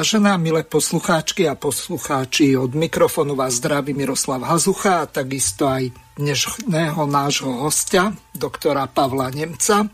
[0.00, 7.04] Vážené milé poslucháčky a poslucháči, od mikrofónu vás zdraví Miroslav Hazucha a takisto aj dnešného
[7.04, 9.92] nášho hostia, doktora Pavla Nemca.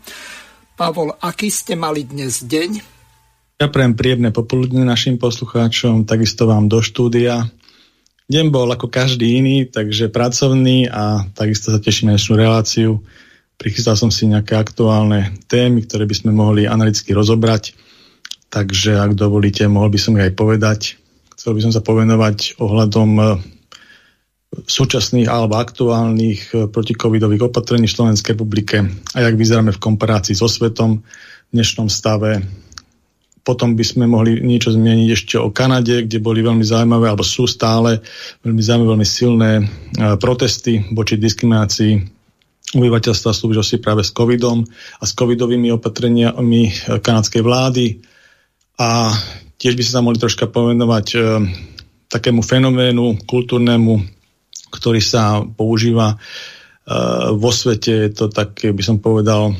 [0.79, 2.79] Pavol, aký ste mali dnes deň?
[3.59, 7.51] Ja prejem príjemné popoludne našim poslucháčom, takisto vám do štúdia.
[8.31, 13.03] Deň bol ako každý iný, takže pracovný a takisto sa teším na dnešnú reláciu.
[13.59, 17.75] Prichystal som si nejaké aktuálne témy, ktoré by sme mohli analyticky rozobrať
[18.49, 20.79] takže ak dovolíte, mohol by som aj povedať.
[21.37, 23.23] Chcel by som sa povenovať ohľadom e,
[24.65, 28.81] súčasných alebo aktuálnych e, protikovidových opatrení v Slovenskej republike
[29.13, 32.41] a jak vyzeráme v komparácii so svetom v dnešnom stave.
[33.45, 37.47] Potom by sme mohli niečo zmieniť ešte o Kanade, kde boli veľmi zaujímavé, alebo sú
[37.47, 38.03] stále
[38.43, 39.63] veľmi zaujímavé, veľmi silné e,
[40.17, 42.17] protesty voči diskriminácii
[42.75, 44.59] obyvateľstva súvislosti práve s covidom
[44.99, 47.85] a s covidovými opatreniami kanadskej vlády
[48.77, 49.09] a
[49.57, 51.19] tiež by sa mohli troška pomenovať e,
[52.13, 54.05] takému fenoménu kultúrnemu,
[54.69, 56.17] ktorý sa používa e,
[57.33, 59.53] vo svete, je to také, by som povedal, e,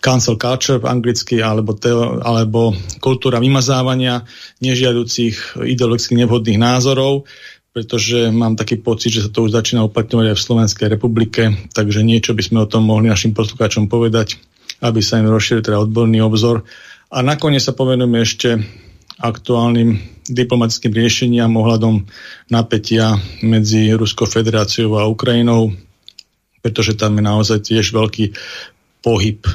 [0.00, 2.72] cancel culture v anglicky, alebo, teo, alebo
[3.04, 4.24] kultúra vymazávania
[4.64, 7.28] nežiaducich ideologicky nevhodných názorov,
[7.76, 11.42] pretože mám taký pocit, že sa to už začína uplatňovať aj v Slovenskej republike,
[11.76, 14.38] takže niečo by sme o tom mohli našim poslucháčom povedať,
[14.80, 16.64] aby sa im rozšíril teda odborný obzor
[17.14, 18.58] a nakoniec sa povenujeme ešte
[19.22, 22.02] aktuálnym diplomatickým riešeniam ohľadom
[22.50, 23.14] napätia
[23.46, 25.70] medzi Ruskou federáciou a Ukrajinou,
[26.58, 28.34] pretože tam je naozaj tiež veľký
[28.98, 29.46] pohyb.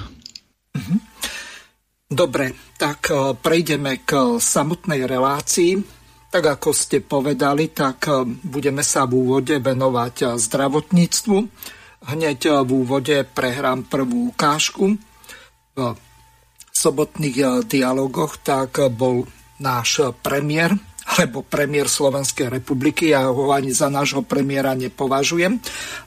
[0.72, 0.98] Mhm.
[2.10, 5.78] Dobre, tak e, prejdeme k samotnej relácii.
[6.34, 11.38] Tak ako ste povedali, tak e, budeme sa v úvode venovať e, zdravotníctvu.
[12.10, 14.98] Hneď v úvode prehrám prvú ukážku
[16.80, 19.28] sobotných eh, dialogoch, tak bol
[19.60, 20.80] náš premiér
[21.18, 23.10] alebo premiér Slovenskej republiky.
[23.10, 25.58] Ja ho ani za nášho premiéra nepovažujem.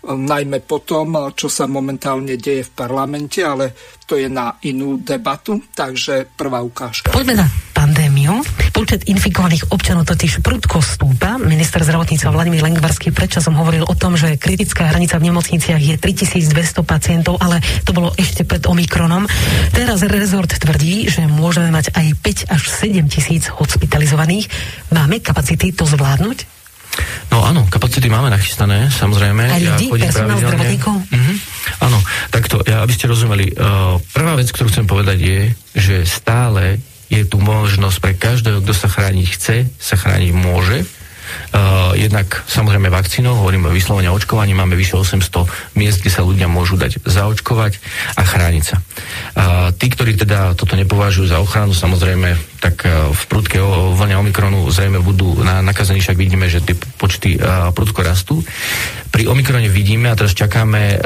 [0.07, 3.75] Najmä po tom, čo sa momentálne deje v parlamente, ale
[4.07, 5.59] to je na inú debatu.
[5.75, 7.11] Takže prvá ukážka.
[7.11, 8.39] Poďme na pandémiu.
[8.83, 11.39] Počet infikovaných občanov totiž prudko stúpa.
[11.39, 16.83] Minister zdravotníctva Vladimír Lengvarský predčasom hovoril o tom, že kritická hranica v nemocniciach je 3200
[16.83, 19.31] pacientov, ale to bolo ešte pred Omikronom.
[19.71, 22.07] Teraz rezort tvrdí, že môžeme mať aj
[22.51, 24.51] 5 až 7 tisíc hospitalizovaných.
[24.91, 26.43] Máme kapacity to zvládnuť?
[27.31, 29.47] No áno, kapacity máme nachystané, samozrejme.
[29.47, 31.07] A ľudí, ja personál zdravotníkov?
[31.07, 31.37] Mm-hmm.
[31.87, 32.03] Áno,
[32.35, 33.55] takto, ja, aby ste rozumeli.
[33.55, 35.41] Uh, prvá vec, ktorú chcem povedať je,
[35.79, 36.83] že stále
[37.13, 40.89] je tu možnosť pre každého, kto sa chrániť chce, sa chrániť môže.
[41.53, 46.23] Uh, jednak samozrejme vakcínou, hovoríme o vyslovene o očkovaní, máme vyše 800 miest, kde sa
[46.27, 47.79] ľudia môžu dať zaočkovať
[48.19, 48.77] a chrániť sa.
[48.79, 54.63] Uh, tí, ktorí teda toto nepovažujú za ochranu, samozrejme tak e, v prudke vlne Omikronu
[54.71, 57.39] zrejme budú nakazení, však vidíme, že tie počty e,
[57.75, 58.39] prudko rastú.
[59.11, 60.97] Pri Omikrone vidíme, a teraz čakáme e,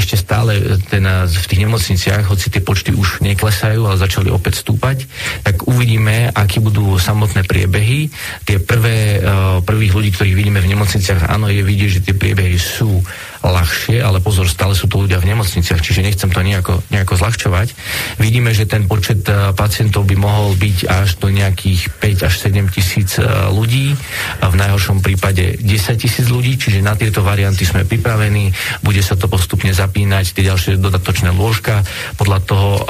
[0.00, 5.04] ešte stále ten, v tých nemocniciach, hoci tie počty už neklesajú, ale začali opäť stúpať,
[5.44, 8.08] tak uvidíme, aký budú samotné priebehy.
[8.48, 9.20] Tie prvé,
[9.62, 13.00] prvých ľudí, ktorých vidíme v nemocniciach, áno, je vidieť, že tie priebehy sú
[13.42, 17.74] ľahšie, ale pozor, stále sú to ľudia v nemocniciach, čiže nechcem to nejako, nejako zľahčovať.
[18.22, 22.74] Vidíme, že ten počet e, pacientov by mohol byť až do nejakých 5 až 7
[22.74, 23.98] tisíc e, ľudí,
[24.42, 29.18] a v najhoršom prípade 10 tisíc ľudí, čiže na tieto varianty sme pripravení, bude sa
[29.18, 31.82] to postupne zapínať, tie ďalšie dodatočné lôžka,
[32.14, 32.80] podľa toho, e,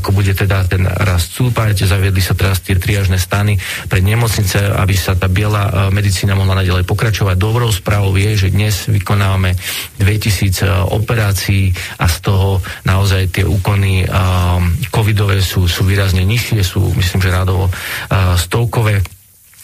[0.00, 4.94] ako bude teda ten rast cúpať, zaviedli sa teraz tie triažné stany pre nemocnice, aby
[4.98, 7.36] sa tá biela medicína mohla naďalej pokračovať.
[7.38, 9.54] Dobrou správou je, že dnes vykonávame
[10.00, 14.08] 2000 e, operácií a z toho naozaj tie úkony
[14.88, 17.68] covidové sú, sú výrazne nižšie, sú myslím, že radovo
[18.36, 19.04] stovkové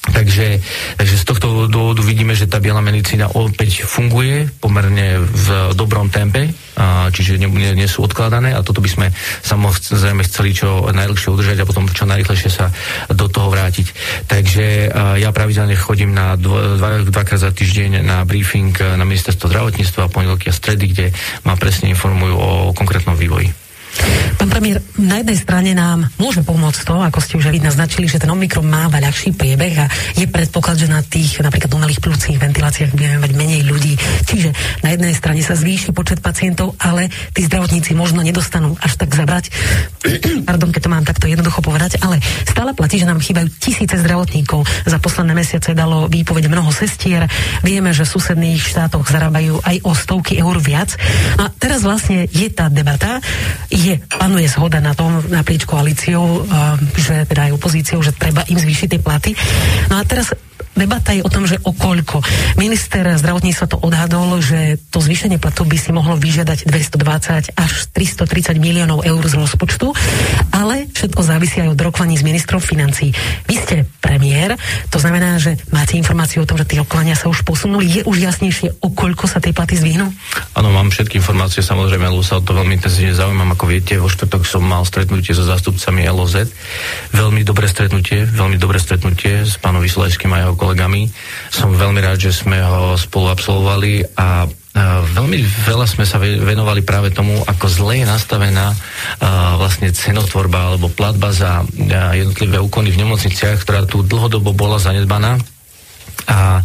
[0.07, 0.63] Takže,
[0.97, 6.55] takže z tohto dôvodu vidíme, že tá biela medicína opäť funguje pomerne v dobrom tempe,
[6.79, 9.07] a, čiže nie, nie, nie sú odkladané a toto by sme
[9.43, 12.71] samozrejme chceli čo najdlhšie udržať a potom čo najrychlejšie sa
[13.11, 13.87] do toho vrátiť.
[14.31, 19.51] Takže a, ja pravidelne chodím na dvo, dva, dvakrát za týždeň na briefing na ministerstvo
[19.51, 21.07] zdravotníctva, pondelky a stredy, kde
[21.43, 23.66] ma presne informujú o konkrétnom vývoji.
[24.37, 28.21] Pán premiér, na jednej strane nám môže pomôcť to, ako ste už aj naznačili, že
[28.21, 32.93] ten Omikron máva ľahší priebeh a je predpoklad, že na tých napríklad umelých plúcich ventiláciách
[32.97, 33.95] budeme mať menej ľudí.
[34.27, 39.15] Čiže na jednej strane sa zvýši počet pacientov, ale tí zdravotníci možno nedostanú až tak
[39.15, 39.53] zabrať.
[40.49, 44.67] Pardon, keď to mám takto jednoducho povedať, ale stále platí, že nám chýbajú tisíce zdravotníkov.
[44.85, 47.31] Za posledné mesiace dalo výpoveď mnoho sestier.
[47.63, 50.99] Vieme, že v susedných štátoch zarábajú aj o stovky eur viac.
[51.39, 53.23] A teraz vlastne je tá debata,
[53.71, 56.43] je, panuje zhoda na tom naprieč koalíciou,
[56.99, 59.31] že teda aj opozíciou, že treba im zvýšiť tie platy.
[59.93, 60.35] No a teraz
[60.77, 62.21] debata je o tom, že o koľko.
[62.61, 68.61] Minister zdravotníctva to odhadol, že to zvýšenie platu by si mohlo vyžiadať 220 až 330
[68.61, 69.97] miliónov eur z rozpočtu,
[70.53, 73.11] ale všetko závisí aj od rokovaní s ministrom financí.
[73.49, 74.55] Vy ste premiér,
[74.93, 77.89] to znamená, že máte informáciu o tom, že tie rokovania sa už posunuli.
[77.89, 80.13] Je už jasnejšie, o koľko sa tie platy zvýhnú?
[80.55, 83.57] Áno, mám všetky informácie, samozrejme, lebo sa o to veľmi intenzívne zaujímam.
[83.57, 86.49] Ako viete, vo štvrtok som mal stretnutie so zástupcami LOZ.
[87.17, 91.07] Veľmi dobré stretnutie, veľmi dobré stretnutie s pánom Vyslajským a jeho kolegami.
[91.55, 94.51] Som veľmi rád, že sme ho spolu absolvovali a
[95.17, 98.77] Veľmi veľa sme sa venovali práve tomu, ako zle je nastavená
[99.57, 101.65] vlastne cenotvorba alebo platba za
[102.13, 105.41] jednotlivé úkony v nemocniciach, ktorá tu dlhodobo bola zanedbaná
[106.27, 106.63] a e,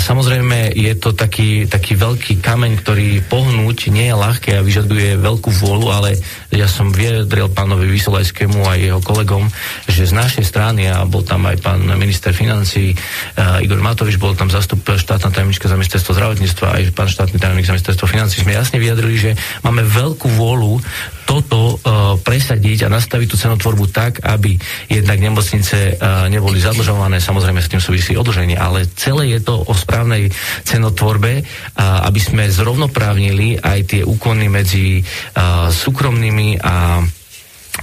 [0.00, 5.52] samozrejme je to taký, taký veľký kameň, ktorý pohnúť nie je ľahké a vyžaduje veľkú
[5.52, 6.10] vôľu, ale
[6.48, 9.52] ja som vyjadril pánovi Vysolajskému a jeho kolegom,
[9.84, 14.32] že z našej strany, a bol tam aj pán minister financí uh, Igor Matovič, bol
[14.32, 18.56] tam zastup štátna tajomnička za ministerstvo zdravotníctva, aj pán štátny tajomník za ministerstvo financí, sme
[18.56, 20.80] jasne vyjadrili, že máme veľkú vôľu
[21.26, 24.54] toto uh, presadiť a nastaviť tú cenotvorbu tak, aby
[24.86, 29.74] jednak nemocnice uh, neboli zadlžované, samozrejme s tým súvisí odlženie, ale celé je to o
[29.74, 30.30] správnej
[30.62, 37.02] cenotvorbe, uh, aby sme zrovnoprávnili aj tie úkony medzi uh, súkromnými a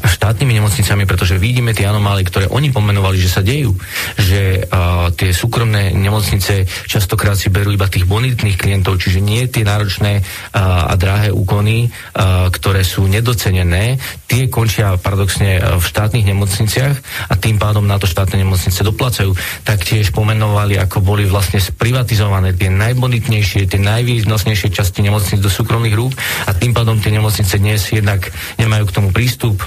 [0.04, 3.72] štátnymi nemocnicami, pretože vidíme tie anomálie, ktoré oni pomenovali, že sa dejú,
[4.20, 9.64] že uh, tie súkromné nemocnice častokrát si berú iba tých bonitných klientov, čiže nie tie
[9.64, 13.98] náročné uh, a drahé úkony, uh, ktoré sú nedocenené,
[14.28, 16.96] tie končia paradoxne v štátnych nemocniciach
[17.30, 19.32] a tým pádom na to štátne nemocnice doplacajú.
[19.64, 26.14] Taktiež pomenovali, ako boli vlastne sprivatizované tie najbonitnejšie, tie najvýnosnejšie časti nemocnic do súkromných rúk
[26.48, 28.28] a tým pádom tie nemocnice dnes jednak
[28.58, 29.62] nemajú k tomu prístup,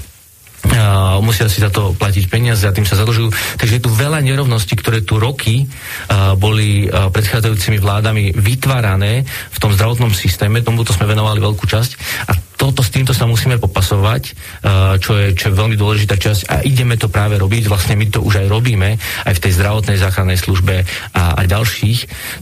[0.67, 3.29] Uh, musia si za to platiť peniaze a tým sa zadlžujú.
[3.61, 9.59] Takže je tu veľa nerovností, ktoré tu roky uh, boli uh, predchádzajúcimi vládami vytvárané v
[9.63, 10.65] tom zdravotnom systéme.
[10.65, 11.91] Tomuto sme venovali veľkú časť
[12.29, 16.49] a toto s týmto sa musíme popasovať, uh, čo je, čo je veľmi dôležitá časť
[16.49, 17.69] a ideme to práve robiť.
[17.69, 18.97] Vlastne my to už aj robíme,
[19.29, 20.83] aj v tej zdravotnej záchrannej službe
[21.13, 21.99] a, a ďalších.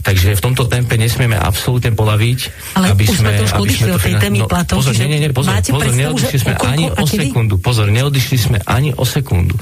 [0.07, 2.39] Takže v tomto tempe nesmieme absolútne polaviť,
[2.79, 5.19] Ale aby už sme, to aby sme to tej témy no, platov, pozor, nie, nie,
[5.19, 7.53] nie, pozor, pozor neodišli sme ani o sekundu.
[7.59, 9.55] Pozor, neodišli sme ani o sekundu.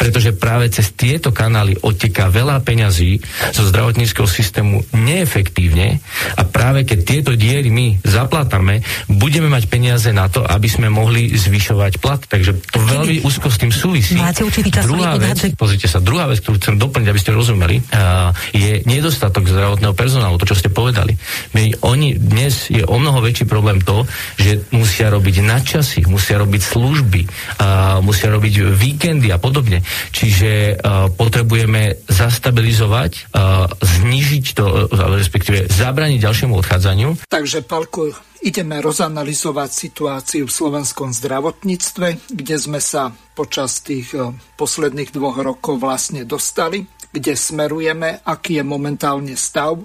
[0.00, 3.20] Pretože práve cez tieto kanály odteká veľa peňazí
[3.52, 6.00] zo zdravotníckého systému neefektívne
[6.40, 10.86] a práve keď tieto diery my zaplatame, budeme mať peniaze peniaze na to, aby sme
[10.86, 12.22] mohli zvyšovať plat.
[12.22, 12.86] Takže to Kedy?
[12.86, 14.14] veľmi úzko s tým súvisí.
[14.14, 18.30] Máte určitý druhá vec, pozrite sa, druhá vec, ktorú chcem doplniť, aby ste rozumeli, uh,
[18.54, 21.18] je nedostatok zdravotného personálu, to, čo ste povedali.
[21.58, 24.06] My, oni dnes je o mnoho väčší problém to,
[24.38, 29.82] že musia robiť nadčasy, musia robiť služby, uh, musia robiť víkendy a podobne.
[30.14, 37.18] Čiže uh, potrebujeme zastabilizovať, uh, znižiť to, uh, respektíve zabraniť ďalšiemu odchádzaniu.
[37.26, 45.10] Takže, Palko, Ideme rozanalizovať situáciu v slovenskom zdravotníctve, kde sme sa počas tých e, posledných
[45.10, 49.82] dvoch rokov vlastne dostali, kde smerujeme, aký je momentálne stav, e,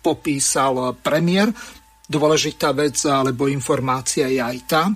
[0.00, 1.52] popísal premiér.
[2.08, 4.94] Dôležitá vec alebo informácia je aj tá, e,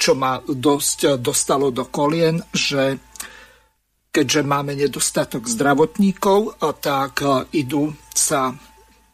[0.00, 2.96] čo ma dosť dostalo do kolien, že
[4.08, 7.20] keďže máme nedostatok zdravotníkov, tak
[7.52, 8.56] idú sa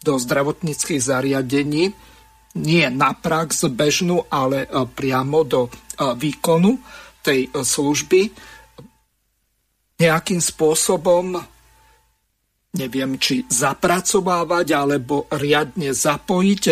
[0.04, 2.09] do zdravotníckých zariadení
[2.58, 5.70] nie na prax bežnú, ale e, priamo do e,
[6.18, 6.78] výkonu
[7.22, 8.20] tej e, služby.
[10.00, 11.38] Nejakým spôsobom
[12.70, 16.62] neviem, či zapracovávať alebo riadne zapojiť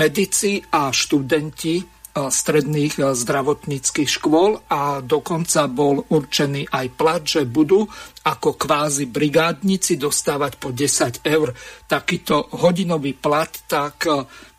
[0.00, 7.90] medici a študenti stredných zdravotníckých škôl a dokonca bol určený aj plat, že budú
[8.22, 11.50] ako kvázi brigádnici dostávať po 10 eur.
[11.90, 14.06] Takýto hodinový plat tak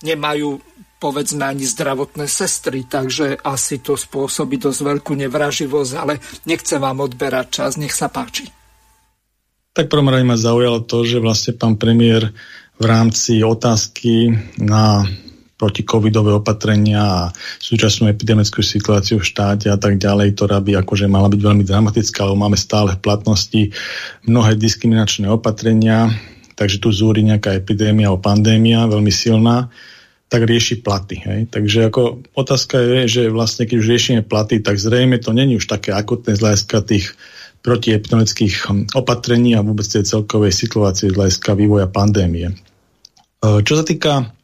[0.04, 6.18] nemajú povedzme ani zdravotné sestry, takže asi to spôsobí dosť veľkú nevraživosť, ale
[6.50, 8.48] nechcem vám odberať čas, nech sa páči.
[9.76, 12.32] Tak prvom rade ma zaujalo to, že vlastne pán premiér
[12.80, 15.04] v rámci otázky na
[15.56, 17.22] protikovidové opatrenia a
[17.64, 22.28] súčasnú epidemickú situáciu v štáte a tak ďalej, ktorá by akože mala byť veľmi dramatická,
[22.28, 23.62] lebo máme stále v platnosti
[24.28, 26.12] mnohé diskriminačné opatrenia,
[26.60, 29.72] takže tu zúri nejaká epidémia alebo pandémia veľmi silná,
[30.28, 31.24] tak rieši platy.
[31.24, 31.40] Hej.
[31.54, 35.72] Takže ako otázka je, že vlastne keď už riešime platy, tak zrejme to není už
[35.72, 37.16] také akutné z hľadiska tých
[37.64, 42.52] protiepidemických hm, opatrení a vôbec tej celkovej situácie z hľadiska vývoja pandémie.
[42.52, 42.56] E,
[43.64, 44.35] čo sa týka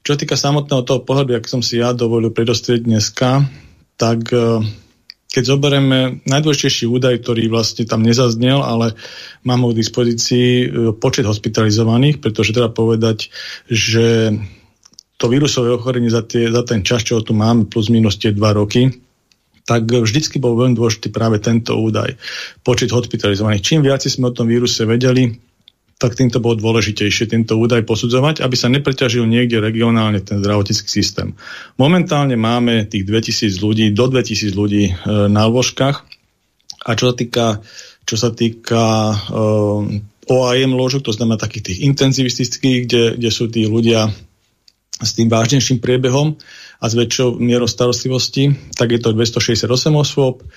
[0.00, 3.44] čo týka samotného toho pohľadu, ak som si ja dovolil predostrieť dneska,
[4.00, 4.64] tak e,
[5.30, 8.96] keď zoberieme najdôležitejší údaj, ktorý vlastne tam nezaznel, ale
[9.44, 10.66] mám ho k dispozícii e,
[10.96, 13.28] počet hospitalizovaných, pretože treba povedať,
[13.68, 14.34] že
[15.20, 18.56] to vírusové ochorenie za, tie, za ten čas, čo tu máme, plus minus tie dva
[18.56, 18.88] roky,
[19.68, 22.16] tak vždycky bol veľmi dôležitý práve tento údaj,
[22.64, 23.62] počet hospitalizovaných.
[23.62, 25.49] Čím viac sme o tom víruse vedeli,
[26.00, 31.36] tak týmto bolo dôležitejšie tento údaj posudzovať, aby sa nepreťažil niekde regionálne ten zdravotnícky systém.
[31.76, 34.92] Momentálne máme tých 2000 ľudí, do 2000 ľudí e,
[35.28, 36.08] na lôžkach
[36.88, 37.46] a čo sa týka,
[38.08, 39.16] čo sa týka e,
[40.32, 44.08] OAM ložok, to znamená takých tých intenzivistických, kde, kde sú tí ľudia
[45.04, 46.40] s tým vážnejším priebehom
[46.80, 49.68] a s väčšou mierou starostlivosti, tak je to 268
[50.00, 50.48] osôb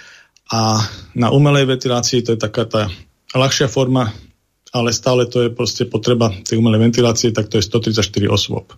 [0.55, 0.79] a
[1.19, 2.87] na umelej ventilácii to je taká tá
[3.35, 4.07] ľahšia forma
[4.73, 8.73] ale stále to je proste potreba tej umelej ventilácie, tak to je 134 osôb.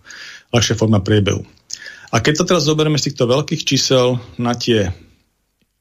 [0.52, 1.42] Ľahšia forma priebehu.
[2.12, 4.92] A keď sa teraz zoberieme z týchto veľkých čísel na tie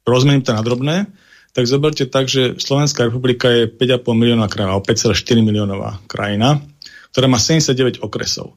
[0.07, 1.12] rozmenité na drobné,
[1.51, 6.63] tak zoberte tak, že Slovenská republika je 5,5 milióna krajina, 5,4 miliónová krajina,
[7.12, 8.55] ktorá má 79 okresov.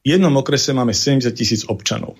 [0.00, 2.16] V jednom okrese máme 70 tisíc občanov.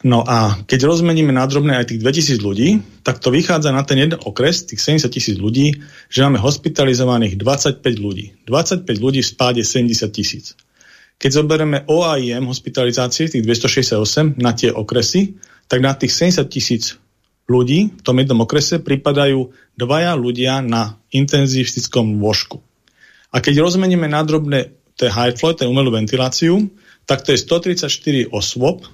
[0.00, 4.00] No a keď rozmeníme na drobné aj tých 2000 ľudí, tak to vychádza na ten
[4.00, 5.76] jeden okres, tých 70 tisíc ľudí,
[6.08, 8.32] že máme hospitalizovaných 25 ľudí.
[8.48, 10.56] 25 ľudí v spáde 70 tisíc.
[11.20, 15.36] Keď zoberieme OAIM hospitalizácie, tých 268 na tie okresy,
[15.68, 16.96] tak na tých 70 tisíc
[17.44, 22.64] ľudí v tom jednom okrese pripadajú dvaja ľudia na intenzivistickom lôžku.
[23.36, 26.72] A keď rozmeníme na drobné to high flow, umelú ventiláciu,
[27.04, 28.88] tak to je 134 osôb,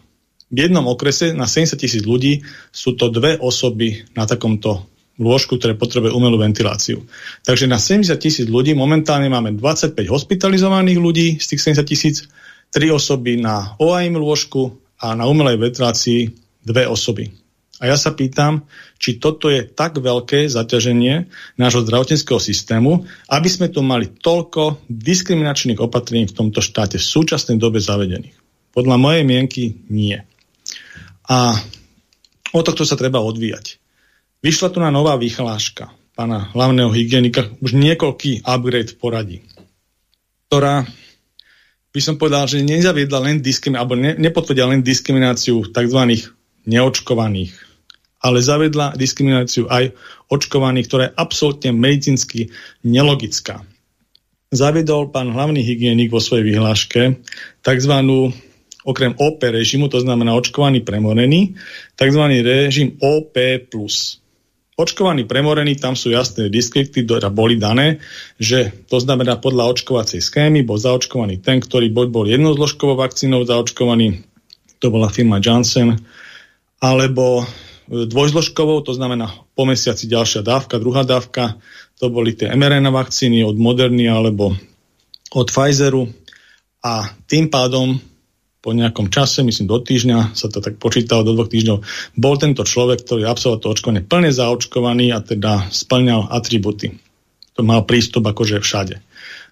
[0.46, 4.86] v jednom okrese na 70 tisíc ľudí sú to dve osoby na takomto
[5.16, 7.02] lôžku, ktoré potrebuje umelú ventiláciu.
[7.42, 12.16] Takže na 70 tisíc ľudí momentálne máme 25 hospitalizovaných ľudí z tých 70 tisíc,
[12.70, 16.30] 3 osoby na OAIM lôžku a na umelej ventilácii
[16.62, 17.32] dve osoby.
[17.76, 18.64] A ja sa pýtam,
[18.96, 21.28] či toto je tak veľké zaťaženie
[21.60, 27.60] nášho zdravotníckého systému, aby sme tu mali toľko diskriminačných opatrení v tomto štáte v súčasnej
[27.60, 28.32] dobe zavedených.
[28.72, 30.16] Podľa mojej mienky nie.
[31.26, 31.58] A
[32.54, 33.82] o tohto sa treba odvíjať.
[34.40, 39.44] Vyšla tu na nová vyhláška pána hlavného hygienika, už niekoľký upgrade poradí,
[40.48, 40.88] ktorá
[41.92, 46.00] by som povedal, že nezaviedla len diskrimináciu, alebo ne, nepotvrdila len diskrimináciu tzv.
[46.64, 47.52] neočkovaných,
[48.24, 49.92] ale zavedla diskrimináciu aj
[50.32, 52.48] očkovaných, ktorá je absolútne medicínsky
[52.80, 53.60] nelogická.
[54.48, 57.20] Zaviedol pán hlavný hygienik vo svojej vyhláške
[57.60, 57.92] tzv
[58.86, 61.58] okrem OP režimu, to znamená očkovaný premorený,
[61.98, 62.22] tzv.
[62.46, 63.34] režim OP+.
[64.76, 67.98] Očkovaný premorený, tam sú jasné diskripty, ktoré boli dané,
[68.36, 74.22] že to znamená podľa očkovacej schémy bol zaočkovaný ten, ktorý bol, bol jednozložkovou vakcínou zaočkovaný,
[74.78, 75.96] to bola firma Janssen,
[76.76, 81.56] alebo e, dvojzložkovou, to znamená po mesiaci ďalšia dávka, druhá dávka,
[81.96, 84.52] to boli tie mRNA vakcíny od Moderny alebo
[85.32, 86.12] od Pfizeru
[86.84, 87.96] a tým pádom
[88.66, 91.86] po nejakom čase, myslím do týždňa, sa to tak počítalo do dvoch týždňov,
[92.18, 96.98] bol tento človek, ktorý absolvoval to očkovanie plne zaočkovaný a teda splňal atributy.
[97.54, 98.98] To mal prístup akože všade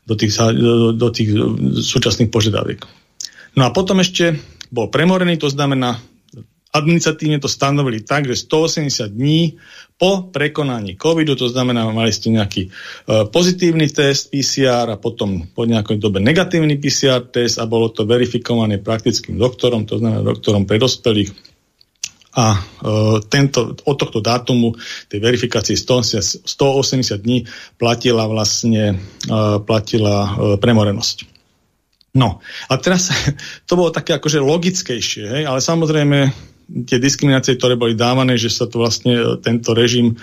[0.02, 1.30] do tých, do, do tých
[1.78, 2.82] súčasných požiadaviek.
[3.54, 4.34] No a potom ešte
[4.74, 6.02] bol premorený, to znamená
[6.74, 9.62] administratívne to stanovili tak, že 180 dní
[9.94, 15.70] po prekonaní covidu, to znamená, mali ste nejaký uh, pozitívny test PCR a potom po
[15.70, 20.82] nejakej dobe negatívny PCR test a bolo to verifikované praktickým doktorom, to znamená doktorom pre
[20.82, 21.30] dospelých.
[22.34, 24.74] A uh, tento, od tohto dátumu
[25.06, 27.46] tej verifikácie 180, 180 dní
[27.78, 28.98] platila vlastne
[29.30, 31.30] uh, platila uh, premorenosť.
[32.18, 33.14] No a teraz
[33.70, 35.42] to bolo také akože logickejšie, hej?
[35.46, 40.16] ale samozrejme tie diskriminácie, ktoré boli dávané, že sa to vlastne e, tento režim e,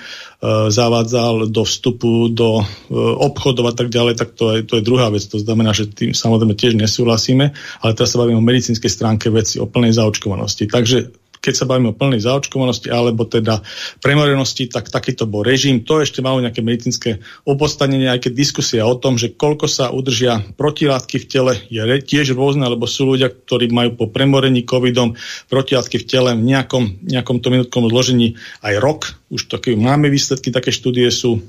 [0.73, 2.65] zavádzal do vstupu, do e,
[2.97, 5.21] obchodov a tak ďalej, tak to je, to je druhá vec.
[5.29, 9.61] To znamená, že tým samozrejme tiež nesúhlasíme, ale teraz sa bavíme o medicínskej stránke veci,
[9.61, 10.65] o plnej zaočkovanosti.
[10.65, 13.65] Takže keď sa bavíme o plnej zaočkovanosti alebo teda
[13.99, 15.81] premorenosti, tak takýto bol režim.
[15.89, 17.17] To ešte malo nejaké medicínske
[17.49, 22.37] opodstatnenie, aj keď diskusia o tom, že koľko sa udržia protilátky v tele, je tiež
[22.37, 25.17] rôzne, lebo sú ľudia, ktorí majú po premorení covidom
[25.49, 28.99] protilátky v tele v nejakom, nejakom to minútkom zložení aj rok.
[29.33, 31.41] Už také máme výsledky, také štúdie sú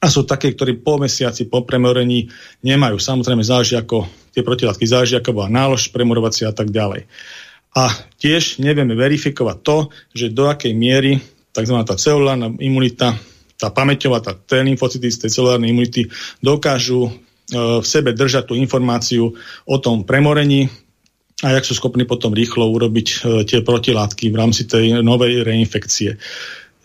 [0.00, 2.28] a sú také, ktorí po mesiaci po premorení
[2.60, 3.00] nemajú.
[3.00, 4.04] Samozrejme záleží ako
[4.36, 7.08] tie protilátky, záleží ako bola nálož premorovacia a tak ďalej.
[7.74, 7.90] A
[8.22, 9.76] tiež nevieme verifikovať to,
[10.14, 11.18] že do akej miery
[11.54, 11.76] tzv.
[11.86, 13.14] tá celulárna imunita,
[13.58, 16.10] tá pamäťová, tá T lymfocyty z tej celulárnej imunity
[16.42, 17.10] dokážu e,
[17.54, 19.34] v sebe držať tú informáciu
[19.66, 20.66] o tom premorení
[21.42, 23.16] a jak sú schopní potom rýchlo urobiť e,
[23.46, 26.18] tie protilátky v rámci tej novej reinfekcie.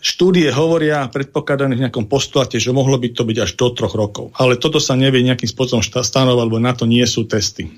[0.00, 4.32] Štúdie hovoria, predpokladané v nejakom postulate, že mohlo by to byť až do troch rokov.
[4.40, 7.68] Ale toto sa nevie nejakým spôsobom stanovať, lebo na to nie sú testy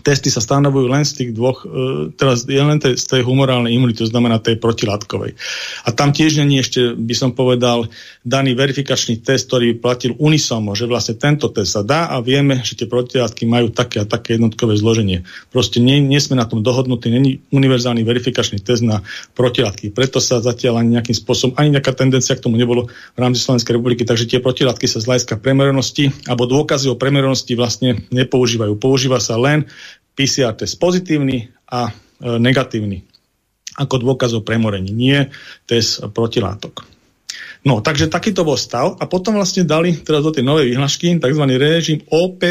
[0.00, 4.00] testy sa stanovujú len z tých dvoch, e, teraz je len z tej humorálnej imunity,
[4.00, 5.36] to znamená tej protilátkovej.
[5.84, 7.92] A tam tiež není ešte, by som povedal,
[8.24, 12.72] daný verifikačný test, ktorý platil unisomo, že vlastne tento test sa dá a vieme, že
[12.72, 15.28] tie protilátky majú také a také jednotkové zloženie.
[15.52, 19.04] Proste nie, nie sme na tom dohodnutí, není univerzálny verifikačný test na
[19.36, 19.92] protilátky.
[19.92, 23.76] Preto sa zatiaľ ani nejakým spôsobom, ani nejaká tendencia k tomu nebolo v rámci Slovenskej
[23.76, 28.80] republiky, takže tie protilátky sa z hľadiska premerenosti alebo dôkazy o premerenosti vlastne nepoužívajú.
[28.80, 29.68] Používa sa len
[30.12, 31.92] PCR test pozitívny a e,
[32.36, 33.12] negatívny
[33.76, 35.32] ako dôkaz o premorení, nie
[35.64, 36.84] test protilátok.
[37.62, 41.44] No, takže takýto bol stav a potom vlastne dali teraz do tej novej vyhlášky tzv.
[41.56, 42.42] režim OP+.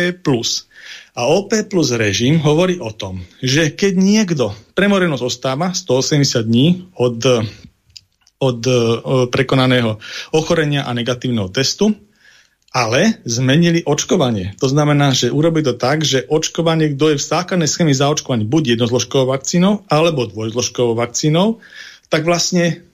[1.11, 7.19] A OP plus režim hovorí o tom, že keď niekto premorenosť ostáva 180 dní od,
[8.39, 8.59] od,
[9.03, 9.99] od prekonaného
[10.31, 11.91] ochorenia a negatívneho testu,
[12.71, 14.55] ale zmenili očkovanie.
[14.63, 18.79] To znamená, že urobili to tak, že očkovanie, kto je v základnej schéme zaočkovaní buď
[18.79, 21.59] jednozložkovou vakcínou alebo dvojzložkovou vakcínou,
[22.07, 22.87] tak vlastne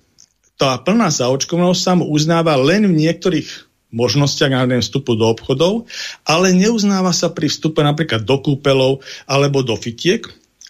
[0.57, 5.87] tá plná zaočkovanosť sa mu uznáva len v niektorých možnostiach na vstupu do obchodov,
[6.27, 10.25] ale neuznáva sa pri vstupe napríklad do kúpelov alebo do fitiek.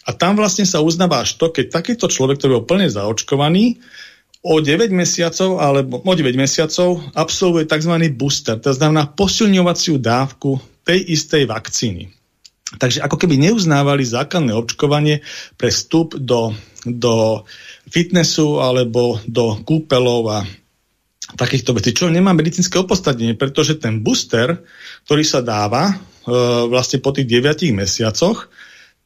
[0.08, 3.80] A tam vlastne sa uznáva až to, keď takýto človek, ktorý bol plne zaočkovaný,
[4.42, 7.94] o 9 mesiacov alebo o 9 mesiacov absolvuje tzv.
[8.14, 12.14] booster, to znamená posilňovaciu dávku tej istej vakcíny.
[12.68, 15.24] Takže ako keby neuznávali základné očkovanie
[15.56, 16.52] pre vstup do,
[16.84, 17.44] do
[17.88, 20.38] fitnessu alebo do kúpelov a
[21.36, 24.64] takýchto vecí, čo nemá medicínske opodstatnenie, pretože ten booster,
[25.08, 25.94] ktorý sa dáva e,
[26.68, 28.52] vlastne po tých 9 mesiacoch,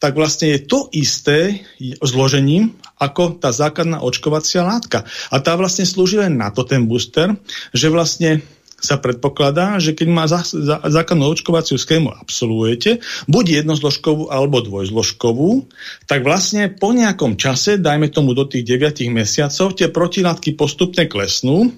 [0.02, 1.62] tak vlastne je to isté
[2.02, 5.02] zložením ako tá základná očkovacia látka.
[5.34, 7.34] A tá vlastne slúži len na to, ten booster,
[7.74, 8.46] že vlastne
[8.82, 12.98] sa predpokladá, že keď má za, za, základnú očkovaciu schému absolvujete,
[13.30, 15.70] buď jednozložkovú alebo dvojzložkovú,
[16.10, 21.70] tak vlastne po nejakom čase, dajme tomu do tých 9 mesiacov, tie protilátky postupne klesnú,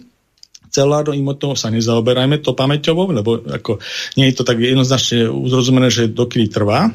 [0.72, 3.78] celárnou imunitou sa nezaoberajme to pamäťovo, lebo ako
[4.18, 6.90] nie je to tak jednoznačne uzrozumené, že dokedy trvá.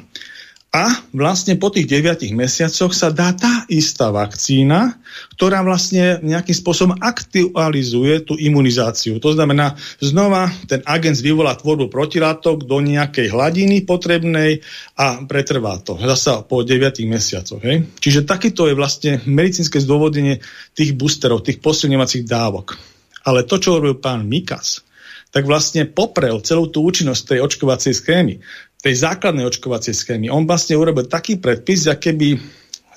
[0.69, 5.01] A vlastne po tých 9 mesiacoch sa dá tá istá vakcína,
[5.33, 9.17] ktorá vlastne nejakým spôsobom aktualizuje tú imunizáciu.
[9.17, 14.61] To znamená, znova ten agent vyvolá tvorbu protilátok do nejakej hladiny potrebnej
[14.93, 15.97] a pretrvá to.
[15.97, 17.65] Zasa po 9 mesiacoch.
[17.65, 17.89] Hej?
[17.97, 20.37] Čiže takýto je vlastne medicínske zdôvodnenie
[20.77, 22.77] tých boosterov, tých posilňovacích dávok.
[23.25, 24.85] Ale to, čo robil pán Mikas,
[25.29, 28.41] tak vlastne poprel celú tú účinnosť tej očkovacej schémy
[28.79, 30.31] tej základnej očkovacej schémy.
[30.31, 32.39] On vlastne urobil taký predpis, aké by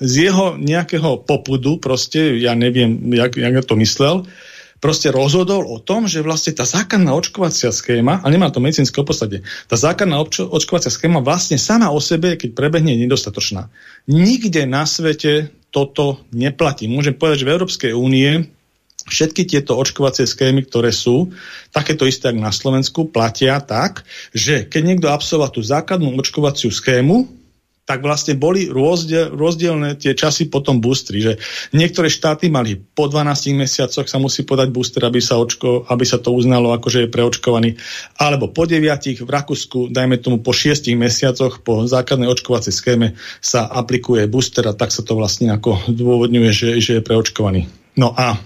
[0.03, 4.23] z jeho nejakého popudu, proste, ja neviem, jak, jak to myslel,
[4.83, 9.43] proste rozhodol o tom, že vlastne tá základná očkovacia schéma, a nemá to medicínske opostade,
[9.67, 13.71] tá základná očko, očkovacia schéma vlastne sama o sebe, keď prebehne, je nedostatočná.
[14.11, 16.91] Nikde na svete toto neplatí.
[16.91, 18.51] Môžem povedať, že v Európskej únie
[19.07, 21.31] všetky tieto očkovacie schémy, ktoré sú,
[21.73, 27.43] takéto isté ako na Slovensku, platia tak, že keď niekto absolvoval tú základnú očkovaciu schému,
[27.83, 31.33] tak vlastne boli rozdiel, rozdielne tie časy potom boostry, že
[31.75, 36.15] niektoré štáty mali po 12 mesiacoch sa musí podať booster, aby sa, očko, aby sa
[36.15, 37.75] to uznalo ako, že je preočkovaný,
[38.15, 43.67] alebo po 9 v Rakúsku, dajme tomu po 6 mesiacoch po základnej očkovacej schéme sa
[43.67, 47.67] aplikuje booster a tak sa to vlastne ako dôvodňuje, že, že je preočkovaný.
[47.99, 48.39] No a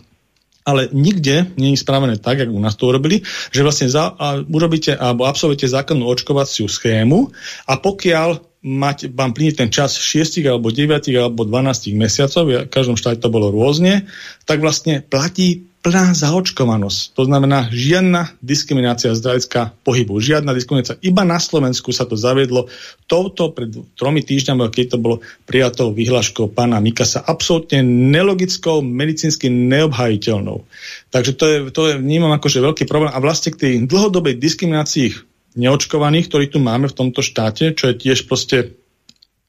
[0.68, 3.24] ale nikde nie je spravené tak, ako u nás to urobili,
[3.56, 7.32] že vlastne za, a urobíte alebo absolvujete základnú očkovaciu schému
[7.72, 13.00] a pokiaľ mať, vám plinie ten čas 6 alebo 9 alebo 12 mesiacov, v každom
[13.00, 14.12] štáte to bolo rôzne,
[14.44, 17.16] tak vlastne platí plná zaočkovanosť.
[17.16, 21.00] To znamená žiadna diskriminácia z hľadiska pohybu, žiadna diskriminácia.
[21.00, 22.68] Iba na Slovensku sa to zaviedlo
[23.08, 25.16] touto pred tromi týždňami, keď to bolo
[25.48, 30.66] prijatou vyhláškou pána Mikasa, absolútne nelogickou, medicínsky neobhajiteľnou.
[31.14, 33.14] Takže to je, to je vnímam akože veľký problém.
[33.14, 35.14] A vlastne k tej dlhodobej diskriminácii
[35.58, 38.78] neočkovaných, ktorí tu máme v tomto štáte, čo je tiež proste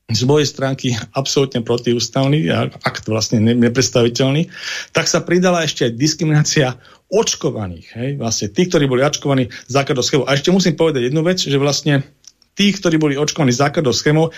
[0.09, 2.49] z mojej stránky absolútne protiústavný,
[2.81, 4.49] akt vlastne nepredstaviteľný,
[4.97, 6.81] tak sa pridala ešte aj diskriminácia
[7.13, 7.87] očkovaných.
[7.93, 8.11] Hej?
[8.17, 10.25] Vlastne tí, ktorí boli očkovaní základnou schémou.
[10.25, 12.09] A ešte musím povedať jednu vec, že vlastne
[12.57, 14.33] tí, ktorí boli očkovaní základnou schémou,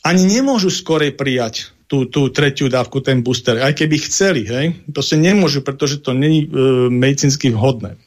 [0.00, 4.48] ani nemôžu skorej prijať tú, tú tretiu dávku, ten booster, aj keby chceli.
[4.48, 4.88] Hej?
[4.88, 8.00] Proste nemôžu, pretože to není e, medicínsky vhodné.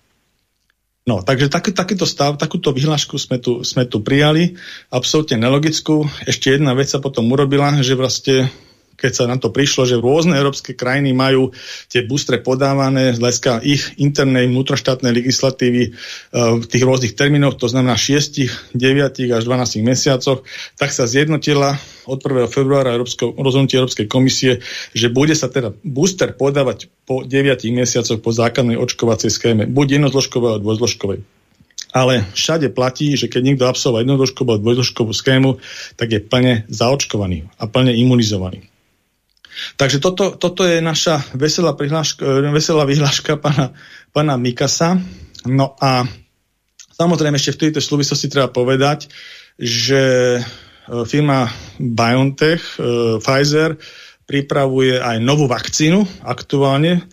[1.04, 4.56] No, takže taký, takýto stav, takúto vyhlášku sme tu, sme tu prijali,
[4.88, 6.08] absolútne nelogickú.
[6.24, 8.48] Ešte jedna vec sa potom urobila, že vlastne
[9.04, 11.52] keď sa na to prišlo, že rôzne európske krajiny majú
[11.92, 17.68] tie boostre podávané z hľadiska ich internej vnútroštátnej legislatívy uh, v tých rôznych termínoch, to
[17.68, 20.48] znamená 6, 9 až 12 mesiacoch,
[20.80, 21.76] tak sa zjednotila
[22.08, 22.48] od 1.
[22.48, 24.64] februára Európsko, rozhodnutie Európskej komisie,
[24.96, 27.36] že bude sa teda booster podávať po 9
[27.76, 31.20] mesiacoch po základnej očkovacej schéme, buď jednozložkovej alebo dvojzložkovej.
[31.94, 35.62] Ale všade platí, že keď niekto absolvuje jednozložkovú alebo dvojzložkovú schému,
[35.94, 38.73] tak je plne zaočkovaný a plne imunizovaný.
[39.78, 41.74] Takže toto, toto je naša veselá,
[42.54, 43.74] veselá vyhláška pána,
[44.14, 44.98] pána Mikasa.
[45.50, 46.08] No a
[46.94, 49.12] samozrejme ešte v tejto súvislosti treba povedať,
[49.60, 50.02] že
[50.38, 50.42] e,
[51.06, 52.76] firma BioNTech, e,
[53.22, 53.78] Pfizer,
[54.24, 57.04] pripravuje aj novú vakcínu aktuálne,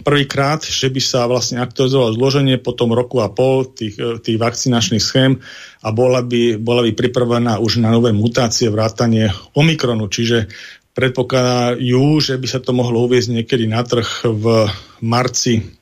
[0.00, 5.04] prvýkrát, že by sa vlastne aktualizovalo zloženie po tom roku a pol tých, tých vakcinačných
[5.04, 5.44] schém
[5.84, 10.48] a bola by, bola by pripravená už na nové mutácie, vrátanie Omikronu, čiže
[10.92, 14.68] predpokladajú, že by sa to mohlo uviezť niekedy na trh v
[15.00, 15.80] marci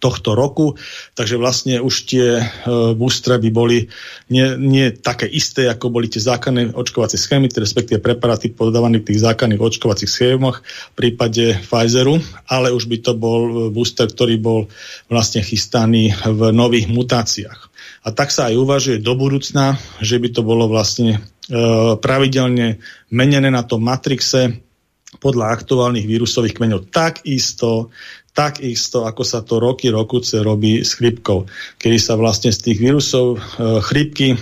[0.00, 0.76] tohto roku,
[1.16, 2.44] takže vlastne už tie e,
[2.92, 3.88] boostre by boli
[4.28, 9.24] nie, nie také isté, ako boli tie základné očkovacie schémy, respektíve preparáty podávané v tých
[9.24, 10.60] základných očkovacích schémach
[10.92, 14.60] v prípade Pfizeru, ale už by to bol booster, ktorý bol
[15.08, 17.73] vlastne chystaný v nových mutáciách.
[18.04, 21.60] A tak sa aj uvažuje do budúcna, že by to bolo vlastne E,
[22.00, 22.80] pravidelne
[23.12, 24.64] menené na tom matrixe
[25.20, 26.88] podľa aktuálnych vírusových kmeňov.
[26.88, 27.92] Takisto,
[28.32, 31.44] takisto, ako sa to roky, rokuce robí s chrypkou,
[31.76, 33.38] kedy sa vlastne z tých vírusov e,
[33.84, 34.40] chrypky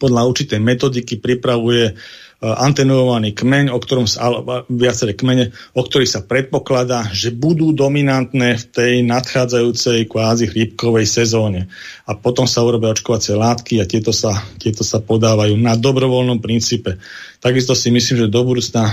[0.00, 1.94] podľa určitej metodiky pripravuje
[2.36, 4.28] Eh, antenuovaný kmeň, o ktorom sa,
[4.68, 11.72] viaceré kmene, o ktorých sa predpokladá, že budú dominantné v tej nadchádzajúcej kvázi chrípkovej sezóne.
[12.04, 17.00] A potom sa urobia očkovacie látky a tieto sa, tieto sa podávajú na dobrovoľnom princípe.
[17.40, 18.92] Takisto si myslím, že do budúcna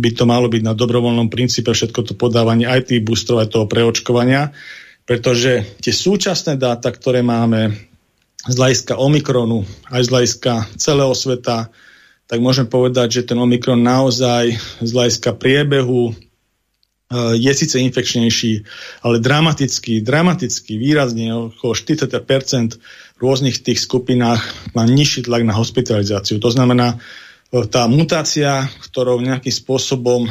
[0.00, 3.68] by to malo byť na dobrovoľnom princípe všetko to podávanie aj tých boostrov, aj toho
[3.68, 4.56] preočkovania,
[5.04, 7.76] pretože tie súčasné dáta, ktoré máme
[8.40, 11.68] z hľadiska Omikronu, aj z hľadiska celého sveta,
[12.30, 16.14] tak môžem povedať, že ten Omikron naozaj z hľadiska priebehu e,
[17.34, 18.62] je síce infekčnejší,
[19.02, 24.46] ale dramaticky, dramaticky, výrazne okolo 40% v rôznych tých skupinách
[24.78, 26.38] má nižší tlak na hospitalizáciu.
[26.38, 27.02] To znamená,
[27.50, 30.30] e, tá mutácia, ktorou nejakým spôsobom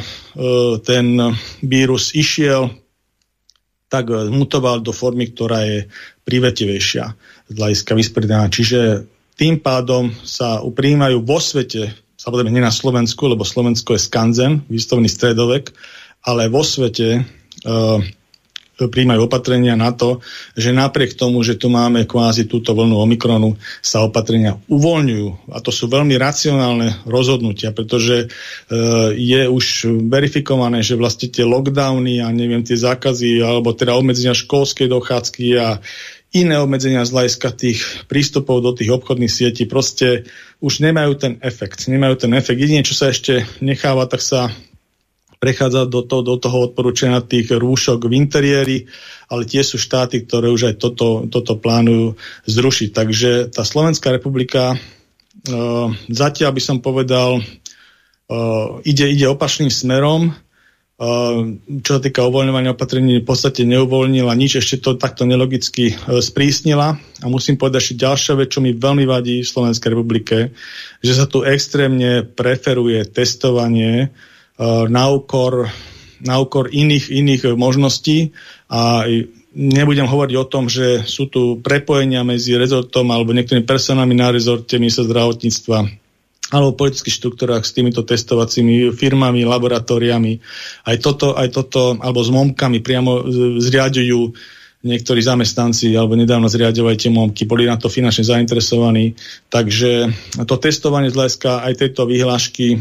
[0.80, 2.72] ten vírus išiel,
[3.92, 5.78] tak mutoval do formy, ktorá je
[6.24, 7.04] privetivejšia
[7.50, 8.46] z hľadiska vyspredania.
[8.48, 8.80] Čiže
[9.40, 15.08] tým pádom sa upríjmajú vo svete, samozrejme nie na Slovensku, lebo Slovensko je skanzen, výstovný
[15.08, 15.72] stredovek,
[16.28, 17.24] ale vo svete
[17.64, 18.04] uh,
[18.76, 20.20] príjmajú opatrenia na to,
[20.52, 25.56] že napriek tomu, že tu máme kvázi túto vlnu Omikronu, sa opatrenia uvoľňujú.
[25.56, 32.20] A to sú veľmi racionálne rozhodnutia, pretože uh, je už verifikované, že vlastne tie lockdowny
[32.20, 35.80] a neviem, tie zákazy alebo teda obmedzenia školskej dochádzky a
[36.30, 40.30] iné obmedzenia z hľadiska tých prístupov do tých obchodných sietí proste
[40.62, 41.90] už nemajú ten efekt.
[41.90, 42.62] Nemajú ten efekt.
[42.62, 44.54] Jedine, čo sa ešte necháva, tak sa
[45.40, 48.78] prechádza do, to, do toho odporúčania tých rúšok v interiéri,
[49.32, 52.14] ale tie sú štáty, ktoré už aj toto, toto plánujú
[52.44, 52.88] zrušiť.
[52.92, 60.36] Takže tá Slovenská republika uh, zatiaľ by som povedal, uh, ide, ide opačným smerom,
[61.80, 67.00] čo sa týka uvoľňovania opatrení, v podstate neuvoľnila nič, ešte to takto nelogicky e, sprísnila.
[67.24, 70.52] A musím povedať ešte ďalšia vec, čo mi veľmi vadí v Slovenskej republike,
[71.00, 74.08] že sa tu extrémne preferuje testovanie e,
[74.92, 75.72] na úkor,
[76.20, 78.36] na úkor iných, iných možností
[78.68, 79.08] a
[79.56, 84.76] nebudem hovoriť o tom, že sú tu prepojenia medzi rezortom alebo niektorými personálmi na rezorte
[84.76, 85.78] ministerstva zdravotníctva
[86.50, 90.32] alebo politických štruktúrach s týmito testovacími firmami, laboratóriami.
[90.86, 93.26] Aj toto, aj toto, alebo s momkami priamo
[93.62, 94.34] zriadujú
[94.80, 99.12] niektorí zamestnanci alebo nedávno zriadovali tie momky, boli na to finančne zainteresovaní.
[99.52, 100.08] Takže
[100.48, 102.80] to testovanie z hľadiska aj tejto vyhlášky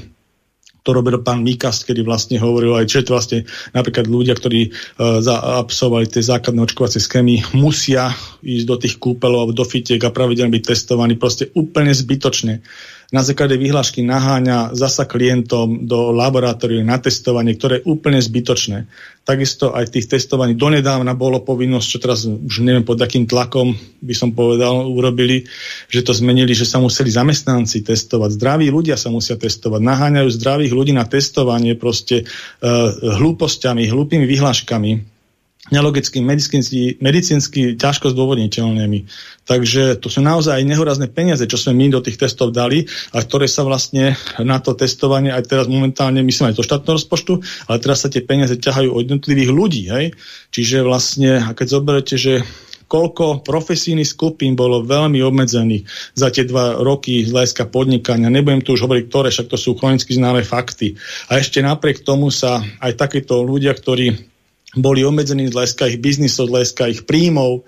[0.79, 3.39] to robil pán Mikas, kedy vlastne hovoril aj, že to vlastne
[3.75, 5.21] napríklad ľudia, ktorí uh,
[5.61, 10.55] absolvovali tie základné očkovacie schémy, musia ísť do tých kúpelov alebo do fitiek a pravidelne
[10.55, 12.63] byť testovaní proste úplne zbytočne
[13.09, 18.85] na základe vyhlášky naháňa zasa klientom do laboratórií na testovanie, ktoré je úplne zbytočné.
[19.25, 23.73] Takisto aj tých testovaní donedávna bolo povinnosť, čo teraz už neviem pod akým tlakom
[24.05, 25.49] by som povedal, urobili,
[25.89, 28.29] že to zmenili, že sa museli zamestnanci testovať.
[28.37, 29.81] Zdraví ľudia sa musia testovať.
[29.81, 35.18] Naháňajú zdravých ľudí na testovanie proste uh, hlúpostiami, hlúpými vyhláškami
[35.67, 39.05] nelogicky, medicínsky, medicínsky ťažko zdôvodniteľnými.
[39.43, 43.45] Takže to sú naozaj nehorazné peniaze, čo sme my do tých testov dali a ktoré
[43.51, 47.33] sa vlastne na to testovanie aj teraz momentálne, myslím aj do štátneho rozpočtu,
[47.67, 49.83] ale teraz sa tie peniaze ťahajú od jednotlivých ľudí.
[49.91, 50.05] Hej?
[50.55, 52.47] Čiže vlastne, a keď zoberete, že
[52.89, 55.85] koľko profesijných skupín bolo veľmi obmedzených
[56.17, 58.33] za tie dva roky z hľadiska podnikania.
[58.33, 60.97] Nebudem tu už hovoriť, ktoré, však to sú chronicky známe fakty.
[61.29, 64.38] A ešte napriek tomu sa aj takíto ľudia, ktorí
[64.77, 67.65] boli obmedzení z hľadiska ich biznisov, z hľadiska ich príjmov,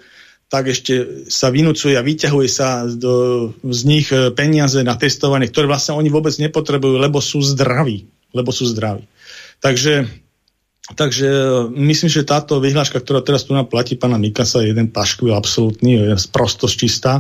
[0.52, 5.64] tak ešte sa vynúcuje a vyťahuje sa do, z nich e, peniaze na testovanie, ktoré
[5.64, 8.12] vlastne oni vôbec nepotrebujú, lebo sú zdraví.
[8.36, 9.08] Lebo sú zdraví.
[9.64, 10.12] Takže
[10.96, 11.46] Takže e,
[11.88, 16.16] myslím, že táto vyhláška, ktorá teraz tu platí pána Mikasa, je jeden paškvil absolútny, je
[16.20, 17.14] sprostosť čistá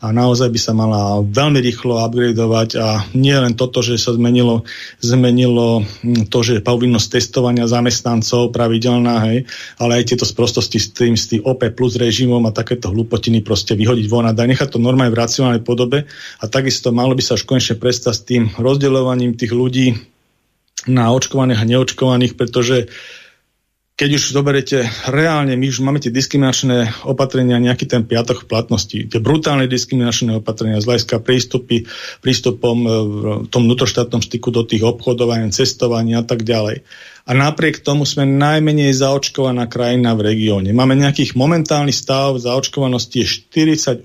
[0.00, 4.68] a naozaj by sa mala veľmi rýchlo upgradeovať a nie len toto, že sa zmenilo,
[5.00, 9.48] zmenilo hm, to, že povinnosť testovania zamestnancov pravidelná, hej,
[9.80, 13.72] ale aj tieto sprostosti s tým, s tým OP plus režimom a takéto hlupotiny proste
[13.72, 16.04] vyhodiť von a dať nechať to normálne v racionálnej podobe
[16.40, 20.13] a takisto malo by sa už konečne prestať s tým rozdeľovaním tých ľudí
[20.90, 22.92] na očkovaných a neočkovaných, pretože
[23.94, 28.98] keď už zoberete reálne, my už máme tie diskriminačné opatrenia nejaký ten piatok v platnosti,
[29.06, 31.86] tie brutálne diskriminačné opatrenia z hľadiska prístupy,
[32.18, 36.82] prístupom e, v tom vnútroštátnom styku do tých obchodovania, cestovania a tak ďalej.
[37.24, 40.74] A napriek tomu sme najmenej zaočkovaná krajina v regióne.
[40.74, 44.02] Máme nejakých momentálny stav zaočkovanosti je 48%.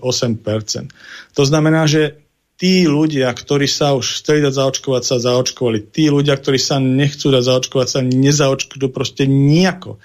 [1.34, 2.29] To znamená, že
[2.60, 5.80] tí ľudia, ktorí sa už chceli dať zaočkovať, sa zaočkovali.
[5.90, 9.96] Tí ľudia, ktorí sa nechcú dať zaočkovať, sa nezaočkujú proste nejako.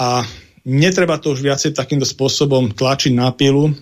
[0.00, 0.24] A
[0.64, 3.76] netreba to už viacej takýmto spôsobom tlačiť na pilu.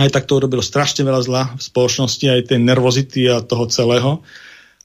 [0.00, 4.24] Aj tak to urobilo strašne veľa zla v spoločnosti, aj tej nervozity a toho celého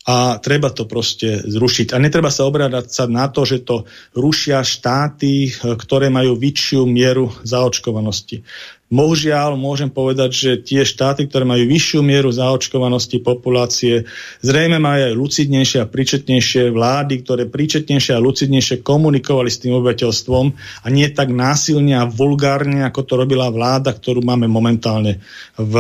[0.08, 1.92] a treba to proste zrušiť.
[1.92, 3.84] A netreba sa obrádať sa na to, že to
[4.16, 8.48] rušia štáty, ktoré majú vyššiu mieru zaočkovanosti.
[8.88, 14.08] Bohužiaľ, môžem povedať, že tie štáty, ktoré majú vyššiu mieru zaočkovanosti populácie,
[14.40, 20.46] zrejme majú aj lucidnejšie a príčetnejšie vlády, ktoré príčetnejšie a lucidnejšie komunikovali s tým obyvateľstvom
[20.56, 25.20] a nie tak násilne a vulgárne, ako to robila vláda, ktorú máme momentálne
[25.60, 25.74] v,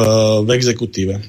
[0.44, 1.24] v exekutíve.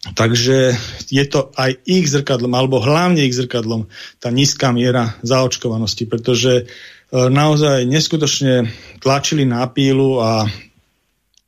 [0.00, 0.72] Takže
[1.12, 6.64] je to aj ich zrkadlom, alebo hlavne ich zrkadlom, tá nízka miera zaočkovanosti, pretože e,
[7.12, 8.72] naozaj neskutočne
[9.04, 10.48] tlačili na pílu a,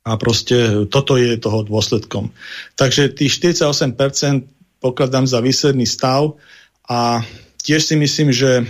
[0.03, 2.35] a proste toto je toho dôsledkom.
[2.75, 6.35] Takže tých 48% pokladám za výsledný stav
[6.83, 7.23] a
[7.63, 8.67] tiež si myslím, že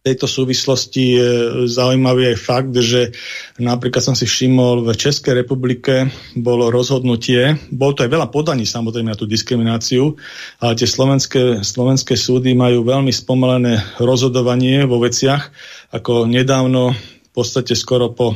[0.00, 1.30] tejto súvislosti je
[1.68, 3.12] zaujímavý aj fakt, že
[3.60, 9.12] napríklad som si všimol, v Českej republike bolo rozhodnutie, bol to aj veľa podaní samozrejme
[9.12, 10.16] na tú diskrimináciu,
[10.56, 15.52] ale tie slovenské, slovenské súdy majú veľmi spomalené rozhodovanie vo veciach,
[15.92, 18.34] ako nedávno v podstate skoro po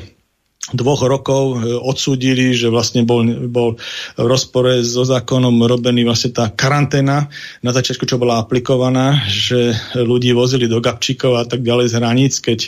[0.72, 3.20] dvoch rokov e, odsúdili, že vlastne bol,
[3.52, 3.76] bol
[4.16, 7.28] v rozpore so zákonom robený vlastne tá karanténa
[7.60, 12.34] na začiatku, čo bola aplikovaná, že ľudí vozili do gabčíkov a tak ďalej z hraníc,
[12.40, 12.60] keď,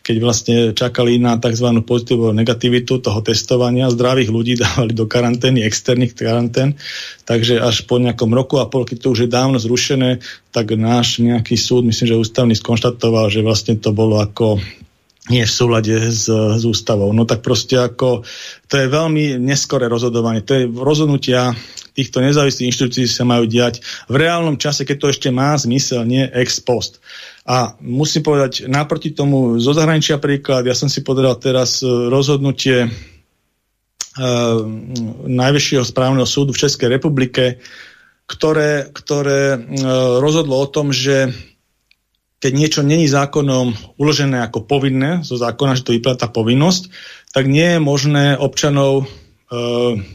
[0.00, 1.68] keď vlastne čakali na tzv.
[1.84, 3.92] pozitívnu negativitu toho testovania.
[3.92, 6.80] Zdravých ľudí dávali do karantény, externých karantén.
[7.28, 10.24] Takže až po nejakom roku a pol, keď to už je dávno zrušené,
[10.56, 14.56] tak náš nejaký súd, myslím, že ústavný skonštatoval, že vlastne to bolo ako
[15.30, 17.14] nie v súlade s, s ústavou.
[17.14, 18.26] No tak proste ako,
[18.66, 20.42] to je veľmi neskoré rozhodovanie.
[20.42, 21.54] To je rozhodnutia
[21.94, 26.26] týchto nezávislých inštitúcií sa majú diať v reálnom čase, keď to ešte má zmysel, nie
[26.26, 26.98] ex post.
[27.46, 32.86] A musím povedať, naproti tomu zo zahraničia príklad, ja som si povedal teraz e, rozhodnutie
[32.86, 34.62] uh,
[35.26, 37.58] Najvyššieho správneho súdu v Českej republike,
[38.30, 39.62] ktoré, ktoré uh,
[40.22, 41.34] rozhodlo o tom, že
[42.42, 46.90] keď niečo není zákonom uložené ako povinné, zo zákona, že to vypláta povinnosť,
[47.30, 49.06] tak nie je možné občanov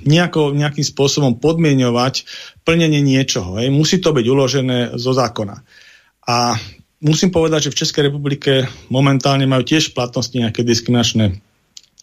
[0.03, 2.27] nejako, nejakým spôsobom podmienovať
[2.67, 3.61] plnenie niečoho.
[3.61, 3.71] Hej.
[3.71, 5.63] Musí to byť uložené zo zákona.
[6.27, 6.59] A
[6.99, 11.39] musím povedať, že v Českej republike momentálne majú tiež platnosti nejaké diskriminačné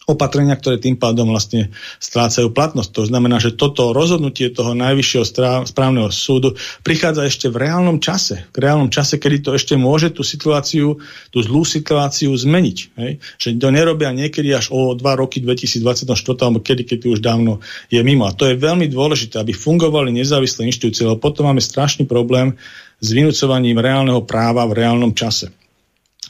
[0.05, 2.89] opatrenia, ktoré tým pádom vlastne strácajú platnosť.
[2.93, 5.25] To znamená, že toto rozhodnutie toho najvyššieho
[5.65, 6.53] správneho súdu
[6.85, 8.45] prichádza ešte v reálnom čase.
[8.53, 11.01] V reálnom čase, kedy to ešte môže tú situáciu,
[11.33, 12.77] tú zlú situáciu zmeniť.
[13.01, 13.11] Hej?
[13.41, 16.05] Že to nerobia niekedy až o dva roky 2024,
[16.45, 18.29] alebo kedy, keď už dávno je mimo.
[18.29, 22.53] A to je veľmi dôležité, aby fungovali nezávislé inštitúcie, lebo potom máme strašný problém
[23.01, 25.64] s vynúcovaním reálneho práva v reálnom čase.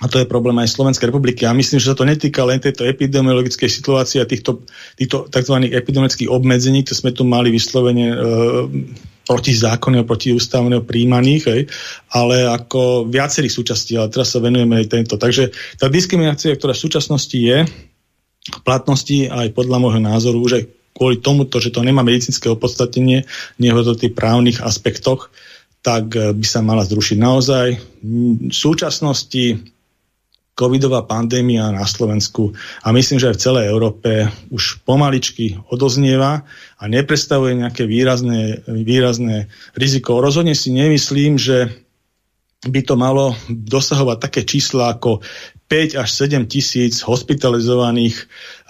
[0.03, 1.47] A to je problém aj Slovenskej republiky.
[1.47, 4.67] A myslím, že sa to netýka len tejto epidemiologickej situácie a týchto,
[4.99, 5.55] týchto tzv.
[5.71, 8.17] epidemiologických obmedzení, ktoré sme tu mali vyslovene e,
[9.23, 11.62] protizákonného, protiústavného príjmaných, hej,
[12.12, 15.15] ale ako viacerých súčastí, ale teraz sa venujeme aj tento.
[15.15, 17.63] Takže tá diskriminácia, ktorá v súčasnosti je
[18.45, 23.25] v platnosti aj podľa môjho názoru, že kvôli tomuto, že to nemá medicínske opodstatnenie,
[23.58, 25.34] nehovorí o tých právnych aspektoch,
[25.81, 27.67] tak by sa mala zrušiť naozaj.
[28.05, 29.75] V súčasnosti
[30.56, 34.12] covidová pandémia na Slovensku a myslím, že aj v celej Európe
[34.50, 36.48] už pomaličky odoznieva
[36.80, 40.24] a nepredstavuje nejaké výrazné, výrazné riziko.
[40.24, 41.85] Rozhodne si nemyslím, že
[42.65, 45.21] by to malo dosahovať také čísla ako
[45.65, 48.25] 5 až 7 tisíc hospitalizovaných eh,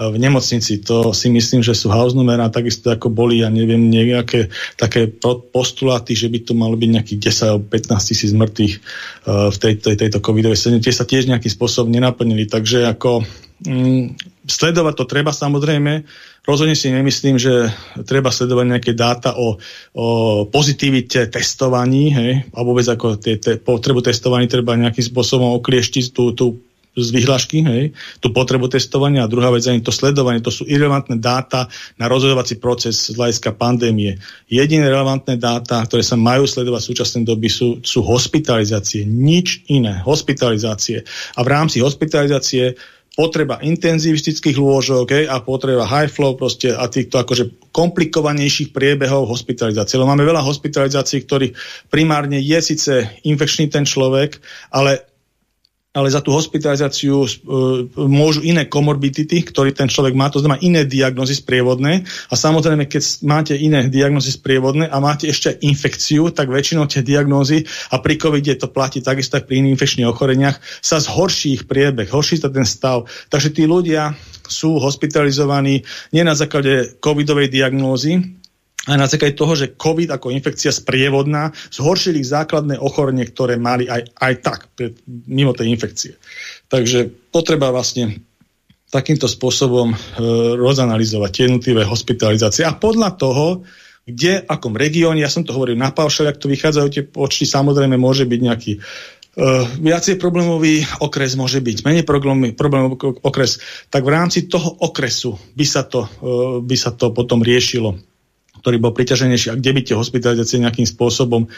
[0.08, 0.80] v nemocnici.
[0.88, 4.48] To si myslím, že sú house numera, takisto ako boli, ja neviem, nejaké
[4.80, 5.12] také
[5.52, 9.88] postuláty, že by to malo byť nejakých 10 alebo 15 tisíc mŕtvych uh, v tejto,
[9.96, 10.80] tejto covidovej sedne.
[10.80, 12.48] Tie sa tiež nejakým spôsobom nenaplnili.
[12.48, 13.28] Takže ako
[13.68, 14.16] mm,
[14.48, 16.08] sledovať to treba samozrejme.
[16.46, 17.74] Rozhodne si nemyslím, že
[18.06, 19.58] treba sledovať nejaké dáta o,
[19.98, 20.06] o
[20.46, 26.38] pozitivite testovaní, hej, a vôbec ako tie, te, potrebu testovaní treba nejakým spôsobom oklieštiť tú,
[26.38, 26.62] tú
[26.96, 27.84] z vyhlášky, hej,
[28.24, 29.28] tú potrebu testovania.
[29.28, 31.68] A druhá vec ani to sledovanie, to sú irrelevantné dáta
[32.00, 34.16] na rozhodovací proces z hľadiska pandémie.
[34.48, 40.00] Jediné relevantné dáta, ktoré sa majú sledovať v súčasnej doby sú, sú hospitalizácie, nič iné,
[40.08, 41.04] hospitalizácie.
[41.36, 42.80] A v rámci hospitalizácie
[43.16, 49.96] potreba intenzivistických lôžok okay, a potreba high flow proste a týchto akože komplikovanejších priebehov hospitalizácie.
[49.96, 51.56] Lebo máme veľa hospitalizácií, ktorých
[51.88, 54.44] primárne je síce infekčný ten človek,
[54.76, 55.15] ale
[55.96, 57.30] ale za tú hospitalizáciu uh,
[57.96, 62.04] môžu iné komorbidity, ktorý ten človek má, to znamená iné diagnozy sprievodné.
[62.28, 67.64] A samozrejme, keď máte iné diagnozy sprievodné a máte ešte infekciu, tak väčšinou tie diagnózy,
[67.96, 72.12] a pri COVID to platí takisto aj pri iných infekčných ochoreniach, sa zhorší ich priebeh,
[72.12, 73.08] horší sa ten stav.
[73.32, 74.12] Takže tí ľudia
[74.46, 75.82] sú hospitalizovaní
[76.12, 78.36] nie na základe covidovej diagnózy,
[78.86, 84.14] aj na základe toho, že COVID ako infekcia sprievodná zhoršili základné ochorenie, ktoré mali aj,
[84.14, 84.60] aj tak,
[85.26, 86.14] mimo tej infekcie.
[86.70, 88.22] Takže potreba vlastne
[88.94, 89.98] takýmto spôsobom e,
[90.56, 92.64] rozanalizovať tie jednotlivé hospitalizácie.
[92.64, 93.66] A podľa toho,
[94.06, 97.98] kde, akom regióne, ja som to hovoril na paušali, ak to vychádzajú tie počty, samozrejme
[97.98, 98.74] môže byť nejaký
[99.36, 103.60] Uh, viacej problémový okres môže byť, menej problémový, problémový okres,
[103.92, 108.00] tak v rámci toho okresu by sa to, uh, by sa to potom riešilo
[108.66, 111.50] ktorý bol priťaženejší a kde by tie hospitalizácie nejakým spôsobom e,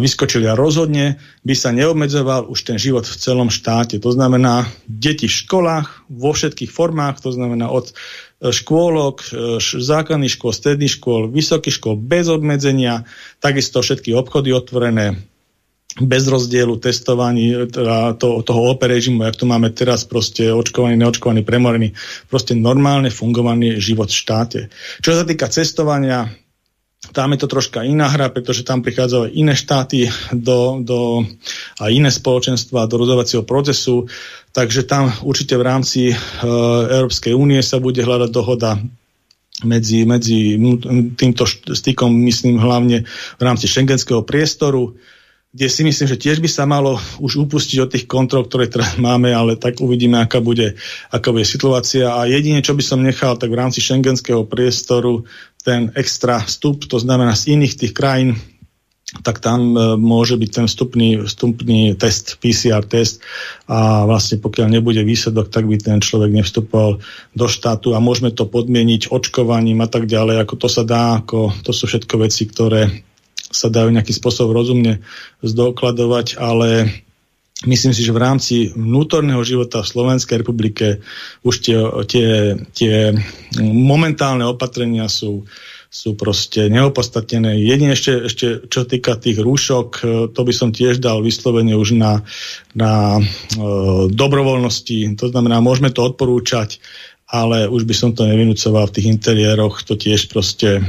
[0.00, 0.48] vyskočili.
[0.48, 4.00] A rozhodne by sa neobmedzoval už ten život v celom štáte.
[4.00, 10.32] To znamená deti v školách vo všetkých formách, to znamená od e, škôlok, e, základných
[10.32, 13.04] škôl, stredných škôl, vysokých škôl bez obmedzenia,
[13.36, 15.20] takisto všetky obchody otvorené,
[16.00, 21.44] bez rozdielu testovaní teda to, toho OP režimu, jak to máme teraz, proste očkovaný, neočkovaný,
[21.44, 21.92] premorený,
[22.32, 24.60] proste normálne fungovaný život v štáte.
[25.04, 26.32] Čo sa týka cestovania,
[27.12, 31.26] tam je to troška iná hra, pretože tam prichádzajú iné štáty do, do,
[31.82, 34.08] a iné spoločenstva do rozhodovacieho procesu,
[34.54, 36.16] takže tam určite v rámci e,
[37.02, 38.78] Európskej únie sa bude hľadať dohoda
[39.66, 40.56] medzi, medzi
[41.18, 43.04] týmto stykom, myslím hlavne
[43.36, 44.94] v rámci šengenského priestoru,
[45.52, 48.96] kde si myslím, že tiež by sa malo už upustiť od tých kontrol, ktoré teraz
[49.06, 50.80] máme, ale tak uvidíme, aká bude,
[51.12, 52.08] aká bude situácia.
[52.16, 55.28] A jedine, čo by som nechal, tak v rámci šengenského priestoru
[55.62, 58.34] ten extra vstup, to znamená z iných tých krajín,
[59.20, 63.20] tak tam e, môže byť ten vstupný, vstupný test, PCR test
[63.68, 66.96] a vlastne pokiaľ nebude výsledok, tak by ten človek nevstupoval
[67.36, 71.52] do štátu a môžeme to podmieniť očkovaním a tak ďalej, ako to sa dá, ako
[71.60, 73.04] to sú všetko veci, ktoré
[73.52, 75.04] sa dajú nejakým spôsobom rozumne
[75.44, 76.88] zdokladovať, ale
[77.68, 81.04] myslím si, že v rámci vnútorného života v Slovenskej republike
[81.46, 81.78] už tie,
[82.08, 82.28] tie,
[82.74, 82.94] tie
[83.62, 85.46] momentálne opatrenia sú,
[85.92, 87.60] sú proste neopostatené.
[87.62, 89.88] Jedine ešte, ešte čo týka tých rúšok,
[90.32, 92.24] to by som tiež dal vyslovene už na,
[92.72, 93.22] na e,
[94.10, 95.20] dobrovoľnosti.
[95.20, 96.80] To znamená, môžeme to odporúčať
[97.32, 100.84] ale už by som to nevynúcoval v tých interiéroch, to tiež proste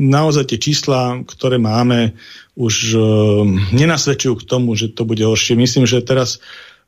[0.00, 2.16] naozaj tie čísla, ktoré máme,
[2.56, 3.02] už uh,
[3.76, 5.60] nenasvedčujú k tomu, že to bude horšie.
[5.60, 6.40] Myslím, že teraz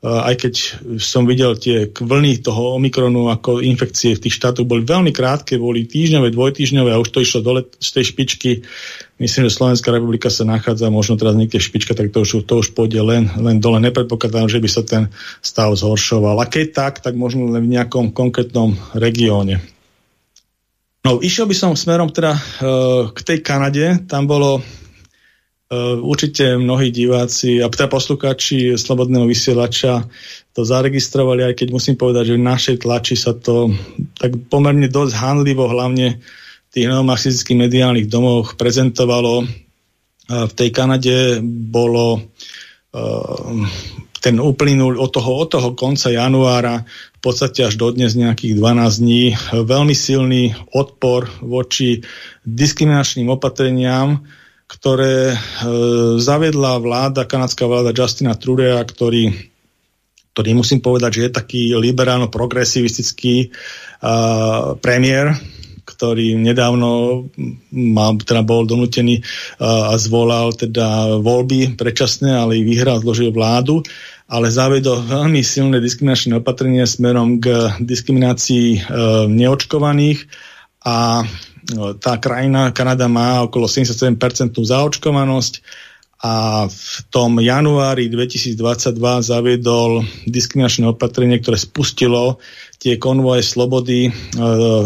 [0.02, 0.54] aj keď
[0.98, 5.86] som videl tie vlny toho Omikronu ako infekcie v tých štátoch boli veľmi krátke, boli
[5.86, 8.50] týždňové, dvojtýždňové a už to išlo dole z tej špičky.
[9.22, 12.74] Myslím, že Slovenská republika sa nachádza možno teraz niekde špička, tak to už, to už
[12.74, 13.78] pôjde len, len dole.
[13.78, 15.06] Nepredpokladám, že by sa ten
[15.38, 16.34] stav zhoršoval.
[16.42, 19.62] A keď tak, tak možno len v nejakom konkrétnom regióne.
[21.02, 24.06] No, išiel by som smerom teda uh, k tej Kanade.
[24.06, 24.62] Tam bolo
[25.72, 30.04] Eh, určite mnohí diváci a teda poslucháči Slobodného vysielača
[30.52, 33.72] to zaregistrovali, aj keď musím povedať, že v našej tlači sa to
[34.20, 36.20] tak pomerne dosť handlivo, hlavne
[36.68, 39.48] v tých neomarxistických mediálnych domoch prezentovalo.
[40.28, 42.20] V tej Kanade bolo
[44.20, 46.84] ten uplynul od toho, od toho konca januára
[47.22, 49.22] podstate až do dnes nejakých 12 dní
[49.54, 52.02] veľmi silný odpor voči
[52.42, 54.26] diskriminačným opatreniam,
[54.66, 55.36] ktoré e,
[56.18, 59.30] zaviedla vláda, kanadská vláda Justina Trudeau, ktorý,
[60.34, 63.48] ktorý musím povedať, že je taký liberálno-progresivistický e,
[64.82, 65.38] premiér,
[65.84, 67.24] ktorý nedávno
[67.72, 69.22] mal, teda bol donútený e,
[69.62, 73.84] a zvolal teda voľby predčasné, ale ich vyhral, zložil vládu
[74.32, 78.78] ale zavedol veľmi silné diskriminačné opatrenie smerom k diskriminácii e,
[79.28, 80.24] neočkovaných.
[80.88, 81.28] A
[81.70, 84.18] No, tá krajina, Kanada má okolo 77%
[84.58, 85.62] zaočkovanosť
[86.22, 92.42] a v tom januári 2022 zaviedol diskriminačné opatrenie, ktoré spustilo
[92.82, 94.12] tie konvoje slobody e,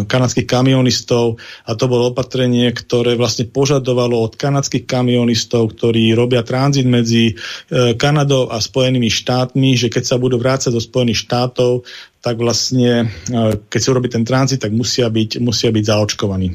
[0.05, 6.85] kanadských kamionistov a to bolo opatrenie, ktoré vlastne požadovalo od kanadských kamionistov, ktorí robia tranzit
[6.85, 7.35] medzi e,
[7.97, 11.89] Kanadou a Spojenými štátmi, že keď sa budú vrácať do Spojených štátov,
[12.21, 16.49] tak vlastne, e, keď sa urobí ten tranzit, tak musia byť, musia byť zaočkovaní.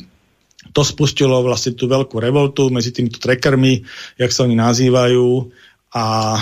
[0.77, 3.81] To spustilo vlastne tú veľkú revoltu medzi týmito trackermi,
[4.21, 5.49] jak sa oni nazývajú,
[5.91, 6.41] a e,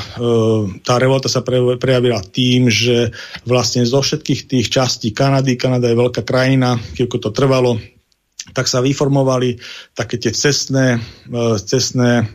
[0.86, 3.10] tá revolta sa pre, prejavila tým, že
[3.50, 7.82] vlastne zo všetkých tých častí Kanady, Kanada je veľká krajina, keďko to trvalo,
[8.54, 9.58] tak sa vyformovali
[9.98, 12.26] také tie cestné, e, cestné e,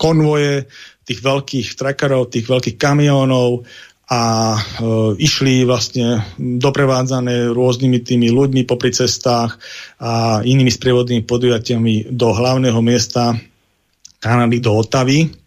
[0.00, 0.64] konvoje
[1.04, 3.68] tých veľkých trackerov, tých veľkých kamionov
[4.10, 4.60] a e,
[5.20, 9.60] išli vlastne doprevádzané rôznymi tými ľuďmi popri cestách
[10.00, 13.36] a inými sprievodnými podujatiami do hlavného miesta
[14.20, 15.39] Kanady, do Otavy.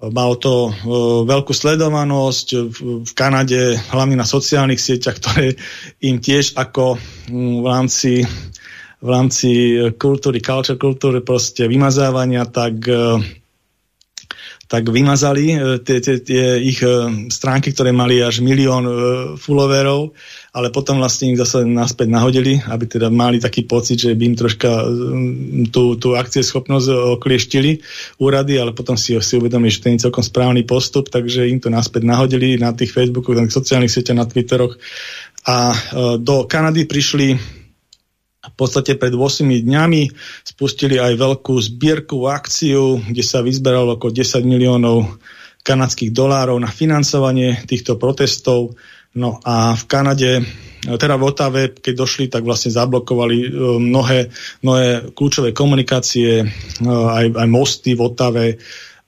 [0.00, 0.72] Malo to e,
[1.28, 2.46] veľkú sledovanosť
[3.04, 5.60] v, Kanade, hlavne na sociálnych sieťach, ktoré
[6.00, 6.96] im tiež ako
[7.28, 8.12] m, v rámci
[9.00, 13.20] v rámci kultúry, culture kultúry, proste vymazávania, tak e,
[14.70, 18.92] tak vymazali e, tie, tie, tie ich e, stránky, ktoré mali až milión e,
[19.34, 20.14] followerov,
[20.54, 24.38] ale potom vlastne ich zase naspäť nahodili, aby teda mali taký pocit, že by im
[24.38, 24.70] troška
[25.74, 27.82] tú, tú akcieschopnosť oklieštili
[28.22, 31.66] úrady, ale potom si, si uvedomili, že to je celkom správny postup, takže im to
[31.66, 34.78] naspäť nahodili na tých Facebookoch, na tých sociálnych sieťach, na Twitteroch.
[35.50, 35.72] A
[36.20, 37.59] do Kanady prišli
[38.60, 40.02] podstate pred 8 dňami
[40.44, 45.16] spustili aj veľkú zbierku akciu, kde sa vyzberalo okolo 10 miliónov
[45.64, 48.76] kanadských dolárov na financovanie týchto protestov.
[49.16, 50.30] No a v Kanade,
[50.86, 53.48] teda v Otave, keď došli, tak vlastne zablokovali e,
[53.82, 54.30] mnohé,
[54.62, 56.46] mnohé kľúčové komunikácie, e,
[56.86, 58.46] aj, aj mosty v Otave,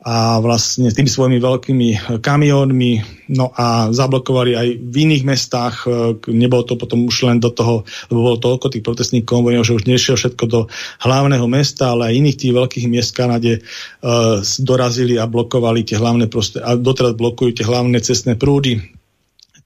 [0.02, 1.88] a vlastne tými svojimi veľkými
[2.18, 2.92] kamionmi,
[3.38, 7.86] no a zablokovali aj v iných mestách, e, nebolo to potom už len do toho,
[8.10, 10.60] lebo bolo toľko tých protestných konvojov, že už nešiel všetko do
[11.06, 16.00] hlavného mesta, ale aj iných tých veľkých miest v Kanade uh, dorazili a blokovali tie
[16.00, 18.82] hlavné proste, a doteraz blokujú tie hlavné cestné prúdy,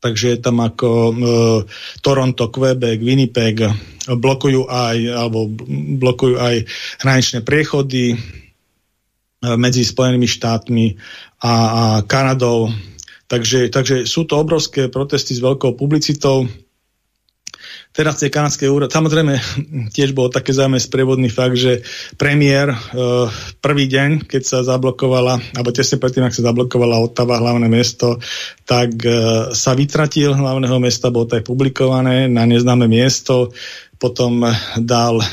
[0.05, 1.15] takže je tam ako uh,
[2.05, 3.65] Toronto, Quebec, Winnipeg,
[4.05, 5.49] blokujú aj, alebo
[5.97, 6.57] blokujú aj
[7.01, 8.46] hraničné priechody, E,
[9.43, 10.87] medzi Spojenými štátmi
[11.45, 12.73] a, a Kanadou.
[13.27, 16.47] Takže, takže sú to obrovské protesty s veľkou publicitou.
[17.97, 19.35] Teraz tie kanadské úrady, samozrejme
[19.97, 21.81] tiež bol také zaujímavé sprievodný fakt, že
[22.21, 22.79] premiér e,
[23.65, 28.21] prvý deň, keď sa zablokovala, alebo tesne predtým, ak sa zablokovala Ottava, hlavné mesto,
[28.69, 29.11] tak e,
[29.57, 33.51] sa vytratil hlavného mesta, bolo to aj publikované na neznáme miesto,
[33.97, 34.45] potom
[34.77, 35.27] dal e,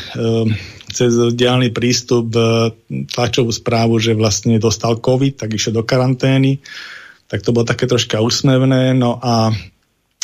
[0.94, 2.70] cez diálny prístup e,
[3.10, 6.62] tlačovú správu, že vlastne dostal COVID, tak išiel do karantény.
[7.28, 8.94] Tak to bolo také troška úsmevné.
[8.94, 9.50] No a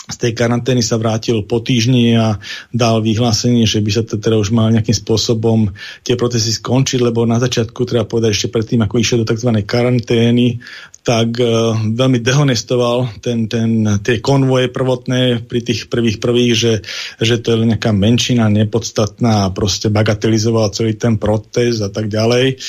[0.09, 2.41] z tej karantény sa vrátil po týždni a
[2.73, 5.69] dal vyhlásenie, že by sa to teda už mal nejakým spôsobom
[6.01, 9.53] tie procesy skončiť, lebo na začiatku treba povedať ešte predtým, ako išiel do tzv.
[9.61, 10.57] karantény,
[10.99, 16.73] tak uh, veľmi dehonestoval ten, ten, tie konvoje prvotné pri tých prvých prvých, že,
[17.21, 22.59] že to je nejaká menšina nepodstatná a proste bagatelizoval celý ten protest a tak ďalej.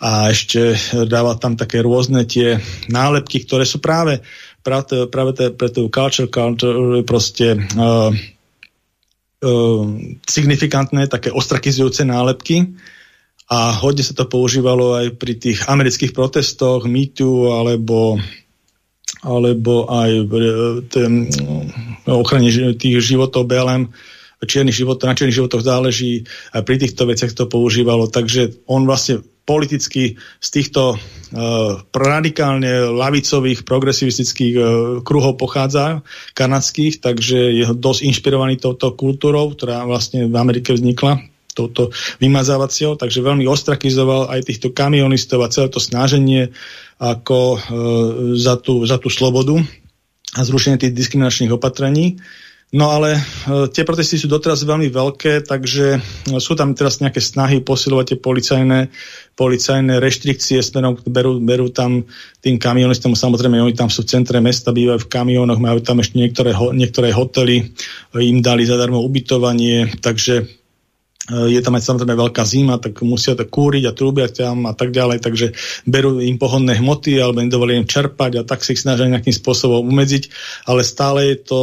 [0.00, 4.24] A ešte dával tam také rôzne tie nálepky, ktoré sú práve
[4.64, 8.10] práve, práve te, pre tú culture, culture proste uh,
[9.44, 9.84] uh,
[10.24, 12.74] signifikantné, také ostrakizujúce nálepky.
[13.52, 18.16] A hodne sa to používalo aj pri tých amerických protestoch, MeToo alebo
[19.24, 20.10] alebo aj
[20.92, 21.32] ten,
[22.04, 23.88] ochrane tých životov BLM,
[24.44, 29.24] čiernych životov, na čiernych životoch záleží, aj pri týchto veciach to používalo, takže on vlastne
[29.44, 30.98] politicky z týchto uh,
[31.92, 34.64] radikálne lavicových, progresivistických uh,
[35.04, 36.00] kruhov pochádza,
[36.32, 41.20] kanadských, takže je dosť inšpirovaný touto kultúrou, ktorá vlastne v Amerike vznikla,
[41.54, 46.50] touto vymazávacieho, takže veľmi ostrakizoval aj týchto kamionistov a celé to snaženie
[46.98, 47.60] ako uh,
[48.34, 49.60] za, tú, za tú slobodu
[50.34, 52.18] a zrušenie tých diskriminačných opatrení.
[52.74, 53.20] No ale e,
[53.70, 56.02] tie protesty sú doteraz veľmi veľké, takže
[56.42, 58.80] sú tam teraz nejaké snahy posilovať tie policajné,
[59.38, 62.02] policajné reštrikcie smerom, berú, berú tam
[62.42, 66.18] tým kamionistom, samozrejme oni tam sú v centre mesta, bývajú v kamionoch, majú tam ešte
[66.18, 67.70] niektoré, niektoré hotely,
[68.18, 70.44] im dali zadarmo ubytovanie, takže e,
[71.54, 74.90] je tam aj samozrejme veľká zima, tak musia to kúriť a trúbia tam a tak
[74.90, 75.54] ďalej, takže
[75.86, 79.30] berú im pohodné hmoty alebo im dovolia im čerpať a tak si ich snažia nejakým
[79.30, 80.26] spôsobom umedziť,
[80.66, 81.60] ale stále je to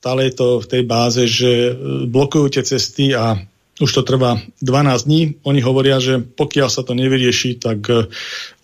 [0.00, 1.72] stále je to v tej báze, že e,
[2.08, 3.36] blokujú tie cesty a
[3.80, 5.22] už to trvá 12 dní.
[5.44, 8.08] Oni hovoria, že pokiaľ sa to nevyrieši, tak e,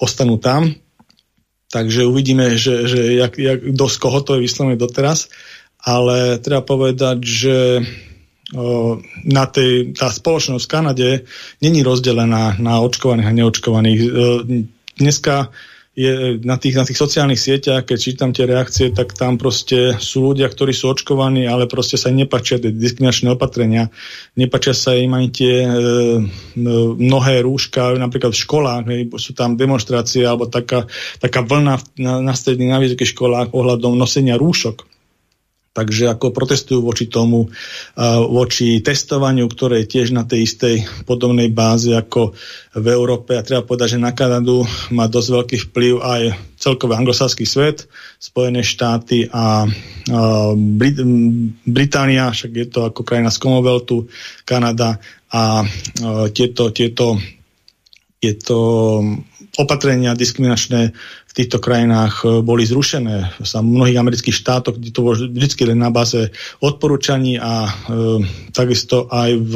[0.01, 0.72] ostanú tam.
[1.68, 5.28] Takže uvidíme, že, že jak, jak, dosť koho to je vyslovené doteraz.
[5.84, 7.84] Ale treba povedať, že
[9.26, 11.09] na tej, tá spoločnosť v Kanade
[11.59, 14.01] není rozdelená na očkovaných a neočkovaných.
[14.01, 14.09] E,
[15.03, 15.51] dneska
[15.97, 20.28] je na tých, na tých sociálnych sieťach, keď čítam tie reakcie, tak tam proste sú
[20.28, 23.88] ľudia, ktorí sú očkovaní, ale proste sa nepačia tie diskriminačné opatrenia,
[24.36, 25.68] nepačia sa im ani tie e,
[27.01, 30.84] mnohé rúška, napríklad v školách, hej, sú tam demonstrácie alebo taká,
[31.16, 34.95] taká vlna na, na stredných, na vysokých školách ohľadom nosenia rúšok
[35.77, 37.53] Takže ako protestujú voči tomu,
[38.33, 40.74] voči testovaniu, ktoré je tiež na tej istej
[41.05, 42.33] podobnej báze ako
[42.72, 43.37] v Európe.
[43.37, 44.64] A treba povedať, že na Kanadu
[44.97, 46.22] má dosť veľký vplyv aj
[46.57, 47.85] celkový anglosaský svet,
[48.16, 49.68] Spojené štáty a
[50.57, 51.05] Brit-
[51.68, 54.09] Británia, však je to ako krajina z Commonwealthu,
[54.49, 54.97] Kanada
[55.29, 55.61] a
[56.33, 57.20] tieto, tieto,
[58.16, 58.57] tieto
[59.57, 60.92] opatrenia diskriminačné
[61.36, 63.44] týchto krajinách e, boli zrušené.
[63.44, 66.32] Sa v mnohých amerických štátoch, kde to bolo vždy len na báze
[66.64, 67.70] odporúčaní a e,
[68.57, 69.54] takisto aj v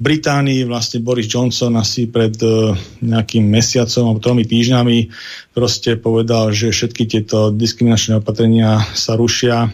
[0.00, 2.72] Británii vlastne Boris Johnson asi pred e,
[3.04, 5.12] nejakým mesiacom alebo tromi týždňami
[5.52, 9.68] proste povedal, že všetky tieto diskriminačné opatrenia sa rušia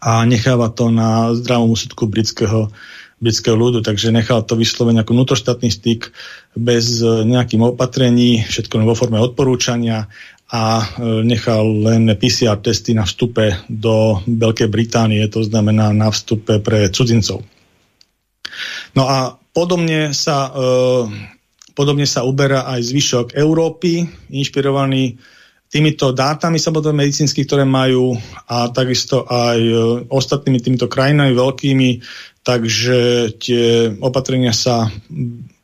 [0.00, 2.68] a necháva to na zdravom úsudku britského
[3.20, 6.08] britského ľudu, takže nechal to vyslovene ako vnútroštátny styk
[6.56, 10.08] bez e, nejakým opatrení, všetko vo forme odporúčania
[10.48, 10.84] a e,
[11.22, 17.44] nechal len PCR testy na vstupe do Veľkej Británie, to znamená na vstupe pre cudzincov.
[18.96, 20.60] No a podobne sa, e,
[21.76, 25.20] podobne sa uberá aj zvyšok Európy, inšpirovaný
[25.70, 28.18] týmito dátami samozrejme medicínsky, ktoré majú
[28.50, 29.58] a takisto aj
[30.10, 31.88] ostatnými týmito krajinami veľkými,
[32.42, 34.88] takže tie opatrenia sa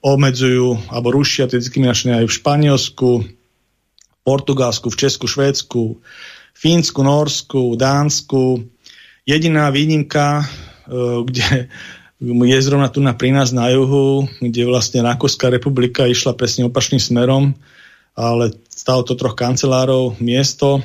[0.05, 3.11] obmedzujú alebo rušia tie diskriminačné aj v Španielsku,
[4.23, 5.83] Portugalsku, v Česku, Švédsku,
[6.57, 8.65] Fínsku, Norsku, Dánsku.
[9.27, 10.47] Jediná výnimka, e,
[11.27, 11.69] kde
[12.23, 17.03] je zrovna tu na pri nás na juhu, kde vlastne Rakúska republika išla presne opačným
[17.03, 17.53] smerom,
[18.17, 20.81] ale stalo to troch kancelárov miesto.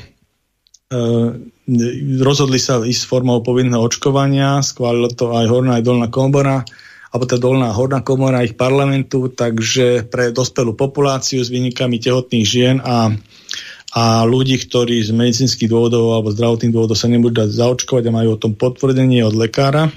[0.92, 0.98] E,
[2.20, 6.68] rozhodli sa ísť formou povinného očkovania, schválilo to aj horná aj dolná komora
[7.12, 12.78] alebo tá dolná horná komora ich parlamentu, takže pre dospelú populáciu s výnikami tehotných žien
[12.84, 13.12] a
[13.92, 18.30] a ľudí, ktorí z medicínskych dôvodov alebo zdravotných dôvodov sa nebudú dať zaočkovať a majú
[18.36, 19.92] o tom potvrdenie od lekára,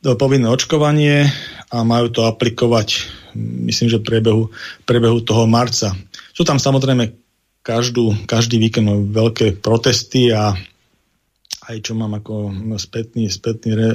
[0.00, 1.28] to povinné očkovanie
[1.68, 4.48] a majú to aplikovať, myslím, že priebehu,
[4.88, 5.92] priebehu toho marca.
[6.32, 7.19] Sú tam samozrejme
[7.70, 10.58] každú, každý víkend veľké protesty a
[11.70, 12.50] aj čo mám ako
[12.82, 13.94] spätný, spätný, e,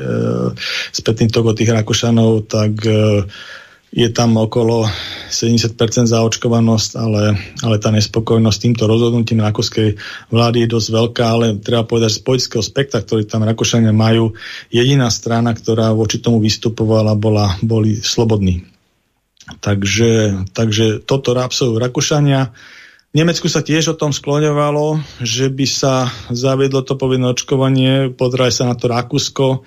[0.95, 3.28] spätný tok od tých Rakúšanov, tak e,
[3.95, 4.88] je tam okolo
[5.28, 5.76] 70%
[6.07, 9.95] zaočkovanosť, ale, ale tá nespokojnosť týmto rozhodnutím rakúskej
[10.32, 14.36] vlády je dosť veľká, ale treba povedať, že z politického spektra, ktorý tam Rakúšania majú,
[14.67, 18.67] jediná strana, ktorá voči tomu vystupovala, bola, boli slobodní.
[19.63, 22.51] Takže, takže toto absolvujú Rakúšania.
[23.16, 28.68] Nemecku sa tiež o tom skloňovalo, že by sa zaviedlo to povinné očkovanie, pozeraj sa
[28.68, 29.63] na to Rakúsko,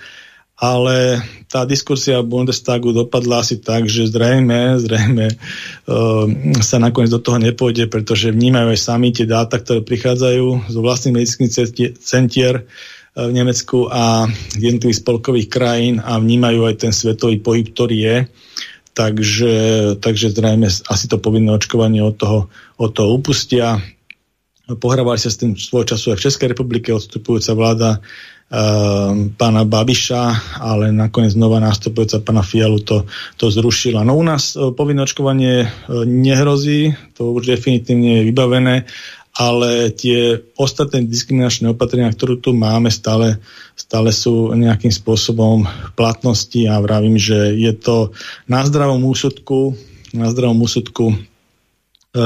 [0.61, 6.29] ale tá diskusia v Bundestagu dopadla asi tak, že zrejme, zrejme uh,
[6.61, 11.17] sa nakoniec do toho nepôjde, pretože vnímajú aj sami tie dáta, ktoré prichádzajú zo vlastných
[11.17, 12.69] medicínskych centier
[13.17, 14.29] uh, v Nemecku a
[14.61, 18.17] jednotlivých spolkových krajín a vnímajú aj ten svetový pohyb, ktorý je.
[18.99, 19.55] Takže,
[20.03, 22.39] takže zrejme asi to povinné očkovanie od toho,
[22.83, 23.79] od toho upustia.
[24.67, 27.91] Pohrávali sa s tým svoj času aj v Českej republike odstupujúca vláda
[28.49, 33.05] Ehm, pána Babiša, ale nakoniec nová nástupujúca pána Fialu to,
[33.37, 34.09] to zrušila.
[34.09, 35.71] No u nás e, povinné očkovanie e,
[36.09, 38.89] nehrozí, to už definitívne je vybavené,
[39.39, 43.39] ale tie ostatné diskriminačné opatrenia, ktoré tu máme, stále,
[43.79, 48.11] stále sú nejakým spôsobom v platnosti a vravím, že je to
[48.51, 49.79] na zdravom úsudku,
[50.11, 51.17] na zdravom úsudku e,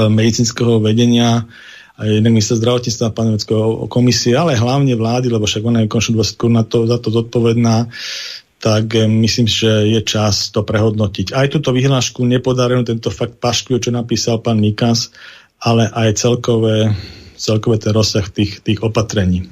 [0.09, 1.45] medicínskeho vedenia
[1.93, 3.37] aj jeden minister zdravotníctva, pán
[3.85, 7.85] komisie, ale hlavne vlády, lebo však ona je končnú dôsledku na to, za to zodpovedná,
[8.57, 11.37] tak eh, myslím, že je čas to prehodnotiť.
[11.37, 15.13] Aj túto vyhlášku nepodarenú, tento fakt paškujú, čo napísal pán Mikas,
[15.63, 16.91] ale aj celkové,
[17.39, 19.47] celkové ten rozsah tých, tých opatrení.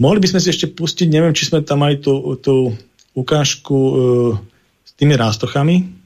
[0.00, 2.76] Mohli by sme si ešte pustiť, neviem, či sme tam aj tú, tú
[3.16, 3.96] ukážku uh,
[4.84, 5.96] s tými rástochami,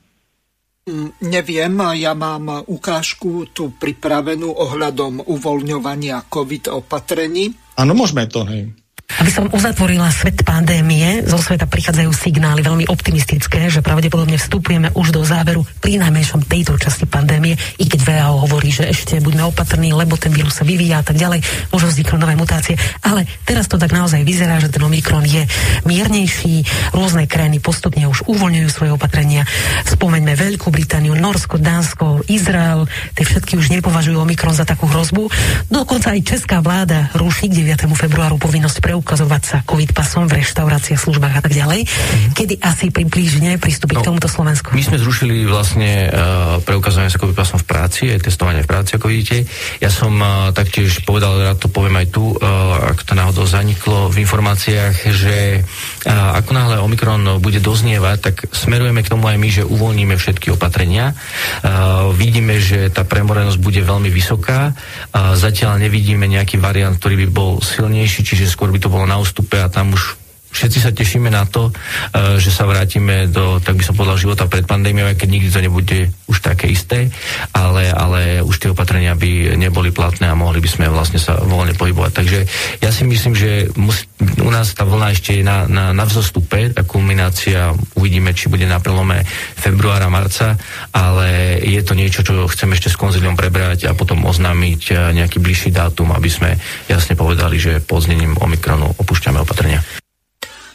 [0.91, 7.53] Mm, neviem, ja mám ukážku tu pripravenú ohľadom uvoľňovania COVID opatrení.
[7.79, 8.73] Áno, môžeme to, hej.
[9.19, 15.11] Aby som uzatvorila svet pandémie, zo sveta prichádzajú signály veľmi optimistické, že pravdepodobne vstupujeme už
[15.11, 19.91] do záveru pri najmenšom tejto časti pandémie, i keď VHO hovorí, že ešte buďme opatrní,
[19.91, 21.43] lebo ten vírus sa vyvíja a tak ďalej,
[21.75, 22.79] môžu vzniknúť nové mutácie.
[23.03, 25.43] Ale teraz to tak naozaj vyzerá, že ten Omikron je
[25.89, 26.63] miernejší,
[26.95, 29.43] rôzne krajiny postupne už uvoľňujú svoje opatrenia.
[29.89, 32.87] Spomeňme Veľkú Britániu, Norsko, Dánsko, Izrael,
[33.17, 35.33] tie všetky už nepovažujú Omikron za takú hrozbu.
[35.73, 37.89] Dokonca aj česká vláda ruší k 9.
[37.97, 41.89] februáru povinnosť pre ukazovať sa COVID pasom v reštauráciách, službách a tak ďalej.
[41.89, 42.33] Mm-hmm.
[42.37, 44.77] Kedy asi približne pristúpiť no, k tomuto Slovensku?
[44.77, 49.01] My sme zrušili vlastne uh, preukazovanie sa COVID pasom v práci, aj testovanie v práci,
[49.01, 49.49] ako vidíte.
[49.81, 54.13] Ja som uh, taktiež povedal, rád to poviem aj tu, uh, ak to náhodou zaniklo
[54.13, 59.49] v informáciách, že uh, ako náhle Omikron bude doznievať, tak smerujeme k tomu aj my,
[59.49, 61.17] že uvoľníme všetky opatrenia.
[61.65, 64.77] Uh, vidíme, že tá premorenosť bude veľmi vysoká.
[65.15, 69.23] Uh, zatiaľ nevidíme nejaký variant, ktorý by bol silnejší, čiže skôr by to bolo na
[69.23, 70.19] ústupe a tam už
[70.51, 74.51] všetci sa tešíme na to, e, že sa vrátime do, tak by som povedal, života
[74.51, 77.11] pred pandémiou, aj keď nikdy to nebude už také isté,
[77.55, 81.75] ale, ale už tie opatrenia by neboli platné a mohli by sme vlastne sa voľne
[81.79, 82.13] pohybovať.
[82.13, 82.39] Takže
[82.83, 84.07] ja si myslím, že musí,
[84.43, 88.67] u nás tá vlna ešte je na, na, na vzostupe, tá kulminácia uvidíme, či bude
[88.67, 89.23] na prelome
[89.57, 90.59] februára, marca,
[90.91, 94.93] ale je to niečo, čo chcem ešte s konziliom prebrať a potom oznámiť e,
[95.23, 96.51] nejaký bližší dátum, aby sme
[96.91, 100.00] jasne povedali, že pod znením Omikronu opúšťame opatrenia.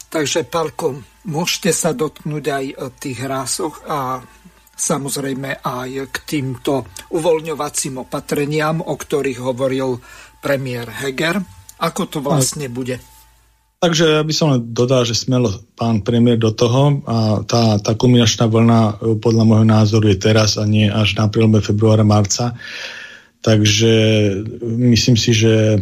[0.10, 2.66] Takže, Palko, môžete sa dotknúť aj
[3.02, 4.22] tých rásoch a
[4.76, 10.00] samozrejme aj k týmto uvoľňovacím opatreniam, o ktorých hovoril
[10.44, 11.40] premiér Heger.
[11.80, 13.00] Ako to vlastne bude?
[13.76, 17.92] Takže ja by som len dodal, že smelo pán premiér do toho a tá, tá
[17.94, 18.80] kulminačná vlna
[19.20, 22.56] podľa môjho názoru je teraz a nie až na prílome februára, marca.
[23.46, 23.94] Takže
[24.66, 25.78] myslím si, že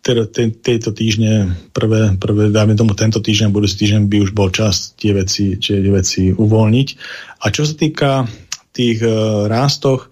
[0.00, 0.24] teda
[0.64, 5.12] tejto týždne, prvé, prvé, dáme tomu tento týždeň, budúci týždeň by už bol čas tie
[5.12, 6.88] veci, tie veci uvoľniť.
[7.44, 8.24] A čo sa týka
[8.72, 10.08] tých uh, rástoch,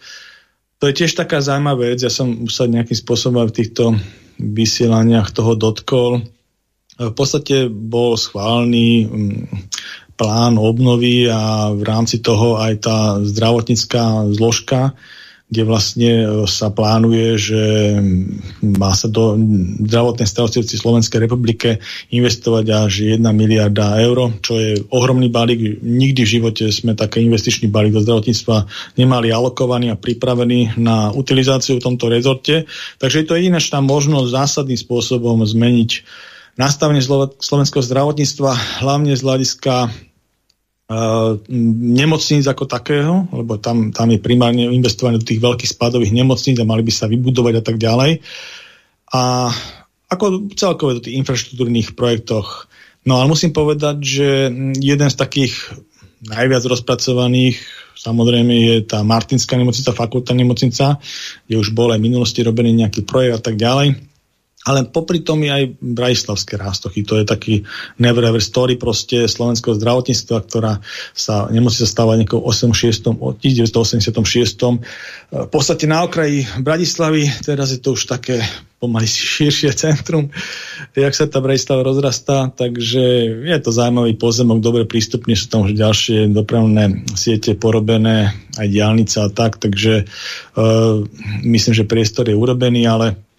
[0.76, 3.97] to je tiež taká zaujímavá vec, ja som sa nejakým spôsobom v týchto
[4.36, 6.20] vysielaniach toho dotkol.
[7.01, 9.49] V podstate bol schválny um,
[10.20, 14.93] plán obnovy a v rámci toho aj tá zdravotnícká zložka
[15.53, 17.63] kde vlastne e, sa plánuje, že
[18.65, 19.37] má sa do
[19.85, 21.77] zdravotnej starostlivosti Slovenskej republike
[22.09, 25.85] investovať až 1 miliarda eur, čo je ohromný balík.
[25.85, 28.65] Nikdy v živote sme také investičný balík do zdravotníctva
[28.97, 32.65] nemali alokovaný a pripravený na utilizáciu v tomto rezorte.
[32.97, 35.91] Takže je to jedinečná možnosť zásadným spôsobom zmeniť
[36.57, 37.05] nastavenie
[37.45, 39.93] slovenského zdravotníctva, hlavne z hľadiska
[41.93, 46.68] nemocníc ako takého, lebo tam, tam je primárne investované do tých veľkých spadových nemocníc a
[46.68, 48.20] mali by sa vybudovať a tak ďalej.
[49.12, 49.53] A
[50.12, 52.68] ako celkové do tých infraštruktúrnych projektoch.
[53.09, 54.28] No ale musím povedať, že
[54.78, 55.55] jeden z takých
[56.22, 57.59] najviac rozpracovaných,
[57.99, 61.03] samozrejme je tá Martinská nemocnica, fakultná nemocnica,
[61.49, 64.12] kde už bol aj v minulosti robený nejaký projekt a tak ďalej
[64.63, 67.03] ale popri tom je aj Brajslavské rástochy.
[67.11, 67.55] To je taký
[67.99, 70.79] never ever story proste slovenského zdravotníctva, ktorá
[71.11, 73.11] sa nemusí sa stávať nejakou 86,
[73.43, 74.79] 1986.
[75.35, 78.39] V podstate na okraji Bratislavy, teraz je to už také
[78.79, 80.31] pomaly širšie centrum,
[80.95, 83.03] jak sa tá Bratislava rozrastá, takže
[83.47, 89.27] je to zaujímavý pozemok, dobre prístupne, sú tam už ďalšie dopravné siete porobené, aj diálnica
[89.27, 90.07] a tak, takže
[90.59, 91.03] uh,
[91.47, 93.32] myslím, že priestor je urobený, ale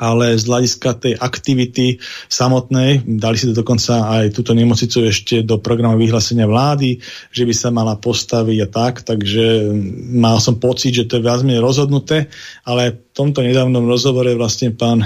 [0.00, 2.00] ale z hľadiska tej aktivity
[2.32, 7.52] samotnej, dali si to dokonca aj túto nemocnicu ešte do programu vyhlásenia vlády, že by
[7.52, 9.76] sa mala postaviť a tak, takže
[10.16, 12.32] mal som pocit, že to je viac menej rozhodnuté,
[12.64, 15.04] ale v tomto nedávnom rozhovore vlastne pán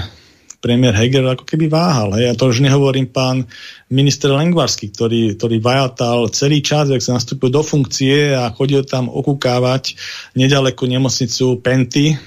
[0.65, 2.17] premiér Heger ako keby váhal.
[2.17, 2.23] Hej.
[2.25, 3.45] Ja to už nehovorím pán
[3.93, 9.13] minister Lengvarsky, ktorý, ktorý vajatal celý čas, ak sa nastúpil do funkcie a chodil tam
[9.13, 9.93] okúkávať
[10.33, 12.17] nedaleko nemocnicu Penty,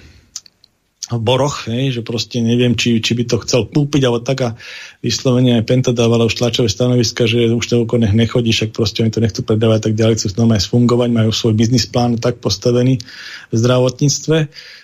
[1.09, 4.61] v boroch, hej, že proste neviem, či, či by to chcel kúpiť, alebo taká
[5.01, 9.13] vyslovene aj Penta dávala už tlačové stanoviska, že už to nech nechodí, však proste oni
[9.13, 13.01] to nechcú predávať tak ďalej, chcú aj sfungovať, majú svoj biznis plán tak postavený
[13.49, 14.37] v zdravotníctve.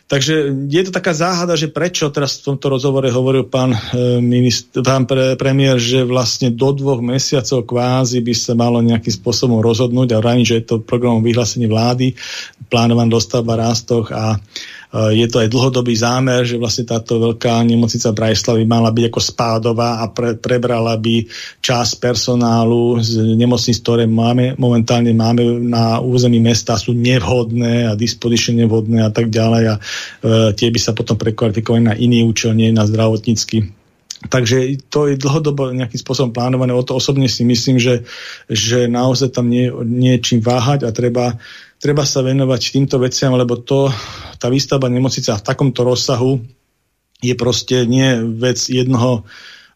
[0.05, 4.85] Takže je to taká záhada, že prečo teraz v tomto rozhovore hovoril pán, e, ministr,
[4.85, 10.13] pán pre, premiér, že vlastne do dvoch mesiacov kvázi by sa malo nejakým spôsobom rozhodnúť
[10.13, 12.13] a ráni, že je to programom vyhlásenie vlády,
[12.69, 14.37] plánovaná dostavba rástoch a
[14.95, 19.99] je to aj dlhodobý zámer, že vlastne táto veľká nemocnica Brajslavy mala byť ako spádová
[19.99, 21.27] a pre, prebrala by
[21.59, 28.63] čas personálu z nemocnic, ktoré máme, momentálne máme na území mesta, sú nevhodné a dispozíčne
[28.63, 29.81] nevhodné a tak ďalej a e,
[30.55, 33.75] tie by sa potom prekvalifikovali na iný účel, nie na zdravotnícky.
[34.25, 36.73] Takže to je dlhodobo nejakým spôsobom plánované.
[36.73, 38.09] O to osobne si myslím, že,
[38.49, 41.37] že naozaj tam nie, nie je čím váhať a treba
[41.85, 43.93] treba sa venovať týmto veciam, lebo to,
[44.41, 46.41] tá výstavba nemocnice v takomto rozsahu
[47.21, 49.29] je proste nie vec jednoho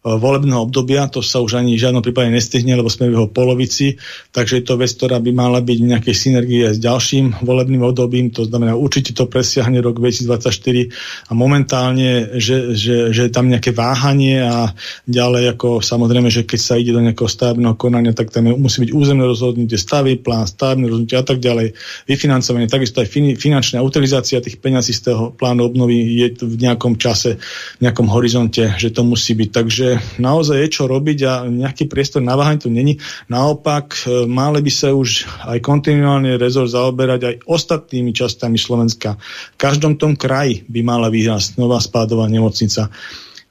[0.06, 3.98] volebného obdobia, to sa už ani v žiadnom prípade nestihne, lebo sme v jeho polovici,
[4.30, 8.30] takže je to vec, ktorá by mala byť v nejakej synergie s ďalším volebným obdobím,
[8.30, 13.74] to znamená určite to presiahne rok 2024 a momentálne, že, že, že je tam nejaké
[13.74, 14.70] váhanie a
[15.10, 18.90] ďalej ako samozrejme, že keď sa ide do nejakého stavebného konania, tak tam musí byť
[18.94, 21.74] územné rozhodnutie, stavy, plán, stavebné rozhodnutie a tak ďalej,
[22.06, 27.42] vyfinancovanie, takisto aj finančná utilizácia tých peňazí z toho plánu obnovy je v nejakom čase,
[27.78, 29.50] v nejakom horizonte, že to musí byť.
[29.50, 29.87] Takže
[30.20, 33.00] naozaj je čo robiť a nejaký priestor na váhanie tu není.
[33.32, 39.16] Naopak, e, mali by sa už aj kontinuálne rezort zaoberať aj ostatnými častami Slovenska.
[39.54, 42.90] V každom tom kraji by mala vyhrásť nová spádová nemocnica e,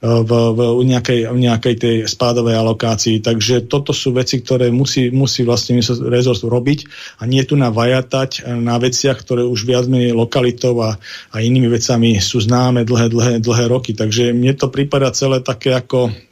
[0.04, 3.18] v, v, nejakej, v nejakej tej spádovej alokácii.
[3.18, 6.78] Takže toto sú veci, ktoré musí, musí vlastne rezort robiť
[7.18, 10.90] a nie tu na vajatať na veciach, ktoré už viac menej lokalitov a,
[11.34, 13.92] a inými vecami sú známe dlhé, dlhé, dlhé roky.
[13.98, 16.27] Takže mne to prípada celé také ako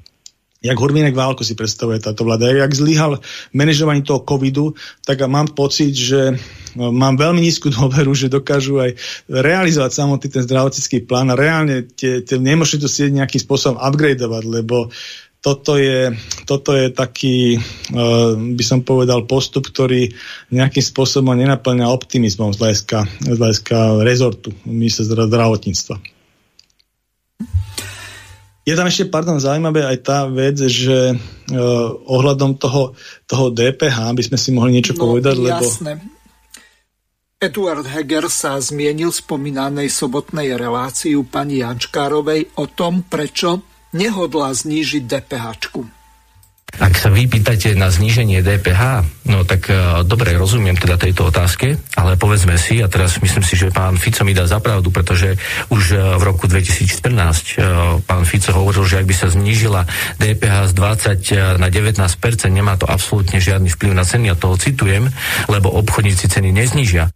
[0.66, 2.50] jak Hormínek Válko si predstavuje táto vláda.
[2.50, 3.22] Jak zlyhal
[3.54, 4.74] manažovaní toho covidu,
[5.06, 6.34] tak mám pocit, že
[6.74, 8.98] no, mám veľmi nízku dôveru, že dokážu aj
[9.30, 14.42] realizovať samotný ten zdravotnícky plán a reálne tie, tie nemôžete to si nejakým spôsobom upgradeovať,
[14.44, 14.90] lebo
[15.46, 16.10] toto je,
[16.42, 17.62] toto je taký,
[17.94, 20.10] uh, by som povedal, postup, ktorý
[20.50, 26.02] nejakým spôsobom nenaplňa optimizmom z hľadiska, z hľadiska rezortu, mysle zdravotníctva.
[28.66, 31.16] Je tam ešte, pardon, zaujímavé aj tá vec, že uh,
[32.02, 32.98] ohľadom toho,
[33.30, 35.62] toho DPH by sme si mohli niečo no, povedať, lebo...
[35.62, 36.02] Jasné.
[37.38, 43.62] Eduard Heger sa zmienil v spomínanej sobotnej relácii u pani Jančkárovej o tom, prečo
[43.94, 45.46] nehodlá znížiť DPH.
[46.76, 49.00] Ak sa vy pýtate na zníženie DPH,
[49.32, 53.56] no tak uh, dobre, rozumiem teda tejto otázke, ale povedzme si, a teraz myslím si,
[53.56, 55.40] že pán Fico mi dá zapravdu, pretože
[55.72, 59.88] už uh, v roku 2014 uh, pán Fico hovoril, že ak by sa znížila
[60.20, 60.72] DPH z
[61.24, 61.96] 20 na 19%,
[62.52, 65.08] nemá to absolútne žiadny vplyv na ceny, a toho citujem,
[65.48, 67.08] lebo obchodníci ceny neznížia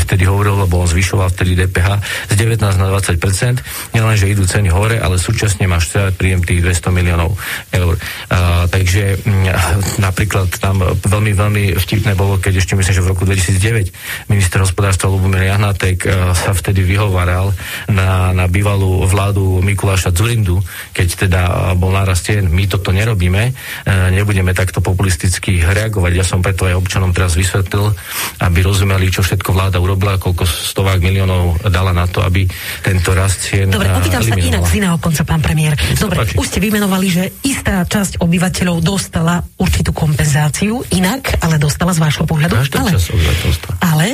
[0.00, 4.68] vtedy hovoril, lebo on zvyšoval vtedy DPH z 19 na 20 nielen, že idú ceny
[4.74, 7.38] hore, ale súčasne máš celý príjem tých 200 miliónov
[7.70, 7.94] eur.
[8.30, 13.10] A, takže m, mm, napríklad tam veľmi, veľmi vtipné bolo, keď ešte myslím, že v
[13.14, 17.54] roku 2009 minister hospodárstva Lubomír Jahnatek sa vtedy vyhováral
[17.90, 20.64] na, na bývalú vládu Mikuláša Zurindu,
[20.96, 21.42] keď teda
[21.76, 23.52] bol nárast my toto nerobíme,
[23.84, 26.12] e, nebudeme takto populisticky reagovať.
[26.16, 27.92] Ja som preto aj občanom teraz vysvetlil,
[28.40, 32.48] aby rozumeli, čo všetko vláda urobila, koľko stovák miliónov dala na to, aby
[32.80, 35.76] tento rast cien Dobre, opýtam sa inak z iného konca, pán premiér.
[36.00, 42.00] Dobre, už ste vymenovali, že istá časť obyvateľov dostala určitú kompenzáciu, inak, ale dostala z
[42.00, 42.56] vášho pohľadu.
[42.56, 43.70] Každá ale, časť obyvateľstva.
[43.84, 44.06] Ale,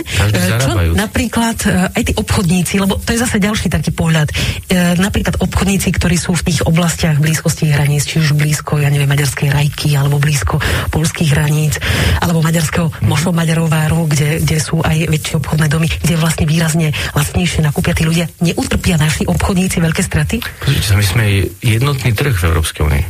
[0.59, 1.57] čo napríklad
[1.95, 4.29] aj tí obchodníci, lebo to je zase ďalší taký pohľad,
[4.99, 9.49] napríklad obchodníci, ktorí sú v tých oblastiach blízkosti hraníc, či už blízko, ja neviem, maďarskej
[9.53, 10.59] rajky, alebo blízko
[10.91, 11.79] polských hraníc,
[12.18, 17.61] alebo maďarského Mošov Maďarováru, kde, kde sú aj väčšie obchodné domy, kde vlastne výrazne lacnejšie
[17.61, 18.33] nakúpia tí ľudia.
[18.41, 20.41] Neutrpia naši obchodníci veľké straty?
[20.41, 21.25] Pozrite my sme
[21.61, 23.05] jednotný trh v Európskej únii.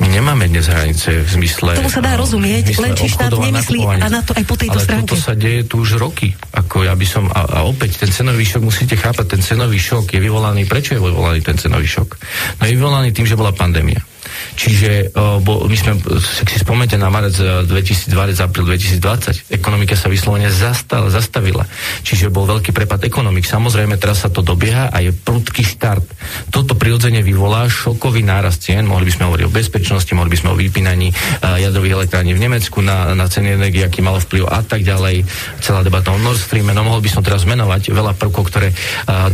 [0.00, 1.78] My nemáme dnes hranice v zmysle...
[1.78, 4.86] Tomu sa dá rozumieť, len či štát nemyslí a na to aj po tejto ale
[4.88, 5.14] stránke.
[5.14, 6.34] Ale sa deje tu už roky.
[6.58, 10.16] Ako ja by som, a, a opäť ten cenový šok, musíte chápať, ten cenový šok
[10.16, 12.18] je vyvolaný, prečo je vyvolaný ten cenový šok?
[12.58, 14.02] No je vyvolaný tým, že bola pandémia.
[14.56, 15.12] Čiže
[15.42, 21.66] bo, my sme, si spomente na marec 2020, apríl 2020, ekonomika sa vyslovene zastala, zastavila.
[22.06, 23.44] Čiže bol veľký prepad ekonomik.
[23.44, 26.04] Samozrejme, teraz sa to dobieha a je prudký štart.
[26.48, 28.88] Toto prirodzene vyvolá šokový nárast cien.
[28.88, 31.08] Mohli by sme hovoriť o bezpečnosti, mohli by sme o vypínaní
[31.42, 35.28] jadrových elektrární v Nemecku na, na ceny energie, aký malo vplyv a tak ďalej.
[35.60, 36.72] Celá debata o Nord Stream.
[36.72, 38.72] No mohol by som teraz menovať veľa prvkov, ktoré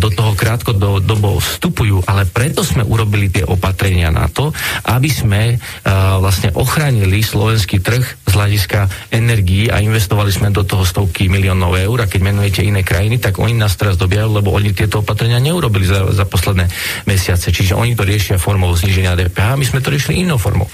[0.02, 4.50] do toho krátko do, dobo vstupujú, ale preto sme urobili tie opatrenia na to,
[4.90, 10.82] aby sme uh, vlastne ochránili slovenský trh z hľadiska energií a investovali sme do toho
[10.82, 14.74] stovky miliónov eur a keď menujete iné krajiny, tak oni nás teraz dobiajú, lebo oni
[14.74, 16.66] tieto opatrenia neurobili za, za posledné
[17.06, 17.54] mesiace.
[17.54, 20.66] Čiže oni to riešia formou zníženia DPH a my sme to riešili inou formou.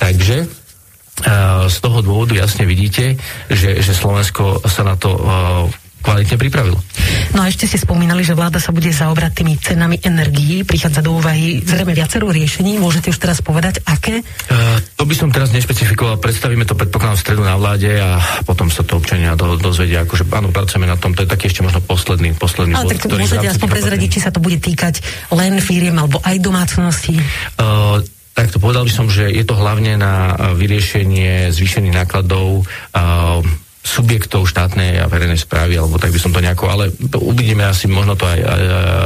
[0.00, 0.48] Takže
[1.66, 3.16] z toho dôvodu jasne vidíte,
[3.48, 5.16] že, že Slovensko sa na to
[6.06, 6.78] kvalitne pripravilo.
[7.34, 11.18] No a ešte ste spomínali, že vláda sa bude zaobrať tými cenami energií, prichádza do
[11.18, 14.22] úvahy zrejme viacero riešení, môžete už teraz povedať, aké?
[14.46, 18.70] Uh, to by som teraz nešpecifikoval, predstavíme to predpokladám v stredu na vláde a potom
[18.70, 21.82] sa to občania do, dozvedia, akože áno, pracujeme na tom, to je taký ešte možno
[21.82, 25.02] posledný, posledný Ale bod, tak môžete aspoň prezradiť, či sa to bude týkať
[25.34, 27.18] len firiem alebo aj domácnosti?
[27.58, 27.98] Uh,
[28.36, 33.40] tak to povedal by som, že je to hlavne na vyriešenie zvýšených nákladov uh,
[33.86, 36.90] subjektov štátnej a verejnej správy, alebo tak by som to nejako, ale
[37.22, 38.62] uvidíme asi, možno to aj, aj,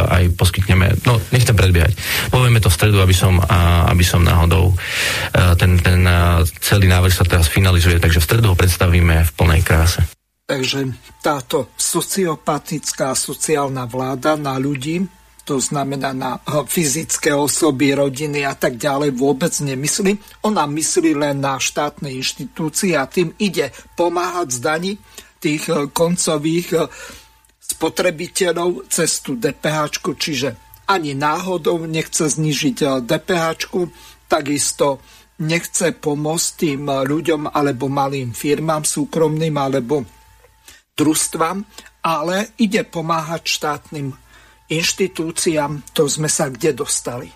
[0.09, 1.05] aj poskytneme.
[1.05, 1.93] No, nechcem predbiehať.
[2.33, 3.37] Povieme to v stredu, aby som,
[3.93, 4.73] aby som náhodou
[5.61, 6.01] ten, ten
[6.65, 10.01] celý návrh sa teraz finalizuje, takže v stredu ho predstavíme v plnej kráse.
[10.49, 10.89] Takže
[11.21, 18.77] táto sociopatická sociálna vláda na ľudí to znamená na eh, fyzické osoby, rodiny a tak
[18.77, 20.43] ďalej, vôbec nemyslí.
[20.47, 24.93] Ona myslí len na štátne inštitúcie a tým ide pomáhať zdaní
[25.43, 26.87] tých eh, koncových eh,
[27.61, 30.49] spotrebiteľov cez tú DPH, čiže
[30.91, 33.71] ani náhodou nechce znižiť DPH,
[34.27, 34.99] takisto
[35.39, 40.03] nechce pomôcť tým ľuďom alebo malým firmám, súkromným alebo
[40.99, 41.63] družstvám,
[42.05, 44.13] ale ide pomáhať štátnym
[44.71, 47.29] inštitúciám, to sme sa kde dostali.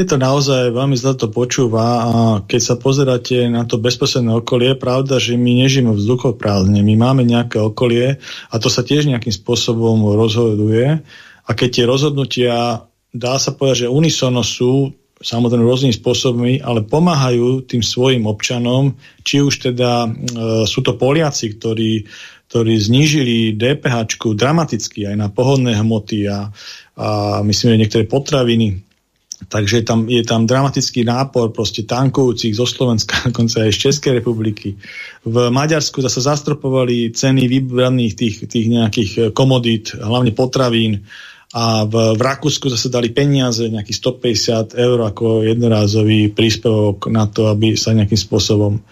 [0.00, 2.12] Je to naozaj veľmi zle to počúva a
[2.48, 7.60] keď sa pozeráte na to bezposledné okolie, pravda, že my nežijeme vzduchoprázdne, my máme nejaké
[7.60, 8.16] okolie
[8.48, 11.04] a to sa tiež nejakým spôsobom rozhoduje
[11.44, 17.68] a keď tie rozhodnutia, dá sa povedať, že unisono sú samozrejme rôznymi spôsobmi, ale pomáhajú
[17.68, 20.10] tým svojim občanom, či už teda e,
[20.64, 22.08] sú to Poliaci, ktorí
[22.50, 26.50] ktorí znížili DPH dramaticky aj na pohodné hmoty a,
[26.98, 27.08] a
[27.46, 28.82] myslím, že niektoré potraviny.
[29.40, 34.74] Takže tam, je tam dramatický nápor proste tankujúcich zo Slovenska, dokonca aj z Českej republiky.
[35.22, 41.06] V Maďarsku zase zastropovali ceny vybraných tých, tých nejakých komodít, hlavne potravín
[41.54, 43.98] a v, v Rakúsku zase dali peniaze, nejakých
[44.74, 48.82] 150 eur ako jednorázový príspevok na to, aby sa nejakým spôsobom uh,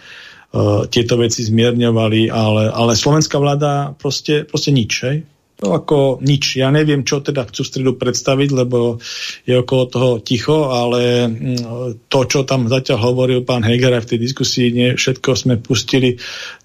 [0.88, 4.92] tieto veci zmierňovali, ale, ale slovenská vláda proste, proste nič.
[5.04, 5.16] Hej?
[5.58, 6.62] To ako nič.
[6.62, 9.02] Ja neviem, čo teda chcú stredu predstaviť, lebo
[9.42, 14.10] je okolo toho ticho, ale mm, to, čo tam zatiaľ hovoril pán Heger aj v
[14.14, 16.14] tej diskusii, nie všetko sme pustili,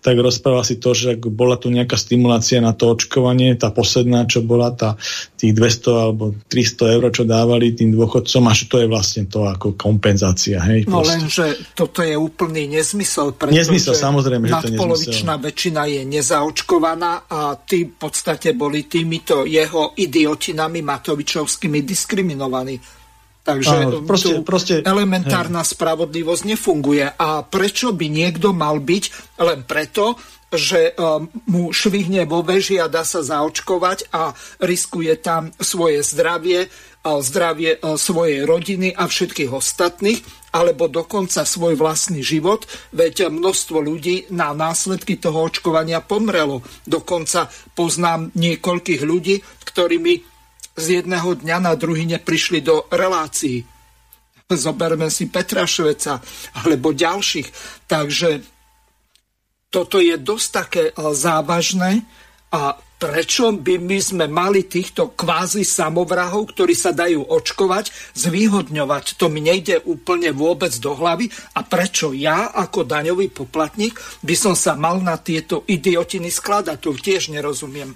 [0.05, 4.29] tak rozprával si to, že ak bola tu nejaká stimulácia na to očkovanie, tá posledná,
[4.29, 4.93] čo bola tá
[5.41, 9.73] tých 200 alebo 300 eur, čo dávali tým dôchodcom, až to je vlastne to ako
[9.73, 10.61] kompenzácia.
[10.61, 15.81] Hej, no len, že toto je úplný nezmysel, pretože nezmysel, samozrejme, že to nadpolovičná väčšina
[15.89, 23.03] je nezaočkovaná a tí v podstate boli týmito jeho idiotinami Matovičovskými diskriminovaní.
[23.43, 25.75] Takže Áno, proste, proste, elementárna hej.
[25.75, 27.03] spravodlivosť nefunguje.
[27.19, 30.15] A prečo by niekto mal byť len preto,
[30.53, 34.31] že um, mu švihne vo veži a dá sa zaočkovať a
[34.63, 36.69] riskuje tam svoje zdravie,
[37.03, 40.23] zdravie svojej rodiny a všetkých ostatných,
[40.53, 42.63] alebo dokonca svoj vlastný život,
[42.93, 46.61] veď množstvo ľudí na následky toho očkovania pomrelo.
[46.85, 50.15] Dokonca poznám niekoľkých ľudí, ktorí mi
[50.74, 53.65] z jedného dňa na druhý neprišli do relácií.
[54.53, 56.21] Zoberme si Petra Šveca
[56.65, 57.47] alebo ďalších.
[57.89, 58.45] Takže
[59.74, 62.05] toto je dosť také eh, závažné
[62.53, 69.19] a prečo by my sme mali týchto kvázi samovrahov, ktorí sa dajú očkovať, zvýhodňovať.
[69.19, 71.28] To mi nejde úplne vôbec do hlavy.
[71.59, 76.78] A prečo ja, ako daňový poplatník, by som sa mal na tieto idiotiny skladať?
[76.80, 77.91] To tiež nerozumiem.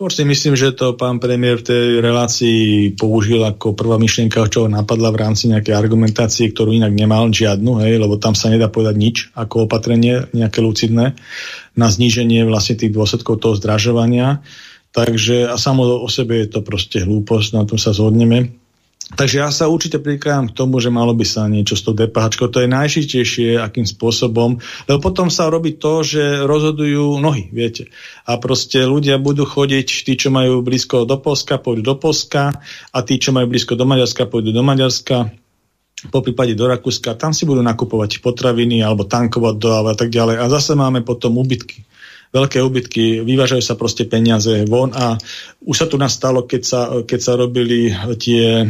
[0.00, 4.68] Určite myslím, že to pán premiér v tej relácii použil ako prvá myšlienka, čo ho
[4.72, 8.96] napadla v rámci nejakej argumentácie, ktorú inak nemal žiadnu, hej, lebo tam sa nedá povedať
[8.96, 11.20] nič ako opatrenie, nejaké lucidné,
[11.76, 14.40] na zníženie vlastne tých dôsledkov toho zdražovania.
[14.96, 18.56] Takže a samo o sebe je to proste hlúposť, na tom sa zhodneme.
[19.10, 22.38] Takže ja sa určite prikladám k tomu, že malo by sa niečo s tou DPH.
[22.38, 24.62] To je najšitejšie, akým spôsobom.
[24.86, 27.90] Lebo potom sa robí to, že rozhodujú nohy, viete.
[28.22, 32.54] A proste ľudia budú chodiť, tí, čo majú blízko do Polska, pôjdu do Polska
[32.94, 35.34] a tí, čo majú blízko do Maďarska, pôjdu do Maďarska
[36.08, 40.40] po prípade do Rakúska, tam si budú nakupovať potraviny alebo tankovať do a tak ďalej.
[40.40, 41.84] A zase máme potom ubytky
[42.30, 45.18] veľké ubytky, vyvážajú sa proste peniaze von a
[45.66, 47.90] už sa tu nastalo, keď sa, keď sa robili
[48.22, 48.66] tie e,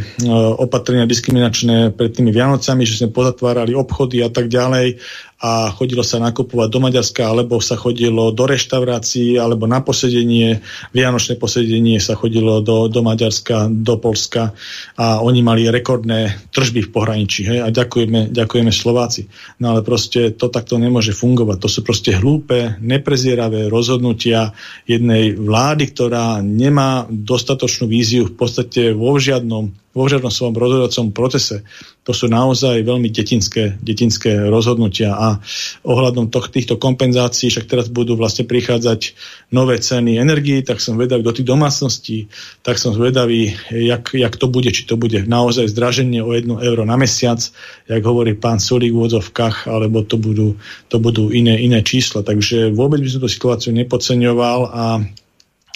[0.57, 4.97] opatrenia diskriminačné pred tými Vianocami, že sme pozatvárali obchody a tak ďalej
[5.41, 10.61] a chodilo sa nakupovať do Maďarska, alebo sa chodilo do reštaurácií, alebo na posedenie,
[10.93, 14.53] vianočné posedenie sa chodilo do, do Maďarska, do Polska
[15.01, 17.41] a oni mali rekordné tržby v pohraničí.
[17.49, 17.59] Hej?
[17.65, 19.25] A ďakujeme, ďakujeme Slováci.
[19.57, 21.57] No ale proste to takto nemôže fungovať.
[21.57, 24.53] To sú proste hlúpe, neprezieravé rozhodnutia
[24.85, 31.67] jednej vlády, ktorá nemá dostatočnú víziu v podstate vo žiadnom žiadnom svojom rozhodovacom procese.
[32.07, 35.37] To sú naozaj veľmi detinské, detinské rozhodnutia a
[35.85, 39.13] ohľadom toh, týchto kompenzácií, však teraz budú vlastne prichádzať
[39.51, 42.31] nové ceny energii, tak som vedavý do tých domácností,
[42.63, 46.87] tak som vedavý, jak, jak to bude, či to bude naozaj zdraženie o 1 euro
[46.87, 47.43] na mesiac,
[47.85, 50.55] jak hovorí pán Sulík v odzovkách, alebo to budú,
[50.87, 52.23] to budú iné, iné čísla.
[52.23, 54.85] Takže vôbec by som tú situáciu nepodceňoval a,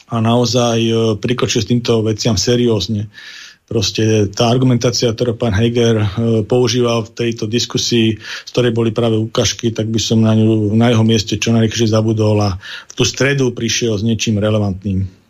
[0.10, 3.12] a naozaj e, prikočil s týmto veciam seriózne
[3.66, 6.08] proste tá argumentácia, ktorú pán Heger e,
[6.46, 10.94] používal v tejto diskusii, z ktorej boli práve ukážky, tak by som na ňu na
[10.94, 15.26] jeho mieste čo najrychlejšie zabudol a v tú stredu prišiel s niečím relevantným.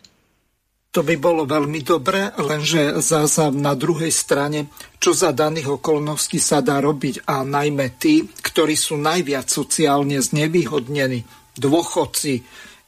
[0.96, 6.64] To by bolo veľmi dobre, lenže zasa na druhej strane, čo za daných okolností sa
[6.64, 11.20] dá robiť a najmä tí, ktorí sú najviac sociálne znevýhodnení,
[11.60, 12.40] dôchodci,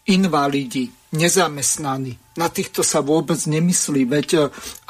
[0.09, 2.19] invalidi, nezamestnaní.
[2.37, 4.41] Na týchto sa vôbec nemyslí, veď, e,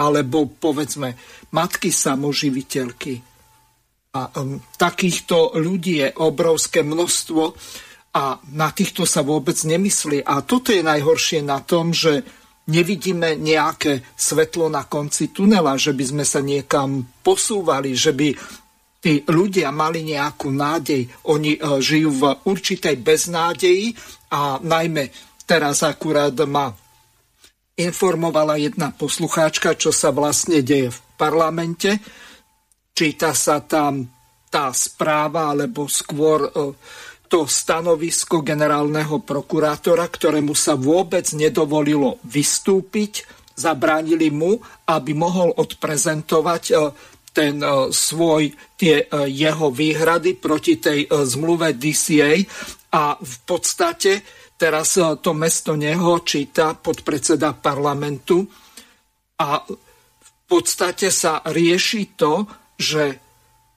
[0.03, 1.14] alebo povedzme,
[1.55, 3.23] matky samoživiteľky.
[4.19, 7.43] A um, takýchto ľudí je obrovské množstvo
[8.19, 10.25] a na týchto sa vôbec nemyslí.
[10.25, 12.25] A toto je najhoršie na tom, že
[12.66, 18.29] nevidíme nejaké svetlo na konci tunela, že by sme sa niekam posúvali, že by
[18.99, 21.07] tí ľudia mali nejakú nádej.
[21.31, 23.95] Oni uh, žijú v určitej beznádeji
[24.35, 26.76] a najmä Teraz akurát ma
[27.72, 31.96] informovala jedna poslucháčka, čo sa vlastne deje v parlamente.
[32.92, 34.05] Číta sa tam
[34.53, 36.51] tá správa, alebo skôr e,
[37.32, 43.24] to stanovisko generálneho prokurátora, ktorému sa vôbec nedovolilo vystúpiť.
[43.57, 46.74] Zabránili mu, aby mohol odprezentovať e,
[47.32, 52.36] ten e, svoj, tie jeho výhrady proti tej zmluve DCA
[52.92, 58.42] a v podstate Teraz eh, to mesto Neho číta podpredseda parlamentu
[59.38, 62.42] a v podstate sa rieši to,
[62.74, 63.16] že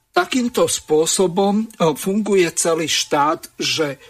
[0.09, 4.01] takýmto spôsobom eh, funguje celý štát, že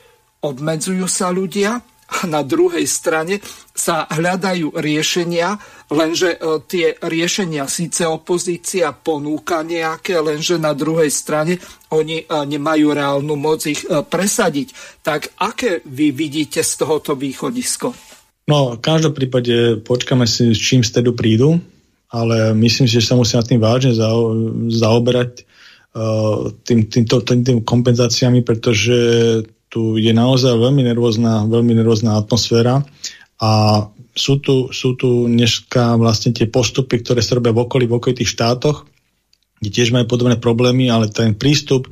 [0.41, 3.39] obmedzujú sa ľudia, a na druhej strane
[3.81, 5.57] sa hľadajú riešenia,
[5.89, 11.57] lenže e, tie riešenia síce opozícia ponúka nejaké, lenže na druhej strane
[11.89, 15.01] oni e, nemajú reálnu moc ich e, presadiť.
[15.01, 17.89] Tak aké vy vidíte z tohoto východisko?
[18.45, 21.57] No, v každom prípade počkáme si, s čím stedu prídu,
[22.13, 23.95] ale myslím si, že sa musí nad tým vážne
[24.67, 25.47] zaoberať
[26.67, 28.99] tým, týmto, tým, tým kompenzáciami, pretože
[29.71, 32.83] tu je naozaj veľmi nervózna, veľmi nervózna atmosféra
[33.41, 33.51] a
[34.13, 38.29] sú tu, sú tu dneska vlastne tie postupy, ktoré sa robia v okolí, v okolitých
[38.29, 38.85] štátoch
[39.61, 41.85] kde tiež majú podobné problémy, ale ten prístup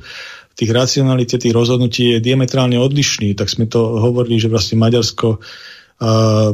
[0.58, 3.38] tých racionalite, tých rozhodnutí je diametrálne odlišný.
[3.38, 5.38] Tak sme to hovorili, že vlastne Maďarsko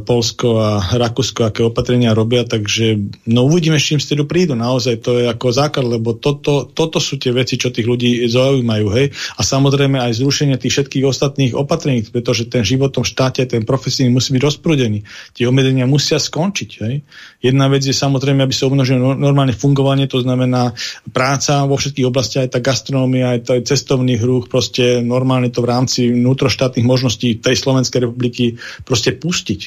[0.02, 2.98] Polsko a Rakúsko, aké opatrenia robia, takže
[3.30, 4.58] no uvidíme, s čím z prídu.
[4.58, 8.86] Naozaj to je ako základ, lebo toto, toto sú tie veci, čo tých ľudí zaujímajú.
[8.98, 9.14] Hej?
[9.38, 13.62] A samozrejme aj zrušenie tých všetkých ostatných opatrení, pretože ten život v tom štáte, ten
[13.62, 15.06] profesijný musí byť rozprúdený.
[15.30, 16.70] Tie obmedzenia musia skončiť.
[16.82, 17.06] Hej?
[17.38, 20.74] Jedna vec je samozrejme, aby sa obnožilo normálne fungovanie, to znamená
[21.14, 25.62] práca vo všetkých oblastiach, aj tá gastronómia, aj, to, aj cestovný ruch, proste normálne to
[25.62, 29.60] v rámci vnútroštátnych možností tej Slovenskej republiky proste pustí pustiť.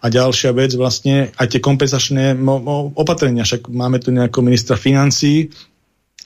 [0.00, 2.38] A ďalšia vec vlastne, aj tie kompenzačné
[2.94, 5.50] opatrenia, však máme tu nejakého ministra financí,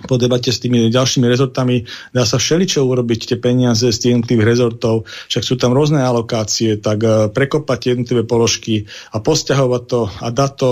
[0.07, 1.85] po debate s tými ďalšími rezortami
[2.15, 6.81] dá sa všeličo urobiť tie peniaze z tých jednotlivých rezortov, však sú tam rôzne alokácie,
[6.81, 10.71] tak uh, prekopať jednotlivé položky a posťahovať to a dať to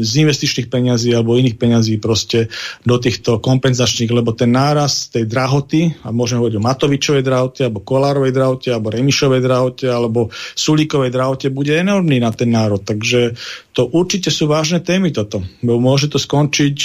[0.00, 2.50] z investičných peňazí alebo iných peňazí proste
[2.84, 7.84] do týchto kompenzačných, lebo ten náraz tej drahoty, a môžeme hovoriť o Matovičovej drahote, alebo
[7.84, 12.82] Kolárovej drahote, alebo Remišovej drahote, alebo Sulíkovej drahote, bude enormný na ten národ.
[12.82, 13.34] Takže
[13.74, 15.42] to určite sú vážne témy toto.
[15.62, 16.76] Môže to skončiť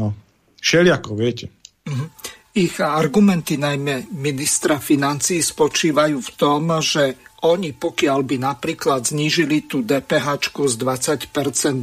[0.00, 0.12] no,
[0.64, 1.52] Všelijako, viete.
[1.84, 2.08] Mhm.
[2.54, 9.84] Ich argumenty najmä ministra financí spočívajú v tom, že oni pokiaľ by napríklad znížili tú
[9.84, 11.28] DPH z 20%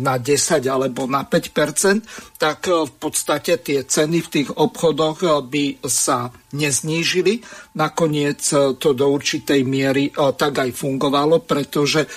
[0.02, 2.02] na 10 alebo na 5%,
[2.42, 7.46] tak v podstate tie ceny v tých obchodoch by sa neznížili.
[7.78, 8.42] Nakoniec
[8.82, 12.10] to do určitej miery eh, tak aj fungovalo, pretože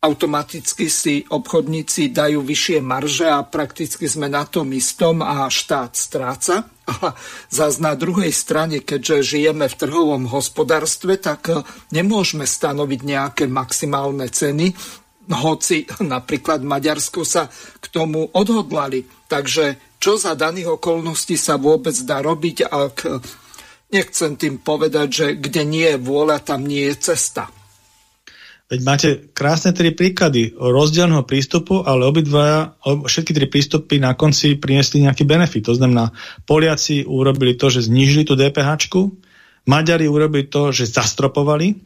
[0.00, 6.64] automaticky si obchodníci dajú vyššie marže a prakticky sme na tom istom a štát stráca.
[6.88, 7.14] A
[7.52, 11.52] zase na druhej strane, keďže žijeme v trhovom hospodárstve, tak
[11.92, 14.72] nemôžeme stanoviť nejaké maximálne ceny,
[15.30, 17.46] hoci napríklad Maďarsko sa
[17.78, 19.06] k tomu odhodlali.
[19.30, 22.96] Takže čo za daných okolností sa vôbec dá robiť, ak
[23.92, 27.52] nechcem tým povedať, že kde nie je vôľa, tam nie je cesta.
[28.70, 35.02] Veď máte krásne tri príklady rozdielného prístupu, ale obidva, všetky tri prístupy na konci priniesli
[35.02, 35.66] nejaký benefit.
[35.66, 36.14] To znamená,
[36.46, 38.86] Poliaci urobili to, že znižili tú DPH,
[39.66, 41.76] Maďari urobili to, že zastropovali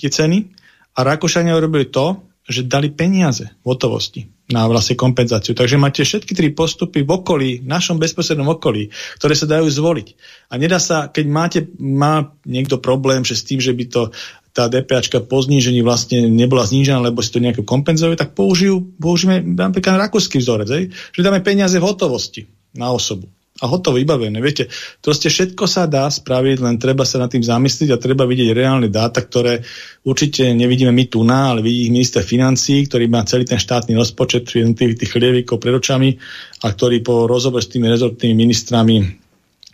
[0.00, 0.50] tie ceny
[0.96, 5.54] a Rakúšania urobili to, že dali peniaze v hotovosti na vlastne kompenzáciu.
[5.54, 8.90] Takže máte všetky tri postupy v okolí, v našom bezprostrednom okolí,
[9.22, 10.08] ktoré sa dajú zvoliť.
[10.50, 14.02] A nedá sa, keď máte, má niekto problém, že s tým, že by to
[14.50, 19.42] tá DPAčka po znížení vlastne nebola znížená, lebo si to nejako kompenzuje, tak použijú, použijeme
[19.42, 20.84] napríklad rakúsky vzorec, hej?
[20.90, 23.30] že dáme peniaze v hotovosti na osobu.
[23.60, 24.40] A hotovo, vybavené.
[24.40, 24.72] Viete,
[25.04, 28.88] proste všetko sa dá spraviť, len treba sa nad tým zamyslieť a treba vidieť reálne
[28.88, 29.60] dáta, ktoré
[30.00, 33.92] určite nevidíme my tu na, ale vidí ich minister financí, ktorý má celý ten štátny
[33.92, 36.16] rozpočet jednotlivých tých chlievikov pred očami
[36.64, 38.96] a ktorý po rozhovore s tými rezortnými ministrami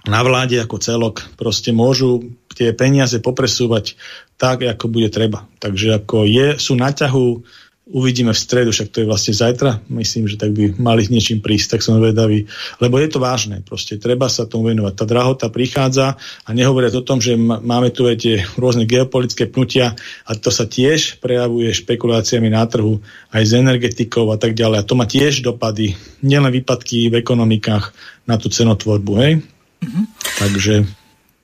[0.07, 3.99] na vláde ako celok proste môžu tie peniaze popresúvať
[4.37, 5.49] tak, ako bude treba.
[5.59, 7.43] Takže ako je, sú na ťahu,
[7.87, 11.79] uvidíme v stredu, však to je vlastne zajtra, myslím, že tak by mali niečím prísť,
[11.79, 12.51] tak som vedavý,
[12.83, 14.95] lebo je to vážne, proste treba sa tomu venovať.
[14.99, 19.95] Tá drahota prichádza a nehovoriať o tom, že máme tu aj tie rôzne geopolitické pnutia
[20.27, 22.99] a to sa tiež prejavuje špekuláciami na trhu,
[23.31, 24.83] aj s energetikou a tak ďalej.
[24.83, 25.95] A to má tiež dopady,
[26.27, 27.95] nielen výpadky v ekonomikách
[28.27, 29.33] na tú cenotvorbu, hej?
[29.79, 30.05] Mm-hmm.
[30.43, 30.75] Takže...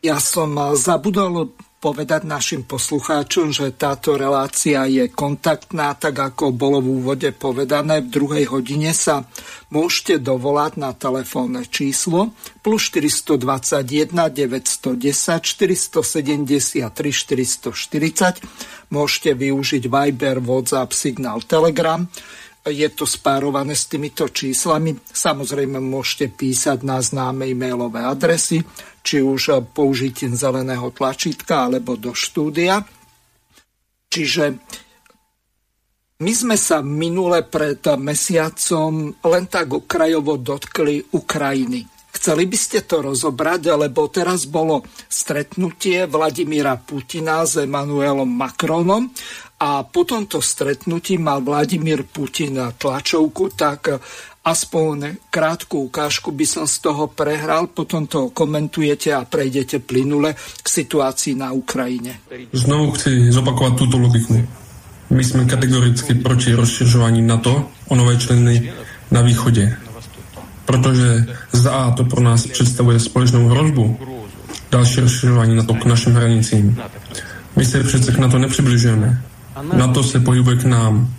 [0.03, 7.03] Ja som zabudol povedať našim poslucháčom, že táto relácia je kontaktná, tak ako bolo v
[7.03, 8.07] úvode povedané.
[8.07, 9.27] V druhej hodine sa
[9.75, 18.95] môžete dovolať na telefónne číslo plus 421 910 473 440.
[18.95, 22.07] Môžete využiť Viber, WhatsApp, Signal, Telegram
[22.63, 24.95] je to spárované s týmito číslami.
[24.95, 28.63] Samozrejme môžete písať na známe e-mailové adresy,
[29.03, 32.87] či už použitím zeleného tlačítka alebo do štúdia.
[34.09, 34.45] Čiže
[36.23, 41.83] my sme sa minule pred mesiacom len tak okrajovo dotkli Ukrajiny.
[42.13, 49.11] Chceli by ste to rozobrať, lebo teraz bolo stretnutie Vladimíra Putina s Emanuelom Macronom
[49.59, 53.99] a po tomto stretnutí mal Vladimír Putin tlačovku, tak
[54.45, 60.67] aspoň krátku ukážku by som z toho prehral, potom to komentujete a prejdete plynule k
[60.67, 62.19] situácii na Ukrajine.
[62.53, 64.43] Znovu chci zopakovať túto logiku.
[65.13, 68.73] My sme kategoricky proti rozšiřování NATO o nové členy
[69.11, 69.77] na východe.
[70.65, 73.99] Protože za A to pro nás představuje společnou hrozbu,
[74.71, 76.81] další rozšiřování NATO k našim hranicím.
[77.57, 79.23] My se přece k NATO nepřibližujeme.
[79.77, 81.15] Na to se pohybuje k nám.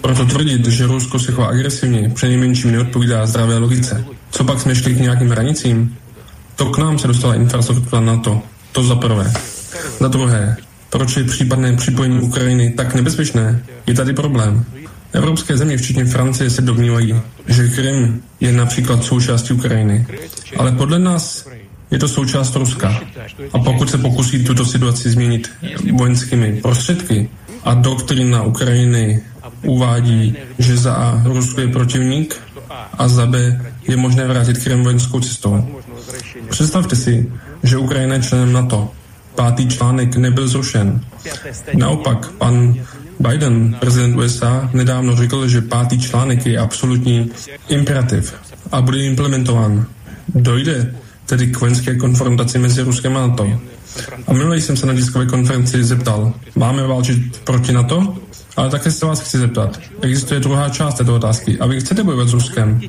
[0.00, 4.04] Proto tvrdit, že Rusko se chová agresivně, přenejmenším neodpovídá zdravé logice.
[4.30, 5.96] Co pak jsme šli k nějakým hranicím?
[6.56, 8.42] to k nám se dostala infrastruktura NATO.
[8.72, 9.32] To za prvé.
[10.00, 10.56] Za druhé,
[10.90, 13.62] proč je případné připojení Ukrajiny tak nebezpečné?
[13.86, 14.64] Je tady problém.
[15.12, 17.14] Evropské země, včetně Francie, se domnívají,
[17.46, 20.06] že Krym je například součástí Ukrajiny.
[20.56, 21.48] Ale podle nás
[21.90, 23.00] je to součást Ruska.
[23.52, 25.50] A pokud se pokusí tuto situaci změnit
[25.92, 27.28] vojenskými prostředky
[27.64, 29.22] a doktrina Ukrajiny
[29.62, 32.36] uvádí, že za A Rusko je protivník
[32.98, 35.80] a za B je možné vrátit Krym vojenskou cestou.
[36.50, 37.32] Představte si,
[37.62, 38.90] že Ukrajina je členem NATO.
[39.34, 41.00] Pátý článek nebyl zrušen.
[41.74, 42.74] Naopak, pan
[43.20, 47.30] Biden, prezident USA, nedávno řekl, že pátý článek je absolutní
[47.68, 48.34] imperativ
[48.72, 49.86] a bude implementován.
[50.34, 50.94] Dojde
[51.26, 53.60] tedy k vojenské konfrontaci mezi Ruskem a NATO.
[54.26, 58.16] A minule jsem se na tiskové konferenci zeptal, máme válčit proti NATO?
[58.56, 59.80] Ale také se vás chci zeptat.
[60.00, 61.58] Existuje druhá část této otázky.
[61.58, 62.80] A vy chcete bojovat s Ruskem?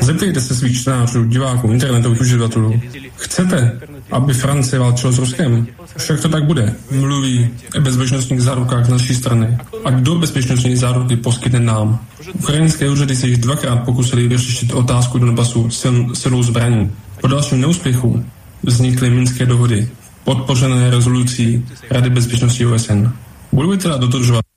[0.00, 2.80] Zeptejte se svých čtenářů, diváků, internetových uživatelů.
[3.16, 3.80] Chcete,
[4.10, 5.66] aby Francie válčila s Ruskem?
[5.96, 6.74] Však to tak bude.
[6.90, 9.58] Mluví o bezpečnostních zárukách z naší strany.
[9.84, 12.00] A kdo bezpečnostní záruky poskytne nám?
[12.34, 16.92] Ukrajinské úřady se již dvakrát pokusili vyřešit otázku Donbasu sil, silou zbraní.
[17.20, 18.24] Po dalším neúspěchu
[18.62, 19.88] vznikly minské dohody,
[20.24, 23.08] podpořené rezolucí Rady bezpečnosti OSN.
[23.52, 24.47] Budou teda dodržovat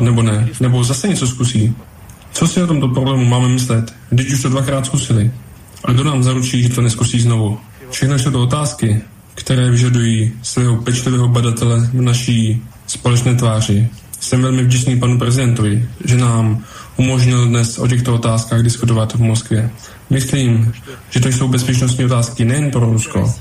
[0.00, 0.48] nebo ne?
[0.60, 1.74] Nebo zase něco zkusí?
[2.32, 5.30] Co si o tomto problému máme myslet, když už to dvakrát zkusili?
[5.84, 7.58] A kdo nám zaručí, že to neskusí znovu?
[7.90, 9.00] Všechno jsou to otázky,
[9.34, 13.88] které vyžadují svého pečlivého badatele v naší společné tváři.
[14.20, 16.64] Jsem velmi vděčný panu prezidentovi, že nám
[16.96, 19.70] umožnil dnes o těchto otázkách diskutovat v Moskvě.
[20.10, 20.72] Myslím,
[21.10, 23.34] že to jsou bezpečnostní otázky nejen pro Rusko,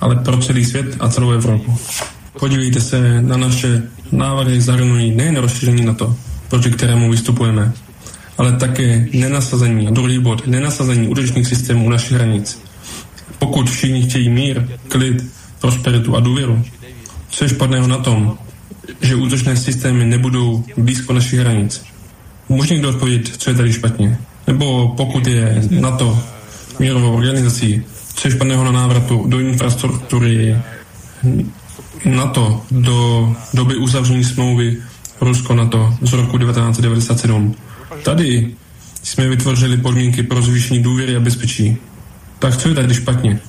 [0.00, 1.78] ale pro celý svět a celou Evropu.
[2.38, 3.82] Podívejte se na naše
[4.12, 6.16] návrhy zahrnují nejen rozšíření na to,
[6.48, 7.72] proti kterému vystupujeme,
[8.38, 12.62] ale také nenasazení, a druhý bod, nenasazení útočných systémů u našich hranic.
[13.38, 15.26] Pokud všichni chtějí mír, klid,
[15.60, 16.64] prosperitu a důvěru,
[17.30, 18.38] co je špatného na tom,
[19.00, 21.82] že útočné systémy nebudou blízko našich hranic?
[22.48, 24.18] Může někdo odpovědět, co je tady špatně?
[24.46, 26.18] Nebo pokud je NATO
[26.78, 27.82] mírovou organizací,
[28.14, 30.56] co je špatného na návratu do infrastruktury
[32.04, 34.82] NATO do doby uzavření smlouvy
[35.20, 37.54] Rusko-NATO z roku 1997.
[38.02, 38.54] Tady
[39.02, 41.76] jsme vytvořili podmínky pro zvýšení důvěry a bezpečí.
[42.38, 43.40] Tak co je tady špatně?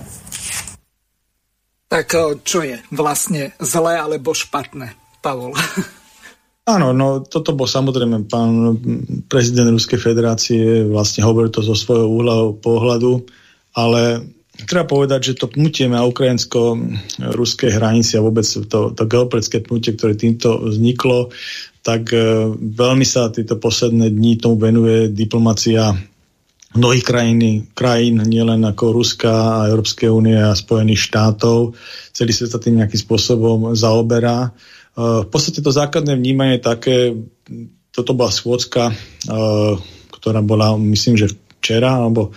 [1.89, 2.13] Tak
[2.45, 4.93] čo je vlastne zlé alebo špatné,
[5.25, 5.57] Pavol?
[6.69, 8.77] Áno, no toto bol samozrejme pán
[9.25, 13.25] prezident Ruskej federácie, vlastne hovoril to zo svojho úhla pohľadu,
[13.73, 14.21] ale
[14.65, 20.19] treba povedať, že to pnutie na ukrajinsko-ruskej hranici a vôbec to, to geopolitické pnutie, ktoré
[20.19, 21.31] týmto vzniklo,
[21.79, 25.95] tak e, veľmi sa tieto posledné dní tomu venuje diplomacia
[26.75, 27.39] mnohých krajín,
[27.73, 31.73] krajín nielen ako Ruska a Európskej únie a Spojených štátov.
[32.13, 34.49] Celý svet sa tým nejakým spôsobom zaoberá.
[34.49, 36.97] E, v podstate to základné vnímanie je také,
[37.95, 38.95] toto bola schôdzka, e,
[40.19, 42.35] ktorá bola, myslím, že včera, alebo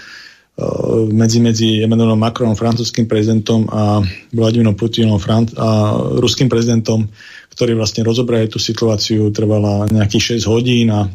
[1.12, 7.08] medzi, medzi Emmanuelom Macronom, francúzským prezidentom a Vladimírom Putinom Fran- a ruským prezidentom,
[7.56, 11.08] ktorí vlastne rozobrali tú situáciu, trvala nejakých 6 hodín a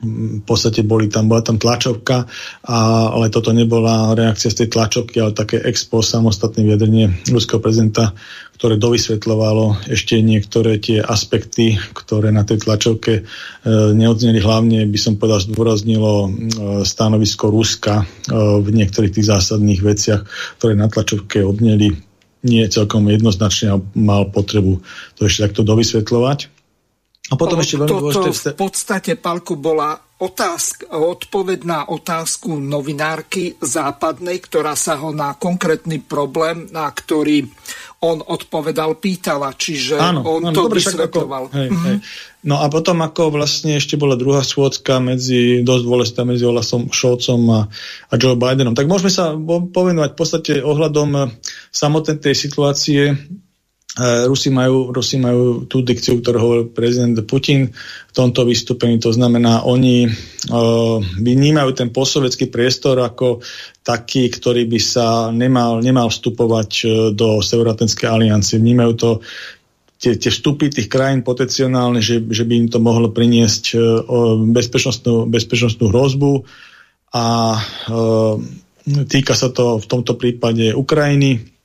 [0.00, 2.24] v podstate boli tam, bola tam tlačovka,
[2.64, 2.76] a,
[3.12, 8.16] ale toto nebola reakcia z tej tlačovky, ale také expo, samostatné vyjadrenie ruského prezidenta,
[8.60, 13.22] ktoré dovysvetľovalo ešte niektoré tie aspekty, ktoré na tej tlačovke e,
[13.96, 14.36] neodzneli.
[14.36, 16.30] Hlavne by som povedal, zdôraznilo e,
[16.84, 18.04] stanovisko Ruska e,
[18.60, 20.20] v niektorých tých zásadných veciach,
[20.60, 21.96] ktoré na tlačovke odneli
[22.44, 24.80] nie celkom jednoznačne a mal potrebu
[25.16, 26.59] to ešte takto dovysvetľovať.
[27.30, 28.48] A potom ešte veľmi dôležité...
[28.52, 36.02] v podstate, Palku, bola otázka, odpoveď na otázku novinárky západnej, ktorá sa ho na konkrétny
[36.02, 37.46] problém, na ktorý
[38.00, 41.42] on odpovedal, pýtala, čiže áno, on áno, to dobre, vysvetľoval.
[41.48, 41.86] Ako, hej, mm-hmm.
[41.86, 41.96] hej.
[42.40, 47.40] No a potom ako vlastne ešte bola druhá schôdzka medzi, dosť dôležitá medzi Olasom Šolcom
[47.52, 47.60] a,
[48.08, 48.72] a Joe Bidenom.
[48.72, 51.36] Tak môžeme sa povenovať v podstate ohľadom
[51.68, 53.00] samotnej tej situácie
[54.00, 57.68] Rusi majú, Rusi majú tú dikciu, ktorú hovoril prezident Putin
[58.08, 58.96] v tomto vystúpení.
[59.04, 63.44] To znamená, oni uh, vnímajú ten posovecký priestor ako
[63.84, 66.70] taký, ktorý by sa nemal, nemal vstupovať
[67.12, 68.56] do Severoatlantickej aliancie.
[68.56, 69.10] Vnímajú to
[70.00, 73.80] tie, tie vstupy tých krajín potenciálne, že, že by im to mohlo priniesť uh,
[74.48, 76.48] bezpečnostnú, bezpečnostnú hrozbu
[77.12, 78.34] a uh,
[79.04, 81.59] týka sa to v tomto prípade Ukrajiny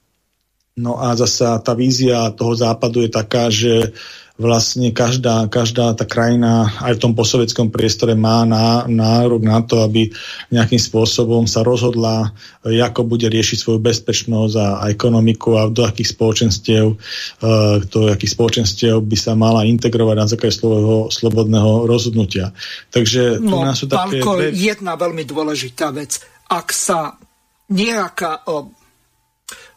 [0.75, 3.95] No a zasa tá vízia toho západu je taká, že
[4.35, 9.79] vlastne každá, každá tá krajina aj v tom posovetskom priestore má ná, nárok na to,
[9.79, 10.11] aby
[10.51, 16.11] nejakým spôsobom sa rozhodla, ako bude riešiť svoju bezpečnosť a, a ekonomiku a do akých
[16.11, 22.51] spoločenstiev, uh, do akých spoločenstiev by sa mala integrovať na základe svojho slobodného rozhodnutia.
[22.91, 24.19] Takže no, nás sú také...
[24.19, 24.51] Pálko, dve...
[24.51, 26.19] jedna veľmi dôležitá vec.
[26.51, 27.15] Ak sa
[27.71, 28.67] nejaká uh,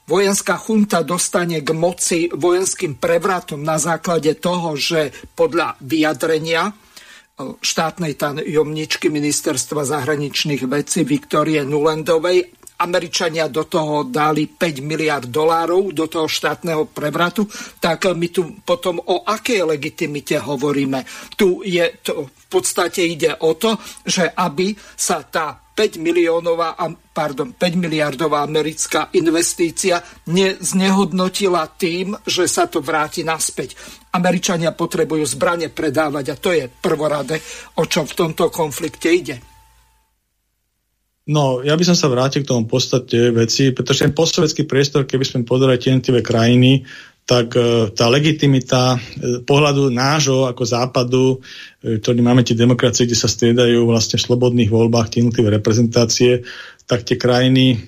[0.08, 6.72] vojenská chunta dostane k moci vojenským prevratom na základe toho, že podľa vyjadrenia e,
[7.60, 16.06] štátnej tajomničky ministerstva zahraničných vecí Viktorie Nulendovej Američania do toho dali 5 miliard dolárov do
[16.06, 17.42] toho štátneho prevratu,
[17.82, 21.02] tak my tu potom o akej legitimite hovoríme.
[21.34, 23.74] Tu je to, v podstate ide o to,
[24.06, 26.74] že aby sa tá 5 miliónová,
[27.14, 33.78] pardon, 5 miliardová americká investícia neznehodnotila tým, že sa to vráti naspäť.
[34.10, 37.38] Američania potrebujú zbranie predávať a to je prvorade,
[37.78, 39.38] o čo v tomto konflikte ide.
[41.30, 45.22] No, ja by som sa vrátil k tomu podstate veci, pretože ten postsovetský priestor, keby
[45.22, 45.94] sme pozerali tie
[46.24, 46.82] krajiny,
[47.28, 48.98] tak e, tá legitimita e,
[49.44, 51.36] pohľadu nášho ako západu,
[51.84, 56.48] e, ktorý máme tie demokracie, kde sa striedajú vlastne v slobodných voľbách tie jednotlivé reprezentácie,
[56.88, 57.84] tak tie krajiny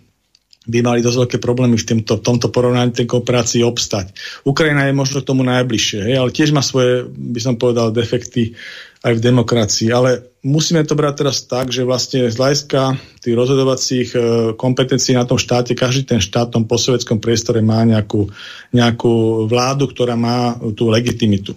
[0.68, 4.12] by mali dosť veľké problémy v tomto, v tomto porovnaní tej kooperácii obstať.
[4.44, 8.52] Ukrajina je možno tomu najbližšie, hej, ale tiež má svoje, by som povedal, defekty
[9.00, 9.88] aj v demokracii.
[9.92, 14.18] Ale musíme to brať teraz tak, že vlastne z hľadiska tých rozhodovacích e,
[14.56, 18.28] kompetencií na tom štáte, každý ten štát v tom posovetskom priestore má nejakú,
[18.76, 21.56] nejakú vládu, ktorá má tú legitimitu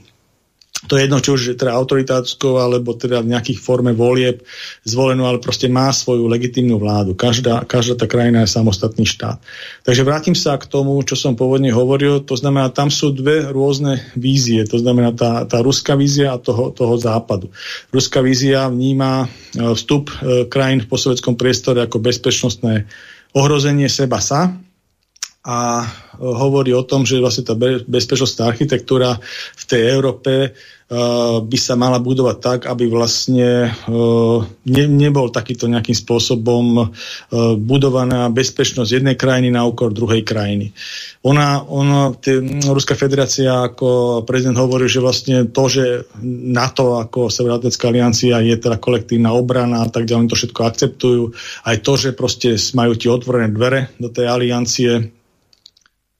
[0.88, 4.44] to je jedno, či už teda autoritátskou, alebo teda v nejakých forme volieb
[4.84, 7.16] zvolenú, ale proste má svoju legitímnu vládu.
[7.16, 9.40] Každá, každá tá krajina je samostatný štát.
[9.88, 12.20] Takže vrátim sa k tomu, čo som pôvodne hovoril.
[12.28, 14.68] To znamená, tam sú dve rôzne vízie.
[14.68, 17.48] To znamená tá, tá ruská vízia a toho, toho západu.
[17.96, 19.28] Ruská vízia vníma e,
[19.80, 22.92] vstup e, krajín v posovetskom priestore ako bezpečnostné
[23.34, 24.52] ohrozenie seba sa,
[25.44, 25.84] a
[26.24, 27.52] hovorí o tom, že vlastne tá
[27.84, 29.20] bezpečnostná architektúra
[29.60, 35.68] v tej Európe uh, by sa mala budovať tak, aby vlastne uh, ne, nebol takýto
[35.68, 36.96] nejakým spôsobom
[37.60, 40.72] budovaná bezpečnosť jednej krajiny na úkor druhej krajiny.
[41.28, 47.92] Ona, ona tý, Ruská federácia, ako prezident hovorí, že vlastne to, že NATO ako Severoatlantická
[47.92, 51.24] aliancia je teda kolektívna obrana a tak ďalej, to všetko akceptujú.
[51.68, 55.23] Aj to, že proste majú tie otvorené dvere do tej aliancie,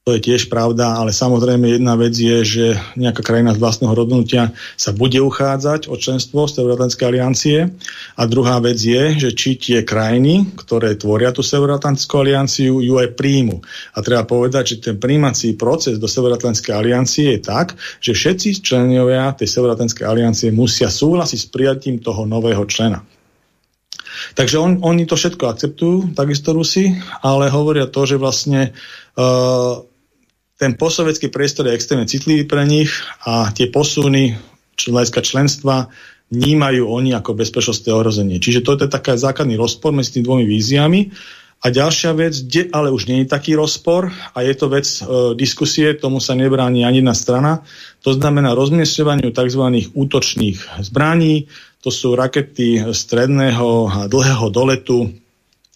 [0.04, 2.66] to je tiež pravda, ale samozrejme jedna vec je, že
[3.00, 7.72] nejaká krajina z vlastného rozhodnutia sa bude uchádzať o členstvo z Severoatlantickej aliancie
[8.20, 13.16] a druhá vec je, že či tie krajiny, ktoré tvoria tú Severoatlantickú alianciu, ju aj
[13.16, 13.64] príjmu.
[13.96, 19.32] A treba povedať, že ten príjmací proces do Severoatlantickej aliancie je tak, že všetci členovia
[19.40, 23.08] tej Severoatlantickej aliancie musia súhlasiť s prijatím toho nového člena.
[24.36, 26.92] Takže on, oni to všetko akceptujú, takisto Rusi,
[27.24, 28.76] ale hovoria to, že vlastne
[29.16, 29.93] uh,
[30.64, 32.88] ten posovecký priestor je extrémne citlivý pre nich
[33.28, 34.40] a tie posuny
[34.80, 35.92] hľadiska členstva
[36.32, 38.40] vnímajú oni ako bezpečnostné ohrozenie.
[38.40, 41.12] Čiže to je taký základný rozpor medzi tými dvomi víziami.
[41.64, 45.00] A ďalšia vec, kde ale už nie je taký rozpor a je to vec e,
[45.36, 47.64] diskusie, tomu sa nebráni ani jedna strana,
[48.04, 49.64] to znamená rozmiestňovaniu tzv.
[49.96, 51.48] útočných zbraní,
[51.80, 55.08] to sú rakety stredného a dlhého doletu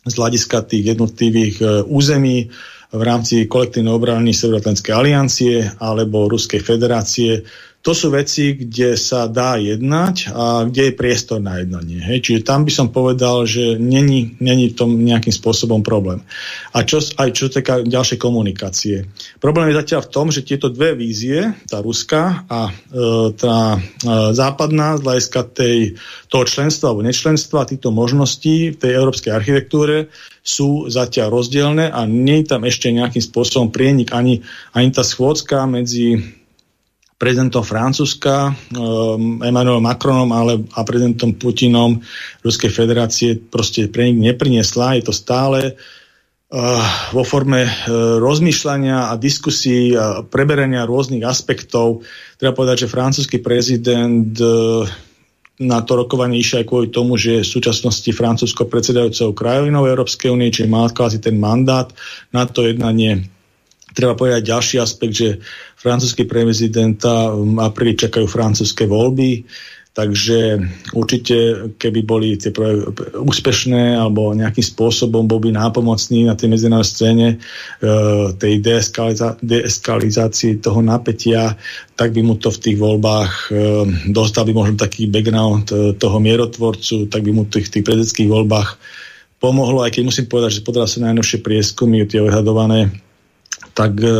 [0.04, 2.52] z hľadiska tých jednotlivých e, území,
[2.92, 7.44] v rámci kolektívnej obrany Severoatlantskej aliancie alebo Ruskej federácie.
[7.86, 12.04] To sú veci, kde sa dá jednať a kde je priestor na jednanie.
[12.04, 12.20] Hej.
[12.20, 16.20] Čiže tam by som povedal, že není, není v tom nejakým spôsobom problém.
[16.76, 19.08] A čo, aj čo týka ďalšej komunikácie.
[19.40, 23.80] Problém je zatiaľ v tom, že tieto dve vízie, tá ruská a e, tá e,
[24.36, 25.40] západná, z hľadiska
[26.28, 30.12] toho členstva alebo nečlenstva, týchto možností v tej európskej architektúre
[30.48, 34.40] sú zatiaľ rozdielne a nie je tam ešte nejakým spôsobom prienik ani,
[34.72, 36.24] ani tá schôdzka medzi
[37.18, 42.00] prezidentom Francúzska, um, Emmanuel Macronom ale, a prezidentom Putinom
[42.46, 44.96] Ruskej federácie proste pre nich nepriniesla.
[44.96, 47.72] Je to stále uh, vo forme uh,
[48.22, 52.06] rozmýšľania a diskusí a preberania rôznych aspektov.
[52.38, 54.86] Treba povedať, že francúzsky prezident uh,
[55.58, 60.54] na to rokovanie išiel aj kvôli tomu, že v súčasnosti Francúzsko predsedajúceho krajovinou Európskej únie,
[60.54, 61.90] čiže má kvázi ten mandát
[62.30, 63.26] na to jednanie.
[63.98, 65.42] Treba povedať ďalší aspekt, že
[65.74, 69.50] francúzsky prezidenta v apríli čakajú francúzske voľby,
[69.98, 70.62] Takže
[70.94, 72.54] určite, keby boli tie
[73.18, 77.38] úspešné alebo nejakým spôsobom bol by nápomocný na tej medzinárodnej scéne e,
[78.38, 78.62] tej
[79.42, 81.58] deeskalizácii toho napätia,
[81.98, 83.52] tak by mu to v tých voľbách e,
[84.14, 88.30] dostal by možno taký background e, toho mierotvorcu, tak by mu to v tých prezidentkých
[88.30, 88.78] voľbách
[89.42, 92.94] pomohlo, aj keď musím povedať, že podľa sa najnovšie prieskumy, tie ohľadované,
[93.74, 94.14] tak e,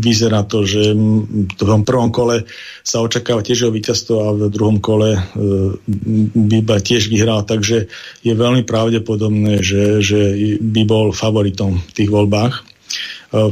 [0.00, 2.48] vyzerá to, že v tom prvom kole
[2.80, 5.20] sa očakáva tiež o víťazstvo a v druhom kole e,
[6.32, 7.92] by tiež vyhral, takže
[8.24, 10.20] je veľmi pravdepodobné, že, že
[10.64, 12.62] by bol favoritom v tých voľbách e,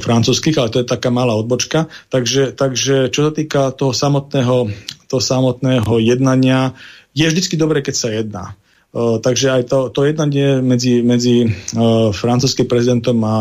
[0.00, 1.92] francúzských, ale to je taká malá odbočka.
[2.08, 4.72] Takže, takže čo sa týka toho samotného,
[5.12, 6.72] toho samotného jednania,
[7.12, 8.56] je vždycky dobré, keď sa jedná
[8.92, 13.38] takže aj to, to jednanie medzi, medzi uh, francúzským prezidentom a, a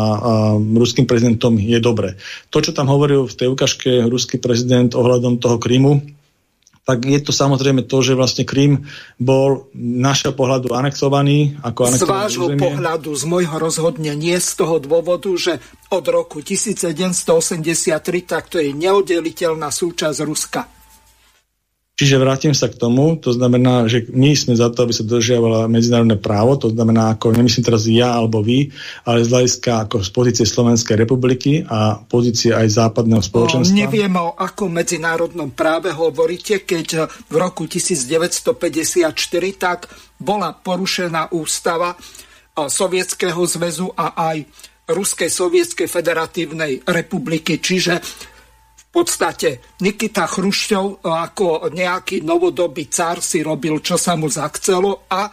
[0.56, 2.16] ruským prezidentom je dobré.
[2.48, 6.00] To, čo tam hovoril v tej ukážke ruský prezident ohľadom toho Krymu,
[6.82, 11.54] tak je to samozrejme to, že vlastne Krym bol našeho pohľadu anektovaný.
[11.62, 12.58] Ako z vášho územie.
[12.58, 15.62] pohľadu, z môjho rozhodne nie z toho dôvodu, že
[15.94, 20.81] od roku 1783 tak to je neoddeliteľná súčasť Ruska.
[21.92, 25.68] Čiže vrátim sa k tomu, to znamená, že my sme za to, aby sa dodržiavalo
[25.68, 28.72] medzinárodné právo, to znamená, ako nemyslím teraz ja alebo vy,
[29.04, 33.76] ale z hľadiska ako z pozície Slovenskej republiky a pozície aj západného spoločenstva.
[33.76, 39.12] O, neviem o akom medzinárodnom práve hovoríte, keď v roku 1954
[39.60, 41.92] tak bola porušená ústava
[42.56, 44.48] Sovietskeho zväzu a aj
[44.88, 47.60] Ruskej sovietskej federatívnej republiky.
[47.62, 48.00] Čiže
[48.92, 55.26] podstate Nikita Chrušťov e, ako nejaký novodobý cár si robil, čo sa mu zachcelo a
[55.26, 55.30] e,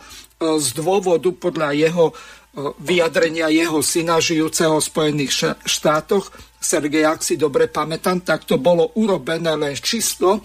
[0.58, 2.14] z dôvodu podľa jeho e,
[2.80, 5.32] vyjadrenia jeho syna žijúceho v Spojených
[5.68, 10.44] štátoch, Sergej, ak si dobre pamätám, tak to bolo urobené len čisto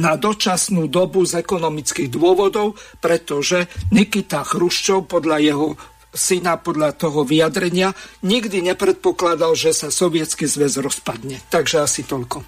[0.00, 2.72] na dočasnú dobu z ekonomických dôvodov,
[3.04, 5.76] pretože Nikita Chruščov podľa jeho
[6.14, 7.94] syna podľa toho vyjadrenia
[8.26, 11.38] nikdy nepredpokladal, že sa sovietský zväz rozpadne.
[11.50, 12.42] Takže asi toľko.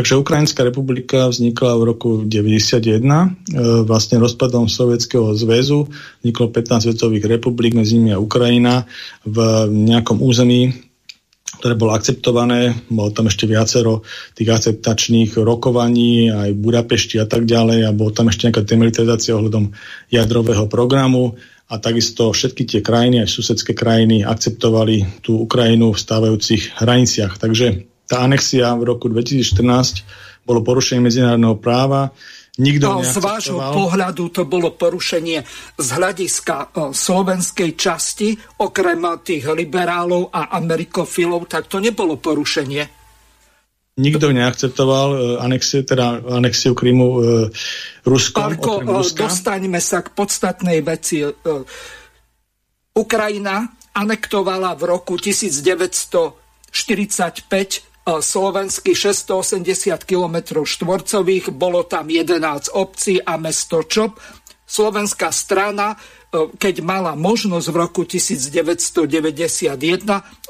[0.00, 5.92] Takže Ukrajinská republika vznikla v roku 1991 e, vlastne rozpadom Sovietskeho zväzu.
[6.24, 8.88] Vzniklo 15 svetových republik, medzi nimi aj Ukrajina
[9.28, 10.72] v nejakom území,
[11.60, 12.80] ktoré bolo akceptované.
[12.88, 14.06] Bolo tam ešte viacero
[14.38, 17.84] tých akceptačných rokovaní, aj Budapešti a tak ďalej.
[17.84, 19.74] A bolo tam ešte nejaká demilitarizácia ohľadom
[20.08, 21.36] jadrového programu
[21.70, 27.38] a takisto všetky tie krajiny, aj susedské krajiny, akceptovali tú Ukrajinu v stávajúcich hraniciach.
[27.38, 32.10] Takže tá anexia v roku 2014 bolo porušenie medzinárodného práva.
[32.58, 35.38] Nikto no, z vášho pohľadu to bolo porušenie
[35.78, 42.99] z hľadiska o, slovenskej časti, okrem tých liberálov a amerikofilov, tak to nebolo porušenie
[43.98, 47.22] nikto neakceptoval uh, anexiu, teda anexiu Krymu uh,
[48.06, 48.54] Ruskom.
[48.54, 51.24] Pálko, uh, dostaňme sa k podstatnej veci.
[51.24, 51.32] Uh,
[52.94, 63.86] Ukrajina anektovala v roku 1945 slovenských 680 km štvorcových, bolo tam 11 obcí a mesto
[63.86, 64.18] Čop.
[64.66, 65.96] Slovenská strana E,
[66.30, 69.74] keď mala možnosť v roku 1991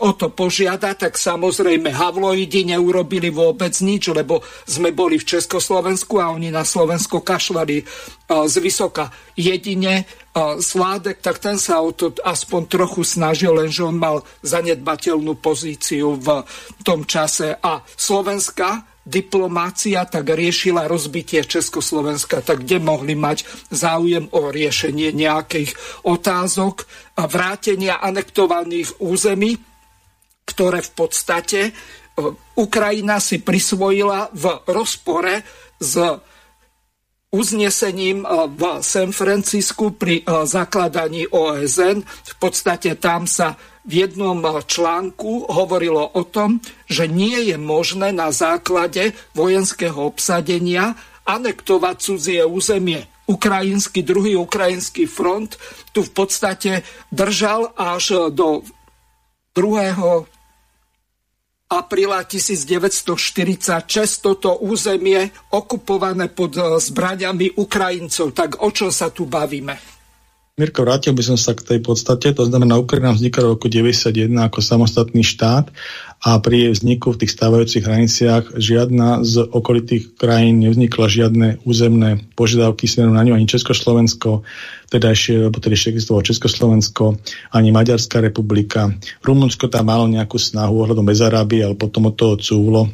[0.05, 6.37] o to požiada, tak samozrejme Havloidi neurobili vôbec nič, lebo sme boli v Československu a
[6.37, 7.85] oni na Slovensko kašľali e,
[8.29, 9.09] z vysoka.
[9.33, 15.41] Jedine e, Sládek, tak ten sa o to aspoň trochu snažil, lenže on mal zanedbateľnú
[15.41, 16.45] pozíciu v
[16.85, 17.57] tom čase.
[17.57, 25.73] A Slovenska diplomácia tak riešila rozbitie Československa, tak kde mohli mať záujem o riešenie nejakých
[26.05, 26.85] otázok
[27.17, 29.57] a vrátenia anektovaných území,
[30.45, 31.73] ktoré v podstate e,
[32.61, 35.47] Ukrajina si prisvojila v rozpore
[35.81, 35.97] s
[37.31, 42.03] uznesením e, v San Francisku pri e, zakladaní OSN.
[42.05, 43.55] V podstate tam sa
[43.85, 50.95] v jednom článku hovorilo o tom, že nie je možné na základe vojenského obsadenia
[51.25, 53.09] anektovať cudzie územie.
[53.31, 55.55] Ukrajinský, druhý ukrajinský front
[55.95, 56.83] tu v podstate
[57.15, 58.67] držal až do
[59.55, 60.27] 2
[61.71, 63.87] apríla 1946
[64.19, 68.35] toto územie okupované pod zbraňami Ukrajincov.
[68.35, 70.00] Tak o čom sa tu bavíme?
[70.61, 74.29] Mirko, vrátil by som sa k tej podstate, to znamená, Ukrajina vznikla v roku 91
[74.45, 75.73] ako samostatný štát
[76.21, 82.21] a pri jej vzniku v tých stávajúcich hraniciach žiadna z okolitých krajín nevznikla žiadne územné
[82.37, 84.45] požiadavky smerom na ňu, ani Československo,
[84.93, 87.17] teda ešte, lebo tedy ešte existovalo Československo,
[87.57, 88.93] ani Maďarská republika.
[89.25, 92.93] Rumunsko tam malo nejakú snahu ohľadom Bezaráby, ale potom od toho cúvlo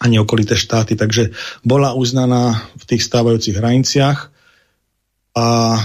[0.00, 4.32] ani okolité štáty, takže bola uznaná v tých stávajúcich hraniciach
[5.36, 5.76] a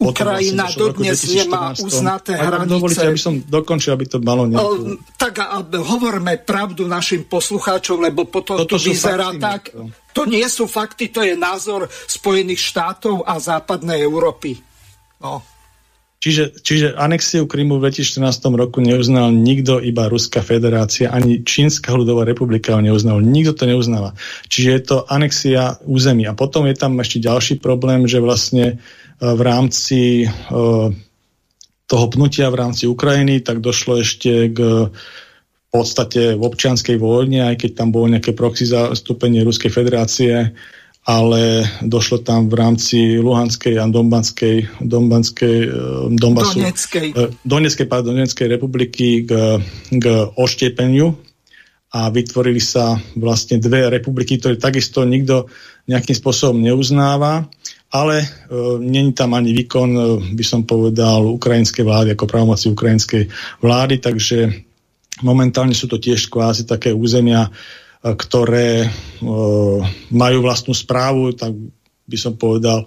[0.00, 2.72] Ukrajina vlastne dodnes nemá uznaté hranice.
[2.72, 4.96] Dovolíte, aby som dokončil, aby to malo nejakú...
[5.20, 9.62] Tak a, hovorme pravdu našim poslucháčom, lebo potom Toto to vyzerá fakty, tak.
[9.76, 9.92] To.
[10.16, 14.56] to nie sú fakty, to je názor Spojených štátov a západnej Európy.
[15.20, 15.44] No.
[16.20, 22.28] Čiže, čiže anexiu Krymu v 2014 roku neuznal nikto, iba Ruská federácia, ani Čínska ľudová
[22.28, 23.24] republika ho neuznal.
[23.24, 24.12] Nikto to neuznáva.
[24.48, 26.28] Čiže je to anexia území.
[26.28, 28.84] A potom je tam ešte ďalší problém, že vlastne
[29.20, 30.88] v rámci eh,
[31.90, 34.58] toho pnutia v rámci Ukrajiny, tak došlo ešte k
[35.70, 40.50] v podstate v občianskej vojne, aj keď tam bolo nejaké proxy zastúpenie Ruskej federácie,
[41.06, 45.70] ale došlo tam v rámci Luhanskej a Donbanskej, Donbanskej eh,
[46.10, 47.06] Donbasu, Donetskej.
[47.14, 49.62] Eh, Donetskej, pardon, Donetskej republiky k,
[49.94, 51.14] k oštiepeniu
[51.94, 55.46] a vytvorili sa vlastne dve republiky, ktoré takisto nikto
[55.86, 57.46] nejakým spôsobom neuznáva
[57.90, 58.26] ale e,
[58.78, 60.02] není tam ani výkon, e,
[60.34, 63.26] by som povedal, ukrajinskej vlády ako pravomoci ukrajinskej
[63.58, 64.38] vlády, takže
[65.26, 67.50] momentálne sú to tiež kvázi také územia, e,
[68.14, 68.88] ktoré e,
[70.14, 71.50] majú vlastnú správu, tak
[72.10, 72.86] by som povedal,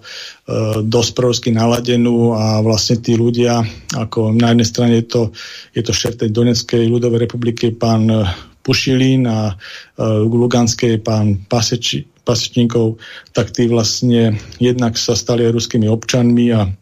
[0.84, 3.60] dosť prorusky naladenú a vlastne tí ľudia,
[3.92, 5.22] ako na jednej strane je to,
[5.72, 8.08] je to šéf tej Donetskej ľudovej republiky, pán
[8.64, 9.54] Pušilín a e,
[10.24, 12.98] Luganskej pán Paseči, pasečníkov,
[13.36, 16.72] tak tí vlastne jednak sa stali ruskými občanmi a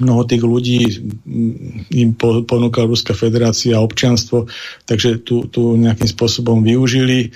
[0.00, 2.10] mnoho tých ľudí mm, im
[2.46, 4.46] ponúkala Ruská federácia občianstvo,
[4.84, 7.32] takže tu, tu nejakým spôsobom využili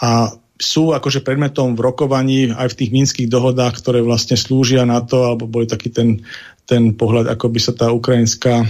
[0.00, 5.02] a sú akože predmetom v rokovaní aj v tých minských dohodách, ktoré vlastne slúžia na
[5.02, 6.22] to, alebo boli taký ten
[6.64, 8.66] ten pohľad, ako by sa tá ukrajinská e,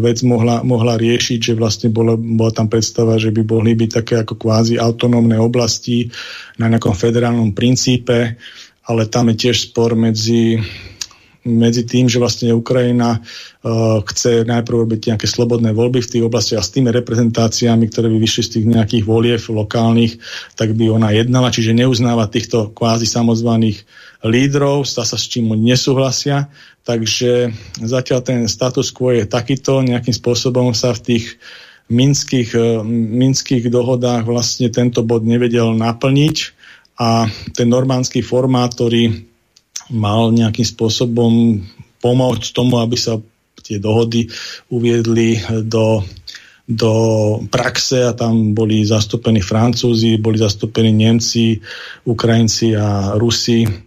[0.00, 4.14] vec mohla, mohla riešiť, že vlastne bola, bola tam predstava, že by mohli byť také
[4.24, 6.08] ako kvázi autonómne oblasti
[6.56, 8.40] na nejakom federálnom princípe,
[8.88, 10.56] ale tam je tiež spor medzi
[11.46, 16.58] medzi tým, že vlastne Ukrajina uh, chce najprv robiť nejaké slobodné voľby v tých oblastiach
[16.58, 20.18] a s tými reprezentáciami, ktoré by vyšli z tých nejakých volieb lokálnych,
[20.58, 23.86] tak by ona jednala, čiže neuznáva týchto kvázi samozvaných
[24.24, 26.48] lídrov, sa s čím nesúhlasia,
[26.86, 27.52] takže
[27.82, 31.24] zatiaľ ten status quo je takýto, nejakým spôsobom sa v tých
[31.90, 36.56] minských, uh, minských dohodách vlastne tento bod nevedel naplniť.
[36.96, 39.28] A ten normánsky formát, ktorý
[39.92, 41.60] mal nejakým spôsobom
[42.00, 43.20] pomôcť tomu, aby sa
[43.60, 44.32] tie dohody
[44.72, 45.36] uviedli
[45.66, 46.00] do,
[46.64, 46.92] do
[47.52, 51.60] praxe a tam boli zastúpení Francúzi, boli zastúpení Nemci,
[52.08, 53.85] Ukrajinci a Rusi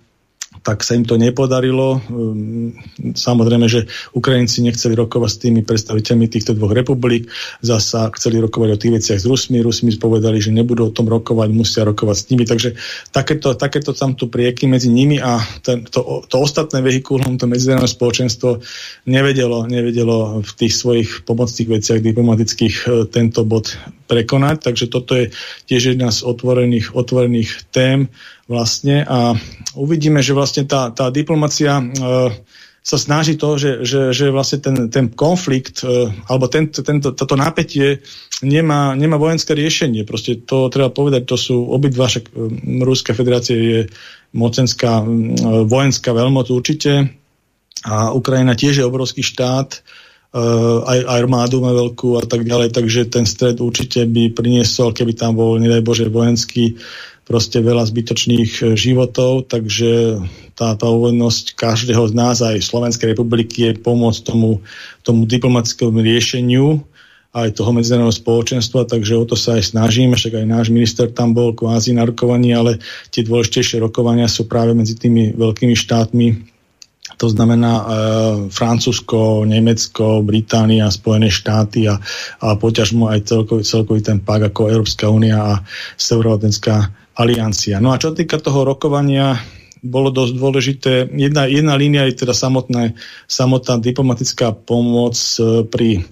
[0.64, 1.99] tak sa im to nepodarilo.
[1.99, 2.76] Ehm,
[3.15, 7.31] samozrejme, že Ukrajinci nechceli rokovať s tými predstaviteľmi týchto dvoch republik,
[7.64, 11.49] zasa chceli rokovať o tých veciach s Rusmi, Rusmi povedali, že nebudú o tom rokovať,
[11.52, 12.69] musia rokovať s nimi, takže
[13.11, 17.90] takéto, takéto tam tu prieky medzi nimi a ten, to, to ostatné vehikulum, to medzinárodné
[17.90, 18.64] spoločenstvo
[19.10, 23.76] nevedelo, nevedelo v tých svojich pomocných veciach diplomatických e, tento bod
[24.10, 25.30] prekonať, takže toto je
[25.69, 28.10] tiež jedna z otvorených, otvorených tém
[28.50, 29.38] vlastne a
[29.78, 31.86] uvidíme, že vlastne tá, tá diplomacia e,
[32.82, 37.38] sa snaží to, že, že, že vlastne ten, ten konflikt e, alebo ten, tento, toto
[37.38, 38.02] napätie
[38.42, 40.02] nemá, nemá vojenské riešenie.
[40.02, 43.80] Proste to treba povedať, to sú obidva, však e, Ruská federácia je
[44.34, 45.06] mocenská e,
[45.70, 47.14] vojenská veľmoc určite
[47.86, 49.80] a Ukrajina tiež je obrovský štát, e,
[50.90, 55.38] aj armádu má veľkú a tak ďalej, takže ten stred určite by priniesol, keby tam
[55.38, 56.82] bol, nedaj Bože, vojenský
[57.30, 60.18] proste veľa zbytočných e, životov, takže
[60.57, 64.65] tá, tá uvednosť každého z nás, aj Slovenskej republiky, je pomôcť tomu,
[65.06, 66.81] tomu diplomatickému riešeniu
[67.30, 71.38] aj toho medzinárodného spoločenstva, takže o to sa aj snažíme, však aj náš minister tam
[71.38, 72.81] bol kvázi na rokovaní, ale
[73.14, 76.27] tie dôležitejšie rokovania sú práve medzi tými veľkými štátmi,
[77.20, 77.84] to znamená e,
[78.48, 82.00] Francúzsko, Nemecko, Británia, Spojené štáty a,
[82.40, 85.54] a poťažmo aj celkový, celkový ten pak ako Európska únia a
[86.00, 87.84] Severoatlántická aliancia.
[87.84, 89.36] No a čo týka toho rokovania,
[89.84, 90.91] bolo dosť dôležité.
[91.12, 92.96] Jedna, jedna línia je teda samotná,
[93.28, 96.08] samotná diplomatická pomoc e, pri,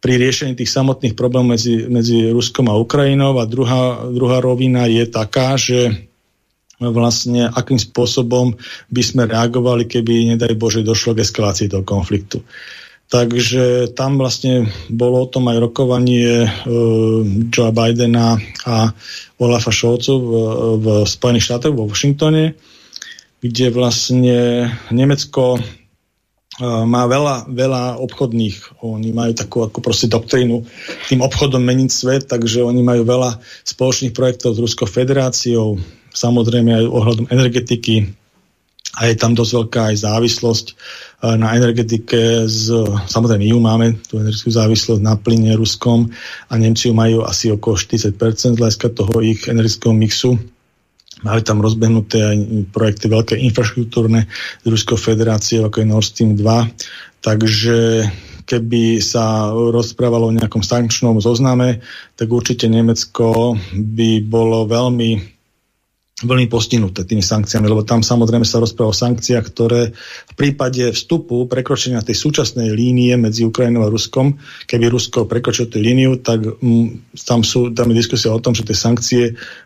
[0.00, 5.04] pri riešení tých samotných problémov medzi, medzi Ruskom a Ukrajinou a druhá, druhá rovina je
[5.08, 6.08] taká, že
[6.90, 8.58] vlastne akým spôsobom
[8.90, 12.42] by sme reagovali, keby, nedaj Bože, došlo k eskalácii toho konfliktu.
[13.08, 16.48] Takže tam vlastne bolo o tom aj rokovanie e,
[17.52, 18.90] Joe Bidena a
[19.38, 20.30] Olafa Scholzu v,
[20.80, 22.56] v Spojených štátoch, vo Washingtone,
[23.44, 25.60] kde vlastne Nemecko
[26.62, 30.62] má veľa, veľa obchodných, oni majú takú ako proste doktrínu
[31.10, 35.74] tým obchodom meniť svet, takže oni majú veľa spoločných projektov s Ruskou federáciou,
[36.14, 38.14] samozrejme aj ohľadom energetiky
[38.94, 40.66] a je tam dosť veľká aj závislosť
[41.34, 42.70] na energetike z,
[43.10, 46.14] samozrejme ju máme, tú energetickú závislosť na plyne ruskom
[46.46, 48.14] a Nemci majú asi okolo 40%
[48.54, 50.38] z hľadiska toho ich energetického mixu
[51.24, 52.36] Mali tam rozbehnuté aj
[52.68, 54.28] projekty veľké infraštruktúrne
[54.60, 57.24] z Ruskou federácie, ako je Nord Stream 2.
[57.24, 58.04] Takže
[58.44, 61.80] keby sa rozprávalo o nejakom sankčnom zozname,
[62.12, 65.33] tak určite Nemecko by bolo veľmi
[66.24, 69.92] veľmi postihnuté tými sankciami, lebo tam samozrejme sa rozpráva o sankciách, ktoré
[70.28, 75.78] v prípade vstupu, prekročenia tej súčasnej línie medzi Ukrajinou a Ruskom, keby Rusko prekročilo tú
[75.78, 79.22] líniu, tak m, tam, sú, tam je diskusia o tom, že tie sankcie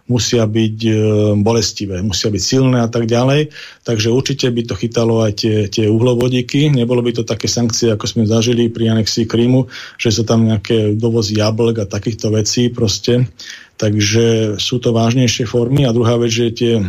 [0.09, 0.93] musia byť e,
[1.39, 3.53] bolestivé, musia byť silné a tak ďalej.
[3.85, 6.73] Takže určite by to chytalo aj tie, tie uhlovodíky.
[6.73, 9.69] Nebolo by to také sankcie, ako sme zažili pri anexii Krímu,
[10.01, 13.29] že sú tam nejaké dovozy jablk a takýchto vecí proste
[13.79, 15.87] Takže sú to vážnejšie formy.
[15.87, 16.83] A druhá vec, že tie,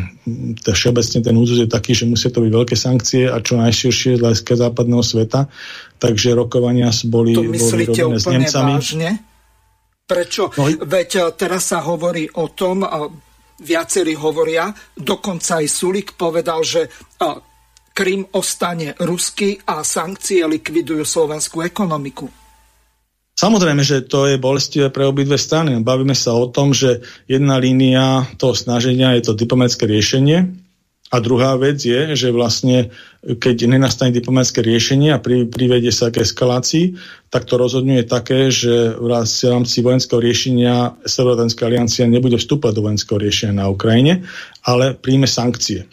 [0.65, 4.17] tá všeobecne ten úzus je taký, že musia to byť veľké sankcie a čo najširšie
[4.17, 5.45] z hľadiska západného sveta.
[6.01, 8.73] Takže rokovania boli, to boli robené s Nemcami.
[8.81, 9.09] Vážne?
[10.09, 10.49] Prečo?
[10.57, 12.81] No, Veď e, teraz sa hovorí o tom,
[13.61, 16.89] viacerí hovoria, dokonca aj Sulik povedal, že e,
[17.93, 22.38] Krym ostane ruský a sankcie likvidujú slovenskú ekonomiku.
[23.39, 25.79] Samozrejme, že to je bolestivé pre obidve strany.
[25.79, 30.59] Bavíme sa o tom, že jedna línia toho snaženia je to diplomatické riešenie
[31.07, 32.91] a druhá vec je, že vlastne
[33.23, 36.99] keď nenastane diplomatické riešenie a pri, privedie sa k eskalácii,
[37.31, 43.23] tak to rozhodňuje také, že v rámci vojenského riešenia Severoatlantské aliancia nebude vstúpať do vojenského
[43.23, 44.27] riešenia na Ukrajine,
[44.67, 45.87] ale príjme sankcie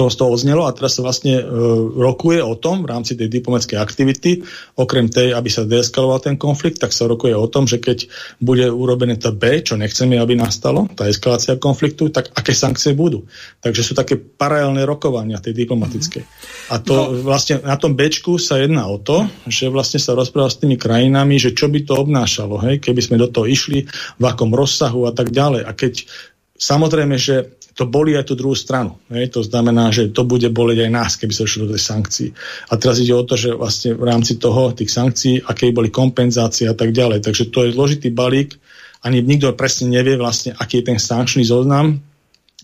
[0.00, 1.44] to z toho odznelo a teraz sa vlastne e,
[1.92, 4.40] rokuje o tom v rámci tej diplomatickej aktivity,
[4.80, 8.08] okrem tej, aby sa deeskaloval ten konflikt, tak sa rokuje o tom, že keď
[8.40, 13.28] bude urobené to B, čo nechceme, aby nastalo, tá eskalácia konfliktu, tak aké sankcie budú.
[13.60, 16.24] Takže sú také paralelné rokovania tej diplomatické.
[16.72, 17.20] A to no.
[17.20, 21.36] vlastne na tom Bčku sa jedná o to, že vlastne sa rozpráva s tými krajinami,
[21.36, 23.84] že čo by to obnášalo, hej, keby sme do toho išli,
[24.16, 25.68] v akom rozsahu a tak ďalej.
[25.68, 26.08] A keď
[26.56, 28.98] samozrejme, že to boli aj tú druhú stranu.
[29.10, 29.34] Hej?
[29.38, 32.28] To znamená, že to bude boleť aj nás, keby sa išlo do tej sankcií.
[32.70, 36.66] A teraz ide o to, že vlastne v rámci toho, tých sankcií, aké boli kompenzácie
[36.66, 37.22] a tak ďalej.
[37.22, 38.58] Takže to je zložitý balík,
[39.00, 42.04] ani nikto presne nevie vlastne, aký je ten sankčný zoznam,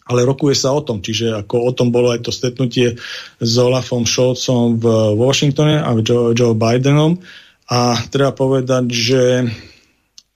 [0.07, 2.95] ale rokuje sa o tom, čiže ako o tom bolo aj to stretnutie
[3.43, 4.87] s Olafom Scholzom v
[5.19, 7.19] Washingtone a Joe, Joe Bidenom
[7.67, 9.23] a treba povedať, že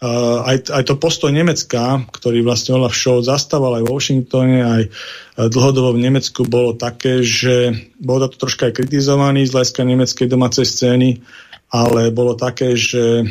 [0.00, 4.82] Uh, aj, aj to postoj Nemecka, ktorý vlastne Olaf Scholz zastával aj v Washingtone, aj
[4.88, 10.24] uh, dlhodobo v Nemecku, bolo také, že bol to troška aj kritizovaný z hľadiska nemeckej
[10.24, 11.20] domácej scény,
[11.68, 13.28] ale bolo také, že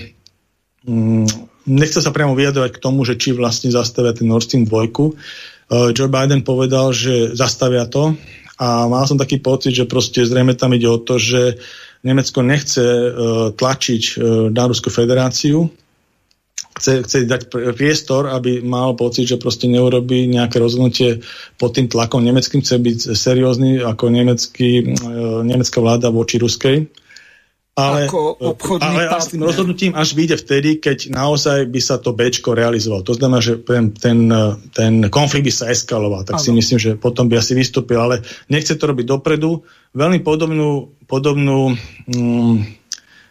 [0.85, 1.25] um,
[1.65, 4.69] nechce sa priamo vyjadrovať k tomu, že či vlastne zastavia ten Nord Stream 2.
[4.69, 8.13] Uh, Joe Biden povedal, že zastavia to
[8.61, 11.57] a mal som taký pocit, že proste zrejme tam ide o to, že
[12.05, 13.09] Nemecko nechce uh,
[13.57, 15.65] tlačiť uh, na Ruskú federáciu,
[16.79, 17.41] chce, chce dať
[17.75, 21.19] priestor, aby mal pocit, že proste neurobí nejaké rozhodnutie
[21.59, 24.83] pod tým tlakom nemeckým, chce byť seriózny ako nemecký, e,
[25.43, 26.87] nemecká vláda voči ruskej.
[27.79, 32.51] Ale, ako ale s tým rozhodnutím až vyjde vtedy, keď naozaj by sa to Bčko
[32.51, 33.07] realizovalo.
[33.07, 34.27] To znamená, že ten, ten,
[34.75, 36.27] ten konflikt by sa eskaloval.
[36.27, 36.43] Tak ano.
[36.43, 37.95] si myslím, že potom by asi vystúpil.
[37.95, 38.19] Ale
[38.51, 39.63] nechce to robiť dopredu.
[39.95, 41.79] Veľmi podobnú, podobnú,
[42.11, 42.55] mm,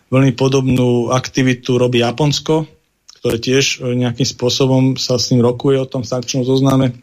[0.08, 2.77] veľmi podobnú aktivitu robí Japonsko
[3.18, 6.94] ktoré tiež e, nejakým spôsobom sa s ním rokuje o tom sankčnom zozname.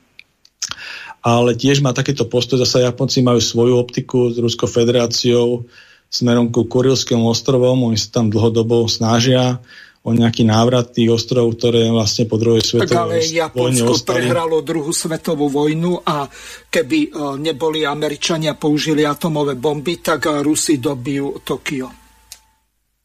[1.26, 5.66] Ale tiež má takéto postoj, zase Japonci majú svoju optiku s Ruskou federáciou
[6.10, 9.60] smerom ku Kurilským ostrovom, oni sa tam dlhodobo snažia
[10.06, 13.26] o nejaký návrat tých ostrovov, ktoré vlastne po druhej svetovej
[13.58, 14.30] vojne ostali.
[14.30, 16.30] prehralo druhú svetovú vojnu a
[16.70, 22.05] keby e, neboli Američania použili atomové bomby, tak e, Rusi dobijú Tokio.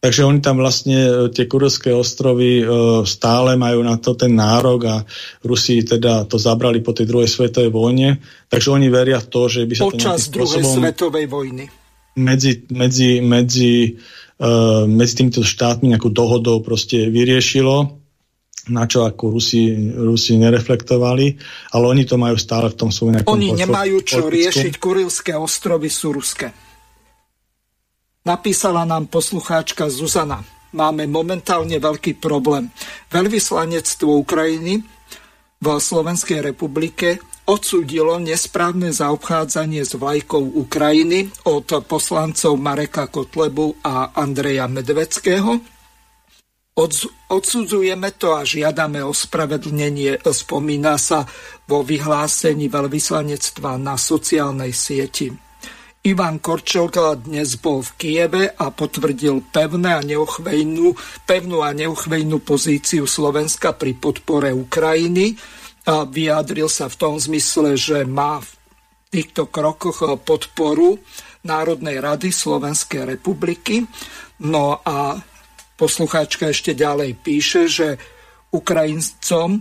[0.01, 2.65] Takže oni tam vlastne e, tie Kurilské ostrovy e,
[3.05, 4.97] stále majú na to ten nárok a
[5.45, 8.17] Rusi teda to zabrali po tej druhej svetovej vojne.
[8.49, 11.65] Takže oni veria v to, že by sa Počas to druhej svetovej vojny.
[12.17, 13.95] Medzi, medzi, medzi,
[14.41, 18.01] uh, medzi týmito štátmi nejakú dohodou proste vyriešilo
[18.69, 21.27] na čo ako Rusi, Rusi nereflektovali,
[21.77, 26.13] ale oni to majú stále v tom svojom Oni nemajú čo riešiť, Kurilské ostrovy sú
[26.13, 26.70] ruské.
[28.21, 30.45] Napísala nám poslucháčka Zuzana.
[30.77, 32.69] Máme momentálne veľký problém.
[33.09, 34.85] Veľvyslanectvo Ukrajiny
[35.61, 37.19] v Slovenskej republike
[37.49, 45.59] odsúdilo nesprávne zaobchádzanie s vlajkou Ukrajiny od poslancov Mareka Kotlebu a Andreja Medveckého.
[47.29, 51.27] Odsudzujeme to a žiadame ospravedlnenie, spomína sa
[51.67, 55.50] vo vyhlásení veľvyslanectva na sociálnej sieti.
[56.01, 56.97] Ivan Korčok
[57.29, 60.97] dnes bol v Kieve a potvrdil pevné a neuchvejnú,
[61.29, 65.37] pevnú a neuchvejnú pozíciu Slovenska pri podpore Ukrajiny.
[65.93, 68.49] A vyjadril sa v tom zmysle, že má v
[69.13, 70.97] týchto krokoch podporu
[71.45, 73.85] Národnej rady Slovenskej republiky.
[74.41, 75.21] No a
[75.77, 78.01] poslucháčka ešte ďalej píše, že
[78.57, 79.61] Ukrajincom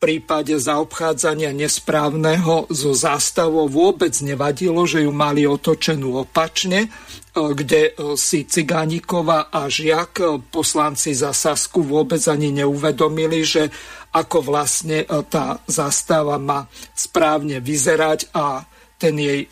[0.00, 6.88] prípade zaobchádzania nesprávneho so zástavou vôbec nevadilo, že ju mali otočenú opačne, e,
[7.36, 13.68] kde e, si Cigánikova a Žiak, e, poslanci za Sasku, vôbec ani neuvedomili, že
[14.10, 16.66] ako vlastne tá zástava má
[16.98, 18.66] správne vyzerať a
[18.98, 19.46] ten jej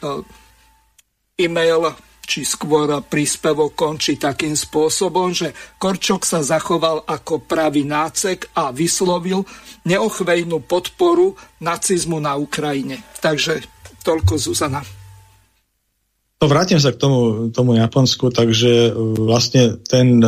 [1.39, 1.95] e-mail
[2.29, 9.49] či skôr príspevok končí takým spôsobom, že Korčok sa zachoval ako pravý nácek a vyslovil
[9.89, 11.33] neochvejnú podporu
[11.65, 13.01] nacizmu na Ukrajine.
[13.25, 13.65] Takže
[14.05, 14.85] toľko Zuzana.
[16.39, 20.23] No, vrátim sa k tomu, tomu Japonsku, takže vlastne ten,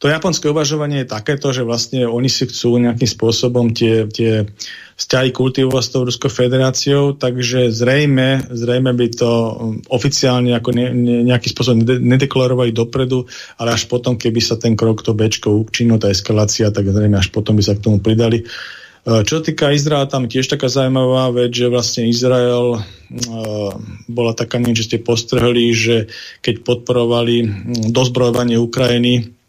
[0.00, 4.48] to, japonské uvažovanie je takéto, že vlastne oni si chcú nejakým spôsobom tie, tie
[4.96, 9.52] vzťahy kultivovať s tou Ruskou federáciou, takže zrejme, zrejme by to um,
[9.92, 13.28] oficiálne ako ne, ne, nejakým spôsobom nedeklarovali dopredu,
[13.60, 17.28] ale až potom, keby sa ten krok to Bčko učinil, tá eskalácia, tak zrejme až
[17.28, 18.48] potom by sa k tomu pridali.
[19.04, 23.72] Uh, čo týka Izraela, tam tiež taká zaujímavá vec, že vlastne Izrael uh,
[24.08, 26.08] bola taká, niečo, že ste postrhli, že
[26.40, 27.44] keď podporovali
[27.92, 29.39] dozbrojovanie Ukrajiny,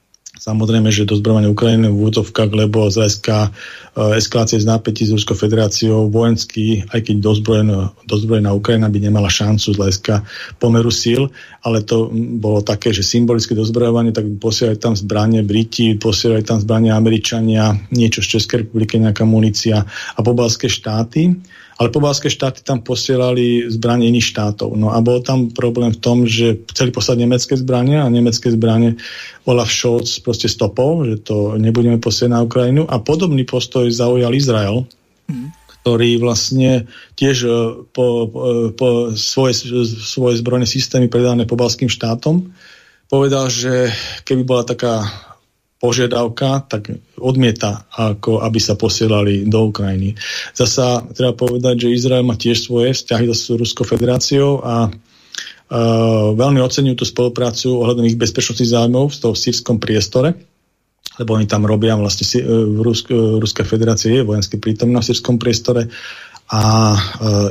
[0.42, 5.38] Samozrejme, že dozbrojovanie Ukrajiny v útovkách, lebo z hľadiska uh, eskalácie z nápetí s Ruskou
[5.38, 10.26] federáciou vojenský, aj keď dozbrojená, dozbrojená Ukrajina by nemala šancu z hľadiska
[10.58, 11.30] pomeru síl,
[11.62, 12.10] ale to
[12.42, 18.26] bolo také, že symbolické dozbrojovanie, tak posielali tam zbranie Briti, posielali tam zbranie Američania, niečo
[18.26, 19.86] z Českej republiky, nejaká munícia
[20.18, 21.38] a pobalské štáty
[21.82, 24.78] ale pobalské štáty tam posielali zbranie iných štátov.
[24.78, 29.02] No a bol tam problém v tom, že chceli poslať nemecké zbranie a nemecké zbranie
[29.50, 34.86] Olaf Scholz proste stopol, že to nebudeme posielať na Ukrajinu a podobný postoj zaujal Izrael,
[35.26, 36.86] mm ktorý vlastne
[37.18, 37.50] tiež e,
[37.90, 39.66] po, po, po svoje,
[39.98, 42.54] svoje zbrojné systémy predané pobalským štátom
[43.10, 43.90] povedal, že
[44.24, 45.04] keby bola taká
[45.82, 50.14] požiadavka, tak odmieta, ako aby sa posielali do Ukrajiny.
[50.54, 54.94] Zasa treba povedať, že Izrael má tiež svoje vzťahy s Ruskou federáciou a
[55.72, 60.36] Uh, veľmi oceňujú tú spoluprácu ohľadom ich bezpečnostných zájmov v tom sírskom priestore,
[61.16, 65.08] lebo oni tam robia vlastne e, v Rusk, e, Ruská federácia je vojenský prítomná v
[65.08, 65.88] sírskom priestore
[66.52, 66.92] a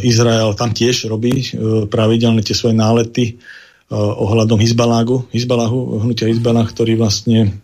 [0.05, 1.57] Izrael tam tiež robí
[1.89, 3.41] pravidelne tie svoje nálety
[3.97, 7.57] ohľadom Hizbalágu, Hizbaláhu, hnutia Hizbalah, ktorý vlastne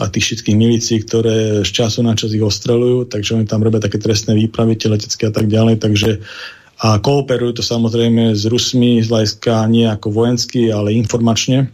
[0.00, 3.84] a tých všetkých milícií, ktoré z času na čas ich ostrelujú, takže oni tam robia
[3.84, 6.24] také trestné výpravy, tie letecké a tak ďalej, takže
[6.80, 11.68] a kooperujú to samozrejme s Rusmi z hľadiska nie ako vojensky, ale informačne.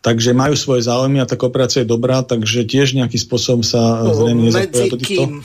[0.00, 4.48] Takže majú svoje záujmy a tá kooperácia je dobrá, takže tiež nejakým spôsobom sa zrejme
[4.48, 5.44] nezapoja do týchto...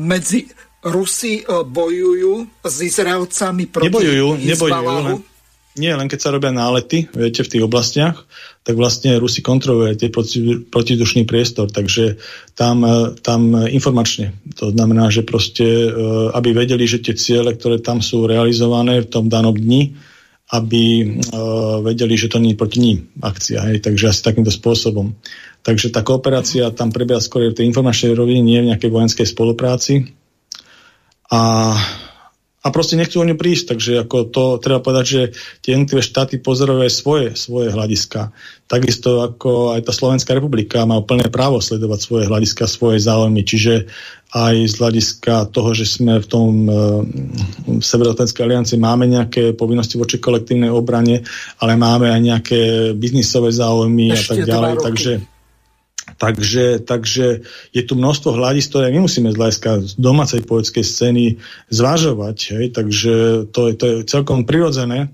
[0.00, 0.48] Medzi
[0.88, 5.14] Rusi e, bojujú s Izraelcami proti Nebojujú, nebojujú,
[5.76, 8.16] nie len keď sa robia nálety, viete, v tých oblastiach,
[8.66, 10.10] tak vlastne Rusi kontrolujú tie
[10.66, 12.18] protizdušný priestor, takže
[12.58, 14.34] tam, e, tam informačne.
[14.58, 15.90] To znamená, že proste, e,
[16.34, 19.94] aby vedeli, že tie ciele, ktoré tam sú realizované v tom danom dni,
[20.46, 23.66] aby uh, vedeli, že to nie je proti ním akcia.
[23.66, 23.82] Hej?
[23.82, 25.18] Takže asi takýmto spôsobom.
[25.66, 30.14] Takže tá kooperácia tam prebieha skôr v tej informačnej rovine, nie v nejakej vojenskej spolupráci.
[31.26, 31.74] A
[32.66, 35.20] a proste nechcú o ňu prísť, takže ako to treba povedať, že
[35.62, 38.34] tie jednotlivé štáty pozerajú aj svoje, svoje hľadiska.
[38.66, 43.86] Takisto ako aj tá Slovenská republika má plné právo sledovať svoje hľadiska, svoje záujmy, čiže
[44.34, 46.74] aj z hľadiska toho, že sme v tom e,
[47.78, 51.22] v Severoatlantickej aliancii máme nejaké povinnosti voči kolektívnej obrane,
[51.62, 52.60] ale máme aj nejaké
[52.98, 55.12] biznisové záujmy Ešte a tak ďalej, takže
[56.16, 57.44] Takže, takže
[57.76, 61.24] je tu množstvo hľadíc, ktoré my musíme z hľadiska domácej poetskej scény
[61.68, 62.36] zvažovať.
[62.56, 62.66] Hej?
[62.72, 63.14] Takže
[63.52, 65.12] to je, to je celkom prirodzené.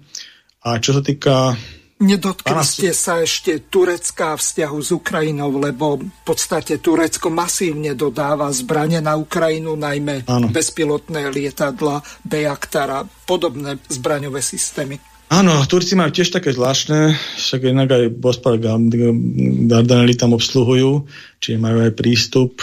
[0.62, 1.58] A čo sa týka
[2.02, 8.98] Nedotkli ste sa ešte Turecka vzťahu s Ukrajinou, lebo v podstate Turecko masívne dodáva zbranie
[8.98, 10.50] na Ukrajinu, najmä ano.
[10.50, 14.98] bezpilotné lietadla, Beaktar a podobné zbraňové systémy.
[15.32, 21.08] Áno, Turci majú tiež také zvláštne, však jednak aj Bospar Dardanely tam obsluhujú,
[21.40, 22.60] čiže majú aj prístup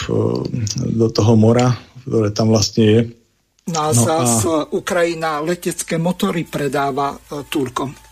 [0.78, 1.74] do toho mora,
[2.06, 3.00] ktoré tam vlastne je.
[3.74, 4.70] No a no zás a...
[4.70, 8.09] Ukrajina letecké motory predáva e, Turkom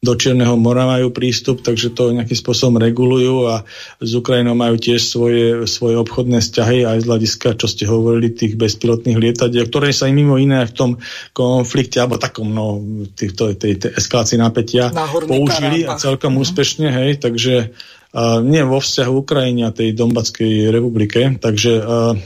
[0.00, 3.68] do Čierneho mora majú prístup, takže to nejakým spôsobom regulujú a
[4.00, 8.56] s Ukrajinou majú tiež svoje, svoje obchodné vzťahy aj z hľadiska, čo ste hovorili, tých
[8.56, 10.90] bezpilotných lietadiel, ktoré sa im mimo iné v tom
[11.36, 12.80] konflikte alebo takom no,
[13.12, 14.88] týchto, tej, tej eskalácii napätia
[15.28, 16.40] použili a celkom mm.
[16.48, 22.16] úspešne, hej, takže uh, nie vo vzťahu Ukrajiny a tej Dombatskej republike, takže uh,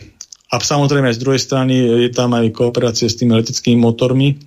[0.47, 1.75] a samozrejme aj z druhej strany
[2.07, 4.39] je tam aj kooperácia s tými leteckými motormi,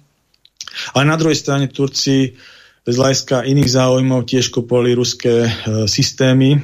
[0.95, 2.55] ale na druhej strane Turci
[2.87, 5.51] z hľadiska iných záujmov tiež kupovali ruské e,
[5.91, 6.59] systémy e,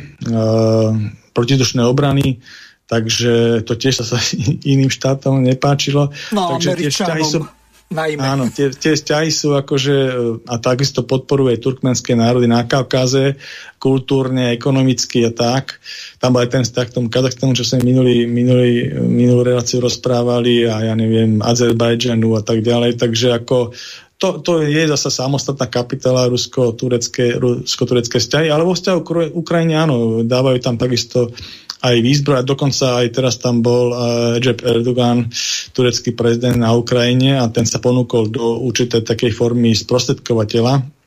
[1.35, 2.39] protizdušné obrany,
[2.87, 4.17] takže to tiež sa
[4.73, 6.15] iným štátom nepáčilo.
[6.31, 7.43] No, takže tie vzťahy sú,
[7.91, 8.23] najmä.
[8.23, 10.11] Áno, tie, tie vzťahy sú akože, e,
[10.47, 13.35] a takisto podporuje turkmenské národy na Kaukaze,
[13.75, 15.83] kultúrne, ekonomicky a tak.
[16.23, 20.71] Tam bol aj ten vzťah k tomu Kazachstanu, čo sme minulý, minulý, minulú reláciu rozprávali
[20.71, 23.75] a ja neviem, Azerbajdžanu a tak ďalej, takže ako
[24.23, 30.23] to, to je zase samostatná kapitola rusko-turecké, rusko-turecké vzťahy, ale vo vzťahu k Ukrajine áno,
[30.23, 31.35] dávajú tam takisto
[31.83, 35.27] aj výzbroj dokonca aj teraz tam bol uh, Erdogan,
[35.75, 41.02] turecký prezident na Ukrajine a ten sa ponúkol do určitej takej formy sprostredkovateľa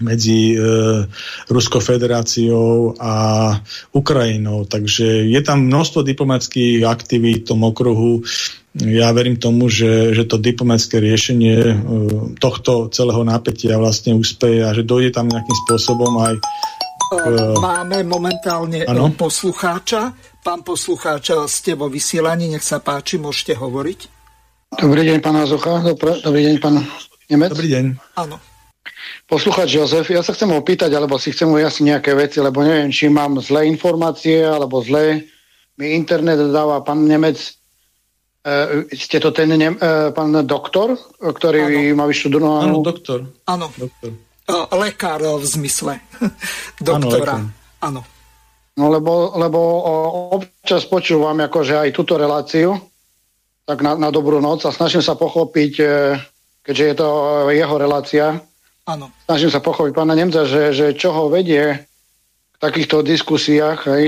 [0.00, 0.58] medzi e,
[1.50, 3.14] Ruskou federáciou a
[3.92, 4.64] Ukrajinou.
[4.64, 8.22] Takže je tam množstvo diplomatických aktivít v tom okruhu
[8.78, 11.74] ja verím tomu, že, že to diplomatické riešenie uh,
[12.38, 18.86] tohto celého napätia vlastne úspeje a že dojde tam nejakým spôsobom aj uh, Máme momentálne
[18.86, 19.10] ano?
[19.10, 20.14] poslucháča.
[20.46, 24.00] Pán poslucháč, ste vo vysielaní, nech sa páči, môžete hovoriť.
[24.78, 25.42] Dobrý deň, pán.
[25.42, 26.84] Dobrý, dobrý deň, pán
[27.26, 27.50] Nemec.
[27.50, 27.84] Dobrý deň.
[28.14, 28.47] Áno.
[29.28, 33.12] Poslucháč Jozef, ja sa chcem opýtať, alebo si chcem ujasniť nejaké veci, lebo neviem, či
[33.12, 35.28] mám zlé informácie, alebo zlé
[35.78, 37.58] mi internet dáva pán Nemec
[38.48, 41.98] Uh, ste to ten ne, uh, pán doktor, ktorý ano.
[41.98, 42.80] má vyštudovanú...
[42.80, 43.28] Áno, doktor.
[43.44, 43.66] Áno.
[43.74, 44.14] Doktor.
[44.48, 46.00] Uh, lekár v zmysle
[46.80, 47.44] doktora.
[47.82, 48.00] Áno.
[48.78, 49.60] No lebo, lebo
[50.38, 52.78] občas počúvam akože aj túto reláciu,
[53.66, 55.72] tak na, na dobrú noc a snažím sa pochopiť,
[56.62, 57.08] keďže je to
[57.50, 58.38] jeho relácia,
[58.88, 59.12] Áno.
[59.28, 64.04] snažím sa pochopiť pána Nemca, že, že čo ho vedie k takýchto diskusiách, hej,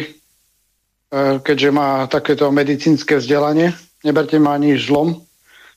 [1.45, 5.17] keďže má takéto medicínske vzdelanie neberte ma ani žlom.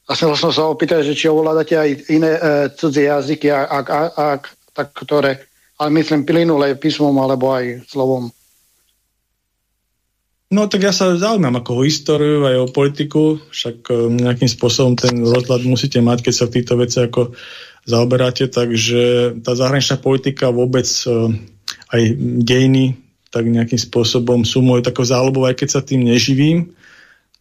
[0.03, 2.41] A som sa opýtať, že či ovládate aj iné e,
[2.75, 4.41] cudzie jazyky, ak, ak, ak,
[4.75, 5.47] tak ktoré,
[5.79, 8.27] ale myslím plynulé písmom alebo aj slovom.
[10.51, 13.95] No tak ja sa zaujímam ako o históriu aj o politiku, však e,
[14.27, 17.31] nejakým spôsobom ten rozhľad musíte mať, keď sa v týchto veci ako
[17.83, 21.35] zaoberáte, takže tá zahraničná politika vôbec e,
[21.91, 22.01] aj
[22.43, 23.03] dejiny
[23.33, 26.77] tak nejakým spôsobom sú môj takou záľubou, aj keď sa tým neživím,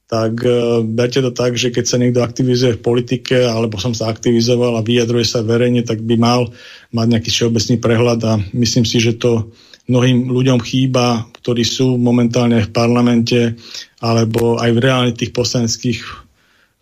[0.08, 4.08] tak uh, berte to tak, že keď sa niekto aktivizuje v politike, alebo som sa
[4.08, 6.48] aktivizoval a vyjadruje sa verejne, tak by mal
[6.96, 9.52] mať nejaký všeobecný prehľad a myslím si, že to
[9.84, 13.60] mnohým ľuďom chýba, ktorí sú momentálne v parlamente
[14.00, 16.21] alebo aj v reálne tých poslaneckých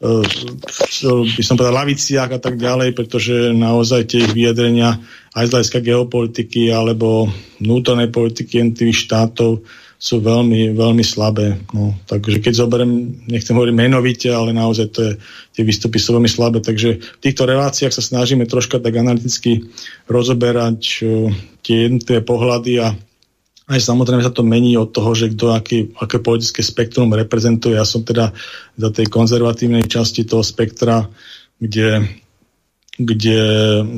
[0.01, 4.97] by som povedal laviciach a tak ďalej, pretože naozaj tie ich vyjadrenia
[5.37, 7.29] aj z hľadiska geopolitiky alebo
[7.61, 9.61] vnútornej politiky jednotlivých štátov
[10.01, 11.61] sú veľmi, veľmi slabé.
[11.77, 15.13] No, takže keď zoberiem, nechcem hovoriť menovite, ale naozaj to je,
[15.53, 16.65] tie výstupy sú veľmi slabé.
[16.65, 19.69] Takže v týchto reláciách sa snažíme troška tak analyticky
[20.09, 21.29] rozoberať uh,
[21.61, 22.97] tie jednotlivé pohľady a
[23.71, 27.79] aj samozrejme sa to mení od toho, že kto aký, aké politické spektrum reprezentuje.
[27.79, 28.35] Ja som teda
[28.75, 31.07] za tej konzervatívnej časti toho spektra,
[31.63, 32.11] kde
[33.01, 33.41] kde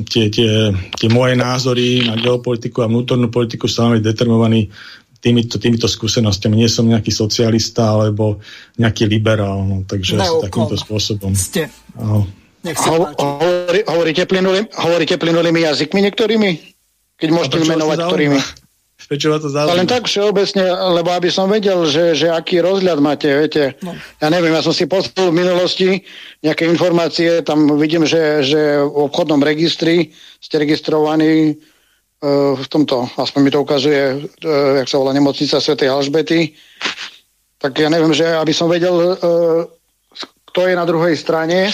[0.07, 4.71] tie, tie, tie moje názory na geopolitiku a vnútornú politiku sú veľmi determinovaní
[5.19, 6.63] týmito, týmito skúsenostiami.
[6.63, 8.39] Nie som nejaký socialista alebo
[8.79, 11.35] nejaký liberál, no, takže asi takýmto spôsobom.
[11.35, 11.67] Ste.
[11.99, 12.23] Aho.
[12.63, 16.51] Nech sa Ho, hovorí, hovoríte, plynulý, hovoríte plynulými jazykmi niektorými?
[17.19, 18.39] Keď môžete menovať, ktorými?
[19.07, 19.77] Prečo to zaujíma?
[19.77, 20.63] Len tak všeobecne,
[20.95, 23.75] lebo aby som vedel, že, že aký rozhľad máte, viete.
[23.83, 23.93] No.
[24.23, 25.89] Ja neviem, ja som si pozrel v minulosti
[26.41, 31.59] nejaké informácie, tam vidím, že, že v obchodnom registri ste registrovaní
[32.23, 34.49] E, v tomto, aspoň mi to ukazuje, e,
[34.79, 35.75] jak sa volá nemocnica Sv.
[35.75, 36.55] Alžbety,
[37.59, 39.15] tak ja neviem, že aby som vedel, e,
[40.53, 41.73] kto je na druhej strane,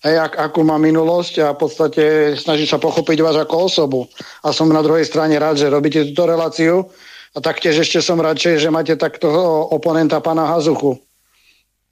[0.00, 2.04] hej, ak, akú má minulosť a v podstate
[2.40, 4.00] snažím sa pochopiť vás ako osobu.
[4.40, 6.88] A som na druhej strane rád, že robíte túto reláciu
[7.36, 9.28] a taktiež ešte som radšej, že máte takto
[9.68, 10.96] oponenta pána Hazuchu.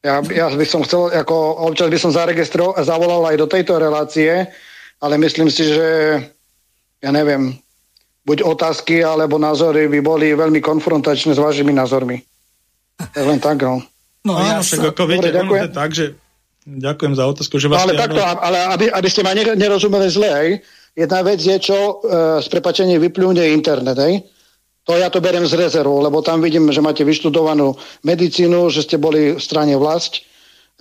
[0.01, 4.49] Ja, ja by som chcel, ako občas by som zaregistroval, zavolal aj do tejto relácie,
[5.05, 6.17] ale myslím si, že
[7.05, 7.61] ja neviem,
[8.25, 12.25] buď otázky alebo názory by boli veľmi konfrontačné s vašimi názormi.
[13.21, 13.85] Len tak, no.
[14.23, 16.15] No, Áno, ja však ako viete, Dobre, ono je tak, že
[16.63, 17.59] Ďakujem za otázku.
[17.59, 20.51] Že vlastne, no, ale takto, ale aby, aby ste ma nerozumeli zle, hej.
[20.95, 21.93] Jedna vec je, čo e,
[22.39, 24.23] z prepačenia vyplúne internet, hej.
[24.87, 28.99] To ja to beriem z rezervu, lebo tam vidím, že máte vyštudovanú medicínu, že ste
[28.99, 30.27] boli v strane vlast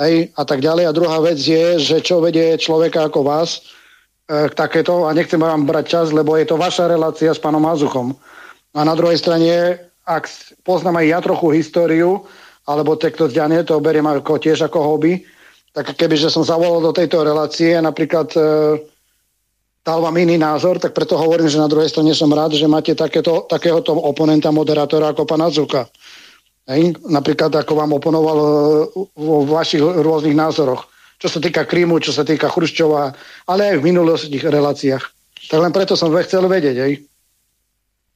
[0.01, 0.89] hej, a tak ďalej.
[0.89, 3.61] A druhá vec je, že čo vedie človeka ako vás
[4.29, 7.61] e, k takéto, a nechcem vám brať čas, lebo je to vaša relácia s pánom
[7.61, 8.13] Mazuchom.
[8.77, 10.29] A na druhej strane, ak
[10.61, 12.25] poznám aj ja trochu históriu,
[12.69, 15.25] alebo tekto zďanie, to beriem ako, tiež ako hobby,
[15.71, 18.41] tak kebyže som zavolal do tejto relácie, napríklad e,
[19.81, 22.91] dal vám iný názor, tak preto hovorím, že na druhej strane som rád, že máte
[22.91, 25.87] takéto, takéhoto oponenta, moderátora ako pána Zuka.
[26.67, 26.99] Hej?
[27.07, 28.47] Napríklad ako vám oponoval e,
[29.15, 30.91] vo vašich rôznych názoroch.
[31.23, 33.15] Čo sa týka Krímu, čo sa týka Chruščova,
[33.47, 35.03] ale aj v minulostných reláciách.
[35.47, 36.77] Tak len preto som chcel vedieť.
[36.83, 37.07] Hej?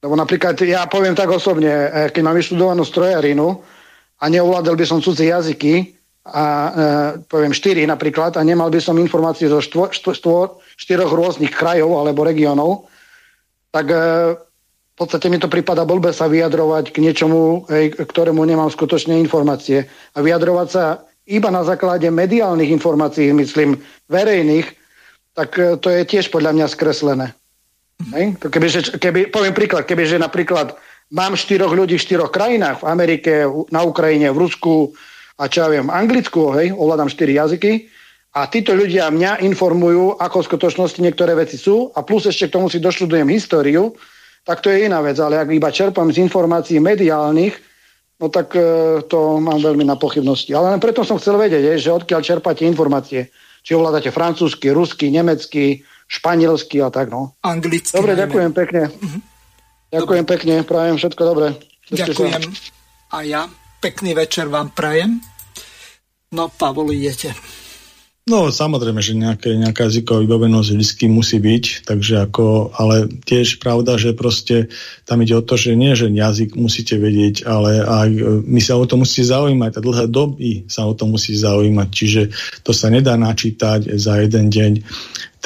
[0.04, 3.64] Lebo napríklad ja poviem tak osobne, e, keď mám vyštudovanú strojarinu
[4.20, 5.95] a neovládal by som cudzie jazyky,
[6.26, 6.70] a e,
[7.30, 10.38] poviem štyri napríklad a nemal by som informácie zo štvo, štvo, štvo,
[10.74, 12.90] štyroch rôznych krajov alebo regiónov,
[13.70, 13.98] tak e,
[14.34, 19.86] v podstate mi to prípada blbe sa vyjadrovať k niečomu, hej, ktorému nemám skutočne informácie.
[20.16, 20.84] A vyjadrovať sa
[21.28, 23.78] iba na základe mediálnych informácií, myslím,
[24.10, 24.66] verejných,
[25.36, 27.26] tak e, to je tiež podľa mňa skreslené.
[28.12, 28.34] Hej?
[28.42, 30.74] Keby, že, keby, poviem príklad, kebyže napríklad
[31.14, 33.32] mám štyroch ľudí v štyroch krajinách, v Amerike,
[33.70, 34.96] na Ukrajine, v Rusku,
[35.36, 37.92] a čo ja viem, anglickú, hej, ovládam 4 jazyky
[38.36, 42.54] a títo ľudia mňa informujú, ako v skutočnosti niektoré veci sú a plus ešte k
[42.56, 43.96] tomu si doštudujem históriu,
[44.44, 47.56] tak to je iná vec, ale ak iba čerpám z informácií mediálnych,
[48.20, 50.52] no tak e, to mám veľmi na pochybnosti.
[50.52, 53.32] Ale len preto som chcel vedieť, je, že odkiaľ čerpáte informácie.
[53.66, 57.34] Či ovládate francúzsky, rusky, nemecký, španielsky a tak, no.
[57.42, 57.90] Anglicky.
[57.90, 58.22] Dobre, najmä.
[58.22, 58.82] ďakujem pekne.
[58.94, 59.20] Uh-huh.
[59.90, 60.32] Ďakujem dobre.
[60.38, 61.46] pekne, prajem všetko dobré.
[61.90, 62.40] Ďakujem.
[63.10, 63.50] A ja.
[63.80, 65.20] Pekný večer vám prajem.
[66.32, 67.36] No, Pavol, idete.
[68.26, 73.94] No, samozrejme, že nejaké, nejaká jazyková vybavenosť vždy musí byť, takže ako, ale tiež pravda,
[74.02, 74.74] že proste
[75.06, 78.74] tam ide o to, že nie, že jazyk musíte vedieť, ale aj e, my sa
[78.74, 82.22] o to musí zaujímať a dlhé doby sa o to musí zaujímať, čiže
[82.66, 84.72] to sa nedá načítať za jeden deň.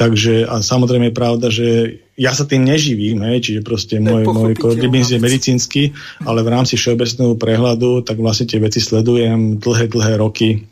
[0.01, 1.69] Takže a samozrejme je pravda, že
[2.17, 5.93] ja sa tým neživím, hej, čiže proste môj, môj kodibins je medicínsky,
[6.25, 10.65] ale v rámci všeobecného prehľadu tak vlastne tie veci sledujem dlhé, dlhé roky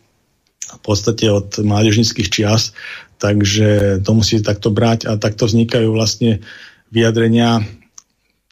[0.65, 2.73] v podstate od mládežnických čias,
[3.21, 6.41] takže to musíte takto brať a takto vznikajú vlastne
[6.89, 7.61] vyjadrenia.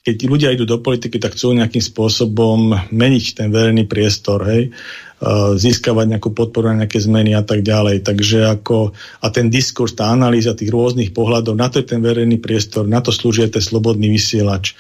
[0.05, 4.77] Keď ľudia idú do politiky, tak chcú nejakým spôsobom meniť ten verejný priestor, hej,
[5.57, 8.05] získavať nejakú podporu na nejaké zmeny a tak ďalej.
[8.05, 8.93] Takže ako,
[9.25, 13.01] a ten diskurs, tá analýza tých rôznych pohľadov, na to je ten verejný priestor, na
[13.01, 14.77] to slúži ten slobodný vysielač.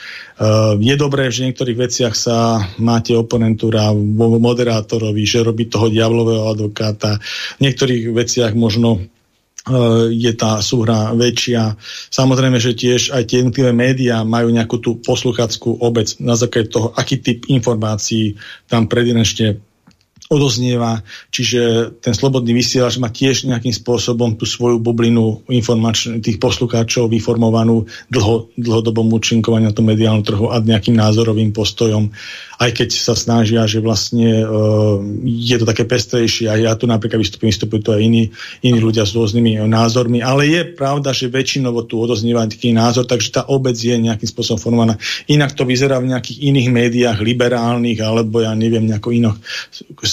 [0.77, 7.17] Je dobré, že v niektorých veciach sa máte oponentúra moderátorovi, že robí toho diablového advokáta.
[7.57, 9.09] V niektorých veciach možno
[9.67, 11.75] Eh, je tá súhra väčšia.
[12.15, 16.95] Samozrejme, že tiež aj tie jednotlivé médiá majú nejakú tú posluchackú obec na základe toho,
[16.95, 18.39] aký typ informácií
[18.71, 19.59] tam predinečne
[20.27, 25.47] odoznieva, čiže ten slobodný vysielač má tiež nejakým spôsobom tú svoju bublinu
[26.19, 32.11] tých poslucháčov vyformovanú dlho, dlhodobom účinkovania na tom mediálnom trhu a nejakým názorovým postojom
[32.57, 37.21] aj keď sa snažia, že vlastne uh, je to také pestrejšie a ja tu napríklad
[37.21, 38.33] vystupujem, vystupujú to aj iní,
[38.65, 43.29] iní ľudia s rôznymi názormi, ale je pravda, že väčšinovo tu odoznieva taký názor, takže
[43.29, 44.97] tá obec je nejakým spôsobom formovaná.
[45.29, 49.37] Inak to vyzerá v nejakých iných médiách, liberálnych, alebo ja neviem, nejako iných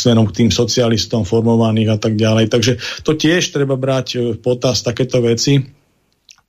[0.04, 2.52] smerom k tým socialistom formovaných a tak ďalej.
[2.52, 2.74] Takže
[3.08, 5.83] to tiež treba brať v potaz takéto veci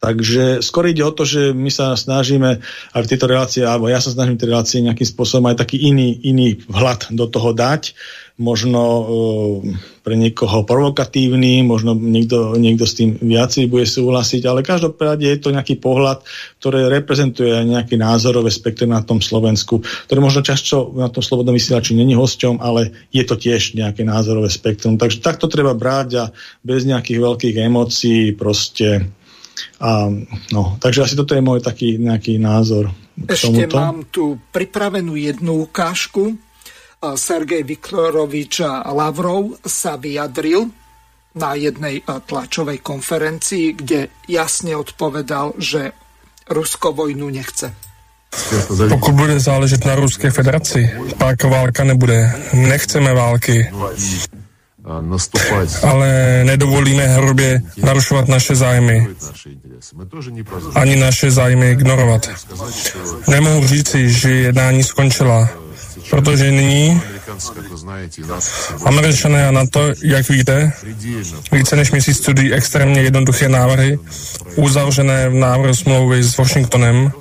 [0.04, 2.60] Takže skôr ide o to, že my sa snažíme
[2.92, 6.20] aj v tejto relácii, alebo ja sa snažím tej relácie nejakým spôsobom aj taký iný,
[6.28, 7.96] iný vhľad do toho dať,
[8.36, 9.06] možno uh,
[10.04, 15.56] pre niekoho provokatívny, možno niekto, niekto s tým viacej bude súhlasiť, ale každopádne je to
[15.56, 16.20] nejaký pohľad,
[16.60, 21.96] ktorý reprezentuje nejaké názorové spektrum na tom Slovensku, ktoré možno často na tom slobodnom vysielači
[21.96, 25.00] není hosťom, ale je to tiež nejaké názorové spektrum.
[25.00, 26.24] Takže takto treba brať a
[26.60, 29.08] bez nejakých veľkých emócií proste
[29.80, 30.10] a,
[30.52, 32.90] no, takže asi toto je môj taký nejaký názor.
[33.14, 33.76] Ešte tomuto.
[33.78, 36.34] mám tu pripravenú jednu ukážku.
[37.04, 40.72] Sergej Viktorovič Lavrov sa vyjadril
[41.36, 45.92] na jednej tlačovej konferencii, kde jasne odpovedal, že
[46.48, 47.74] Rusko vojnu nechce.
[48.88, 52.32] Pokud bude záležet na Ruské federaci, pak válka nebude.
[52.52, 53.70] Nechceme války.
[55.82, 59.06] Ale nedovolíme hrubě narušovat naše zájmy.
[60.74, 62.28] Ani naše zájmy ignorovat.
[63.28, 65.48] Nemohu říci, že jednání skončila,
[66.10, 67.02] protože nyní
[68.84, 70.72] Američané a NATO, jak víte,
[71.52, 73.98] více než měsíc studují extrémně jednoduché návrhy,
[74.56, 77.12] uzavřené v návrhu smlouvy s Washingtonem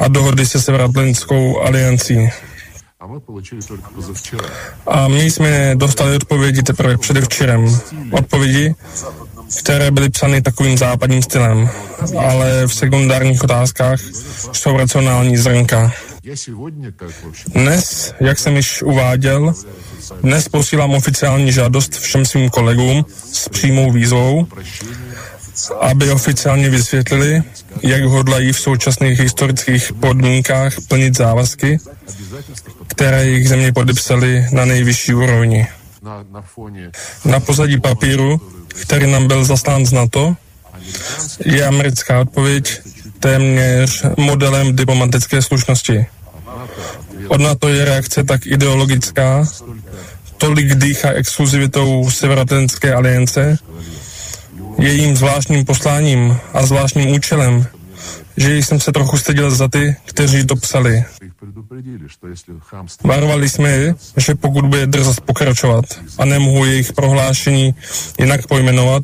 [0.00, 2.30] a dohody se Severoatlantickou aliancí.
[4.86, 7.80] A my jsme dostali odpovědi teprve předevčírem.
[8.10, 8.74] Odpovědi,
[9.58, 11.70] které byly psány takovým západním stylem,
[12.18, 14.00] ale v sekundárních otázkách
[14.52, 15.92] jsou racionální zrnka.
[17.46, 19.54] Dnes, jak jsem již uváděl,
[20.22, 24.46] dnes posílám oficiální žádost všem svým kolegům s přímou výzvou,
[25.80, 27.42] aby oficiálně vysvětlili,
[27.82, 31.78] jak hodlají v současných historických podmínkách plnit závazky,
[32.86, 35.66] které jejich země podepsali na nejvyšší úrovni.
[37.24, 40.36] Na pozadí papíru, který nám byl zaslán z NATO,
[41.44, 42.80] je americká odpověď
[43.20, 46.06] téměř modelem diplomatické slušnosti.
[47.28, 49.44] Od NATO je reakce tak ideologická,
[50.38, 53.58] tolik dýchá exkluzivitou Severoatlantické aliance,
[54.78, 57.66] jejím zvláštním posláním a zvláštním účelem,
[58.36, 61.04] že jsem se trochu styděl za ty, kteří to psali.
[63.04, 65.84] Varovali jsme je, že pokud bude drzost pokračovat
[66.18, 67.74] a nemohu jejich prohlášení
[68.18, 69.02] jinak pojmenovat,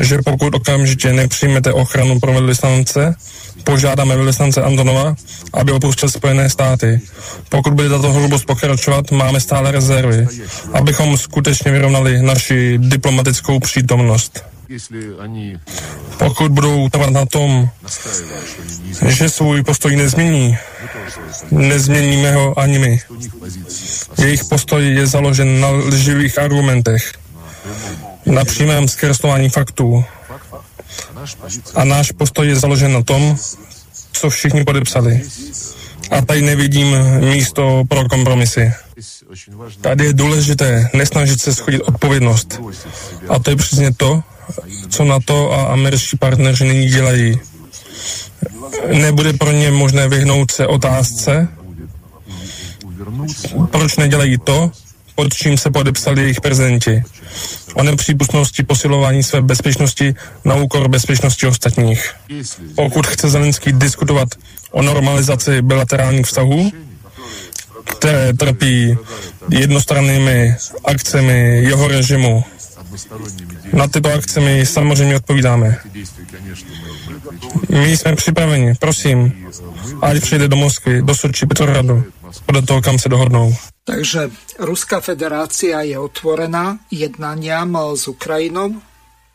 [0.00, 3.14] že pokud okamžitě nepřijmete ochranu pro velvyslance,
[3.64, 5.14] požádáme velvyslance Antonova,
[5.52, 7.00] aby opustil Spojené státy.
[7.48, 10.26] Pokud bude tato hrubost pokračovat, máme stále rezervy,
[10.72, 14.44] abychom skutečně vyrovnali naši diplomatickou přítomnost.
[16.18, 17.70] Pokud budou trvat na tom,
[19.06, 20.58] že svůj postoj nezmění,
[21.50, 23.00] nezměníme ho ani my.
[24.18, 27.12] Jejich postoj je založen na lživých argumentech,
[28.26, 30.04] na přímém zkreslování faktů.
[31.74, 33.36] A náš postoj je založen na tom,
[34.12, 35.22] co všichni podepsali.
[36.10, 38.72] A tady nevidím místo pro kompromisy.
[39.80, 42.60] Tady je důležité nesnažit se schodit odpovědnost.
[43.28, 44.22] A to je přesně to,
[44.88, 47.40] co na to a američtí partneři nyní dělají.
[48.92, 51.48] Nebude pro ně možné vyhnout se otázce,
[53.70, 54.70] proč nedělají to,
[55.14, 57.02] pod čím se podepsali jejich prezidenti.
[57.74, 60.14] O nepřípustnosti posilování své bezpečnosti
[60.44, 62.10] na úkor bezpečnosti ostatních.
[62.74, 64.28] Pokud chce Zelenský diskutovat
[64.70, 66.72] o normalizaci bilaterálních vztahů,
[67.84, 68.96] které trpí
[69.50, 72.44] jednostrannými akcemi jeho režimu
[73.72, 75.78] na tyto akce my samozřejmě odpovídáme.
[77.68, 79.46] My jsme připraveni, prosím,
[80.02, 82.04] ať přijde do Moskvy, do Soči, Petrohradu,
[82.46, 83.54] podle toho, kam se dohodnou.
[83.84, 88.74] Takže Ruská federácia je otvorená jednaniam s Ukrajinou,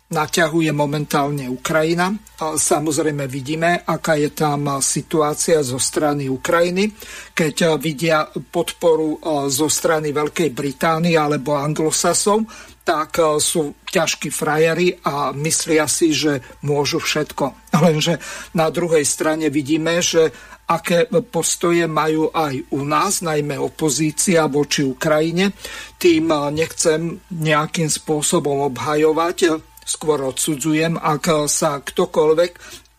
[0.06, 2.14] naťahuje momentálne Ukrajina.
[2.38, 6.94] Samozrejme vidíme, aká je tam situácia zo strany Ukrajiny.
[7.34, 9.18] Keď vidia podporu
[9.50, 12.46] zo strany Veľkej Británie alebo anglosasov,
[12.86, 17.46] tak sú ťažkí frajeri a myslia si, že môžu všetko.
[17.86, 18.22] Lenže
[18.54, 20.30] na druhej strane vidíme, že
[20.70, 25.54] aké postoje majú aj u nás, najmä opozícia voči Ukrajine.
[25.98, 29.38] Tým nechcem nejakým spôsobom obhajovať,
[29.86, 32.52] skôr odsudzujem, ak sa ktokoľvek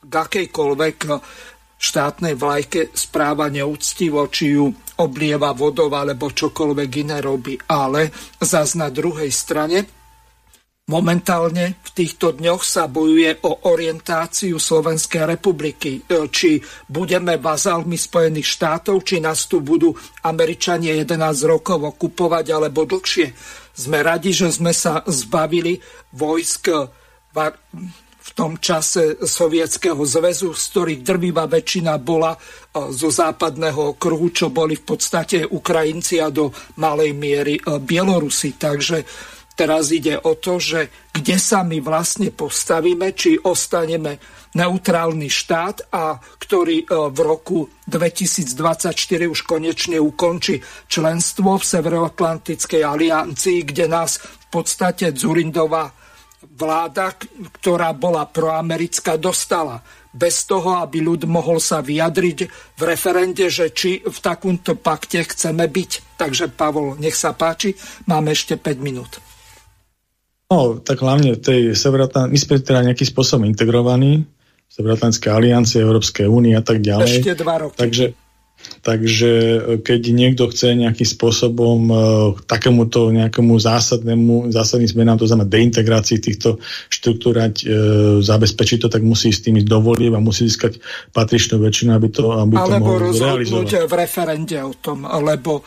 [0.07, 0.99] k akejkoľvek
[1.77, 4.71] štátnej vlajke správa neúctivo, či ju
[5.03, 7.59] oblieva vodou alebo čokoľvek iné robí.
[7.69, 8.09] Ale
[8.41, 9.97] zas na druhej strane
[10.87, 16.07] Momentálne v týchto dňoch sa bojuje o orientáciu Slovenskej republiky.
[16.07, 19.91] Či budeme bazálmi Spojených štátov, či nás tu budú
[20.23, 21.19] Američania 11
[21.51, 23.35] rokov okupovať alebo dlhšie.
[23.77, 25.77] Sme radi, že sme sa zbavili
[26.17, 26.65] vojsk
[28.27, 32.39] v tom čase Sovietskeho zväzu, z ktorých drvivá väčšina bola e,
[32.91, 36.51] zo západného kruhu, čo boli v podstate Ukrajinci a do
[36.83, 38.59] malej miery e, Bielorusi.
[38.59, 38.99] Takže
[39.57, 44.21] teraz ide o to, že kde sa my vlastne postavíme, či ostaneme
[44.57, 47.59] neutrálny štát a ktorý e, v roku
[47.89, 48.93] 2024
[49.29, 55.93] už konečne ukončí členstvo v Severoatlantickej aliancii, kde nás v podstate Zurindová
[56.57, 57.13] vláda,
[57.61, 59.85] ktorá bola proamerická, dostala
[60.17, 62.39] bez toho, aby ľud mohol sa vyjadriť
[62.81, 66.17] v referende, že či v takomto pakte chceme byť.
[66.17, 67.77] Takže Pavol, nech sa páči,
[68.09, 69.21] máme ešte 5 minút.
[70.47, 74.27] No, tak hlavne tej Severoatlantickej, my sme teda nejakým spôsobom integrovaní,
[74.71, 77.23] Severoatlantické aliancie, Európskej únie a tak ďalej.
[77.23, 77.79] Ešte dva roky.
[77.79, 78.07] Takže
[78.57, 81.99] Takže e, keď niekto chce nejakým spôsobom uh,
[82.49, 86.59] takémuto nejakému zásadnému, zásadným zmenám, to znamená deintegrácii týchto
[86.89, 87.71] štruktúrať, uh,
[88.25, 90.81] zabezpečiť to, tak musí s tými dovoliť a musí získať
[91.13, 95.61] patričnú väčšinu, aby to, aby Alebo to mohol rozhodnúť v referende o tom, lebo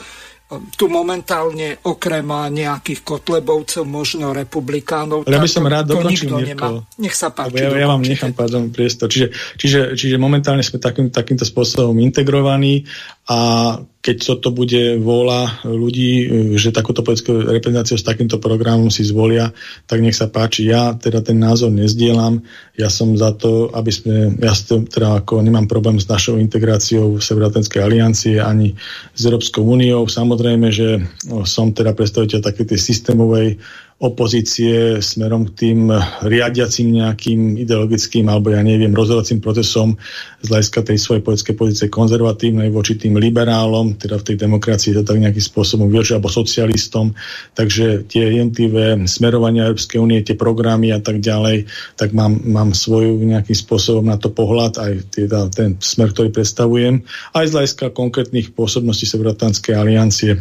[0.49, 5.29] tu momentálne okrem nejakých kotlebovcov, možno republikánov.
[5.29, 6.89] Ale ja by som rád dokončil, Mirko.
[6.97, 7.61] Nech sa páči.
[7.61, 9.13] Ja, ja vám nechám pardon, priestor.
[9.13, 9.29] Čiže,
[9.61, 12.81] čiže, čiže momentálne sme takým, takýmto spôsobom integrovaní
[13.29, 13.39] a
[13.99, 16.25] keď toto bude vôľa ľudí,
[16.57, 19.53] že takúto politickú reprezentáciu s takýmto programom si zvolia,
[19.85, 20.65] tak nech sa páči.
[20.65, 22.41] Ja teda ten názor nezdielam.
[22.73, 27.21] Ja som za to, aby sme, ja teda ako nemám problém s našou integráciou v
[27.21, 28.73] Severoatlantickej aliancie ani
[29.13, 30.09] s Európskou úniou.
[30.09, 31.05] Samozrejme, že
[31.45, 33.61] som teda predstaviteľ takej tej systémovej
[33.99, 35.91] opozície smerom k tým
[36.23, 39.99] riadiacim nejakým ideologickým alebo ja neviem rozhodovacím procesom
[40.39, 45.03] z hľadiska tej svojej politickej pozície konzervatívnej voči tým liberálom, teda v tej demokracii to
[45.03, 47.11] tak nejakým spôsobom voči alebo socialistom.
[47.51, 51.67] Takže tie jednotlivé smerovania Európskej únie, tie programy a tak ďalej,
[51.99, 57.03] tak mám, mám svoju nejakým spôsobom na to pohľad, aj teda ten smer, ktorý predstavujem,
[57.35, 60.39] aj z hľadiska konkrétnych pôsobností Severoatlantskej aliancie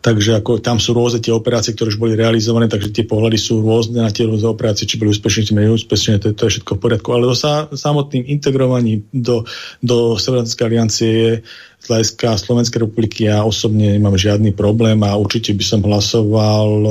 [0.00, 3.62] Takže ako tam sú rôzne tie operácie, ktoré už boli realizované, takže tie pohľady sú
[3.62, 6.76] rôzne na tie rôzne operácie, či boli úspešné, či menej úspešné, to, to je všetko
[6.76, 7.08] v poriadku.
[7.14, 9.46] Ale do sa, samotným integrovaním do,
[9.80, 11.32] do Severoatlantickej aliancie je
[11.80, 16.90] z hľadiska Slovenskej republiky ja osobne nemám žiadny problém a určite by som hlasoval e,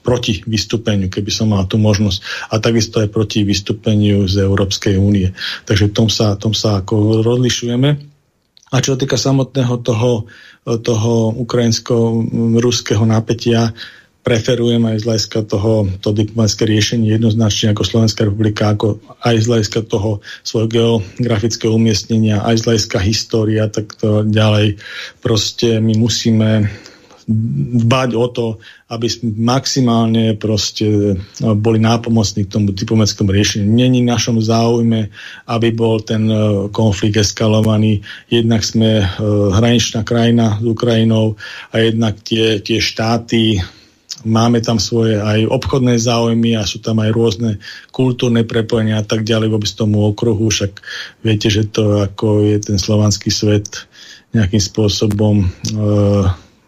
[0.00, 2.48] proti vystúpeniu, keby som mal tú možnosť.
[2.48, 5.34] A takisto aj proti vystúpeniu z Európskej únie.
[5.68, 7.90] Takže tom sa, tom sa ako rozlišujeme.
[8.70, 10.30] A čo týka samotného toho,
[10.66, 13.70] toho ukrajinsko-ruského napätia,
[14.26, 19.46] preferujem aj z hľadiska toho to diplomatické riešenie jednoznačne ako Slovenská republika, ako aj z
[19.46, 24.82] hľadiska toho svojho geografického umiestnenia, aj z hľadiska história, tak to ďalej.
[25.22, 26.66] Proste my musíme
[27.86, 28.46] dbať o to,
[28.86, 33.66] aby maximálne proste no, boli nápomocní k tomu diplomatickému riešeniu.
[33.66, 35.10] Není v našom záujme,
[35.50, 38.06] aby bol ten e, konflikt eskalovaný.
[38.30, 39.06] Jednak sme e,
[39.50, 41.34] hraničná krajina s Ukrajinou
[41.74, 43.58] a jednak tie, tie štáty
[44.22, 47.50] máme tam svoje aj obchodné záujmy a sú tam aj rôzne
[47.90, 50.78] kultúrne prepojenia a tak ďalej vôbec tomu okruhu, však
[51.26, 53.90] viete, že to ako je ten slovanský svet
[54.30, 55.46] nejakým spôsobom e,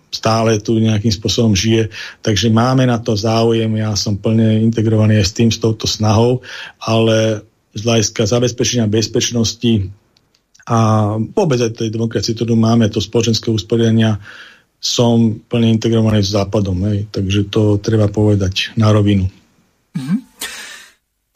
[0.08, 1.92] stále tu nejakým spôsobom žije.
[2.24, 6.40] Takže máme na to záujem, ja som plne integrovaný aj s tým, s touto snahou,
[6.80, 7.44] ale
[7.76, 9.92] z hľadiska zabezpečenia bezpečnosti
[10.68, 10.78] a
[11.16, 14.20] vôbec aj tej demokracie, ktorú máme, to spoločenské usporiadania,
[14.78, 16.76] som plne integrovaný s Západom.
[16.92, 17.08] Hej.
[17.08, 19.26] Takže to treba povedať na rovinu.
[19.96, 20.27] Mm-hmm.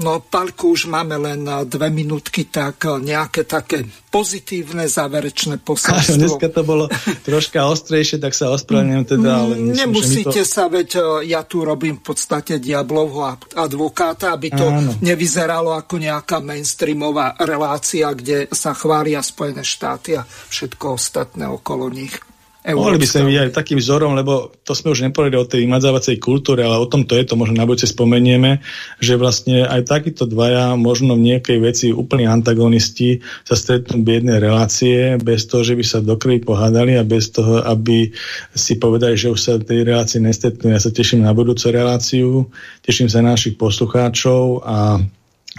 [0.03, 6.19] No, Palku, už máme len dve minútky, tak nejaké také pozitívne záverečné posolstvo.
[6.19, 6.85] Dneska to bolo
[7.23, 10.51] troška ostrejšie, tak sa ospravedlňujem teda, ale myslím, Nemusíte to...
[10.51, 14.93] sa, veď ja tu robím v podstate diablovho advokáta, aby to Áno.
[15.01, 22.19] nevyzeralo ako nejaká mainstreamová relácia, kde sa chvália Spojené štáty a všetko ostatné okolo nich.
[22.62, 26.22] Mohli by sme byť aj takým vzorom, lebo to sme už nepovedali o tej vymadzávacej
[26.22, 28.62] kultúre, ale o tom to je, to možno na budúce spomenieme,
[29.02, 34.39] že vlastne aj takíto dvaja, možno v nejakej veci úplní antagonisti sa stretnú v jednej
[34.39, 38.14] relácie, bez toho, že by sa dokrvi pohádali a bez toho, aby
[38.55, 40.70] si povedali, že už sa tej relácii nestretnú.
[40.70, 42.47] Ja sa teším na budúcu reláciu,
[42.86, 45.02] teším sa na našich poslucháčov a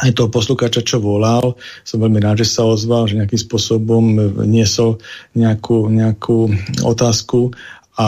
[0.02, 1.54] aj toho poslucháča, čo volal.
[1.86, 4.04] Som veľmi rád, že sa ozval, že nejakým spôsobom
[4.50, 4.98] niesol
[5.38, 6.50] nejakú, nejakú
[6.82, 7.54] otázku
[7.94, 8.08] a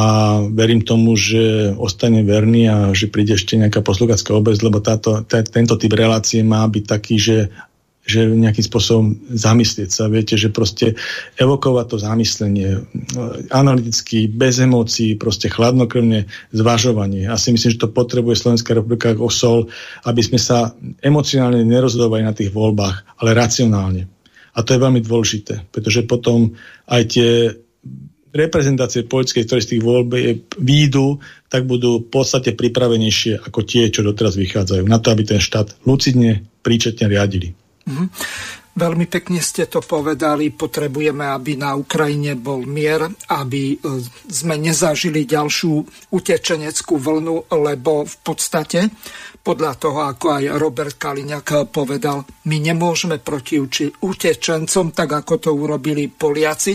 [0.50, 5.46] verím tomu, že ostane verný a že príde ešte nejaká posluchácká obec, lebo táto, t-
[5.46, 7.38] tento typ relácie má byť taký, že
[8.06, 10.06] že nejakým spôsobom zamyslieť sa.
[10.06, 10.94] Viete, že proste
[11.42, 12.80] evokovať to zamyslenie, e,
[13.50, 17.26] analyticky, bez emócií, proste chladnokrvne zvažovanie.
[17.26, 19.60] A si myslím, že to potrebuje Slovenská republika ako sol,
[20.06, 24.06] aby sme sa emocionálne nerozhodovali na tých voľbách, ale racionálne.
[24.56, 26.54] A to je veľmi dôležité, pretože potom
[26.88, 27.32] aj tie
[28.36, 30.12] reprezentácie politické, ktoré z tých voľb
[30.60, 34.84] výjdu, tak budú v podstate pripravenejšie ako tie, čo doteraz vychádzajú.
[34.86, 37.56] Na to, aby ten štát lucidne, príčetne riadili.
[37.86, 38.08] Mm-hmm.
[38.76, 45.24] Veľmi pekne ste to povedali, potrebujeme, aby na Ukrajine bol mier, aby e, sme nezažili
[45.24, 45.74] ďalšiu
[46.12, 48.92] utečeneckú vlnu, lebo v podstate
[49.46, 53.62] podľa toho, ako aj Robert Kaliňák povedal, my nemôžeme proti
[54.02, 56.74] utečencom, tak ako to urobili Poliaci,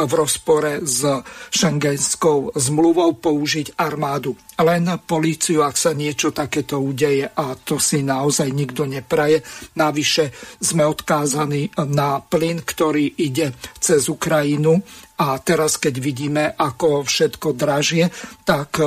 [0.00, 1.04] v rozpore s
[1.52, 4.36] šengenskou zmluvou použiť armádu.
[4.60, 9.40] Len políciu, ak sa niečo takéto udeje a to si naozaj nikto nepraje.
[9.76, 14.80] Navyše sme odkázaní na plyn, ktorý ide cez Ukrajinu
[15.20, 18.08] a teraz, keď vidíme, ako všetko dražie,
[18.44, 18.80] tak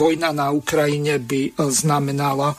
[0.00, 2.56] vojna na Ukrajine by e, znamenala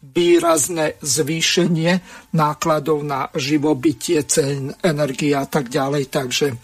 [0.00, 2.00] výrazné zvýšenie
[2.32, 6.08] nákladov na živobytie, cen energie a tak ďalej.
[6.08, 6.56] Takže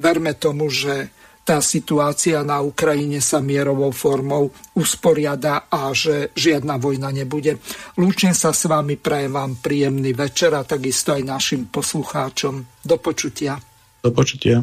[0.00, 1.12] verme tomu, že
[1.44, 7.58] tá situácia na Ukrajine sa mierovou formou usporiada a že žiadna vojna nebude.
[7.98, 12.84] Lúčim sa s vami, prajem vám príjemný večer a takisto aj našim poslucháčom.
[12.84, 13.58] Do počutia.
[14.00, 14.62] Do počutia.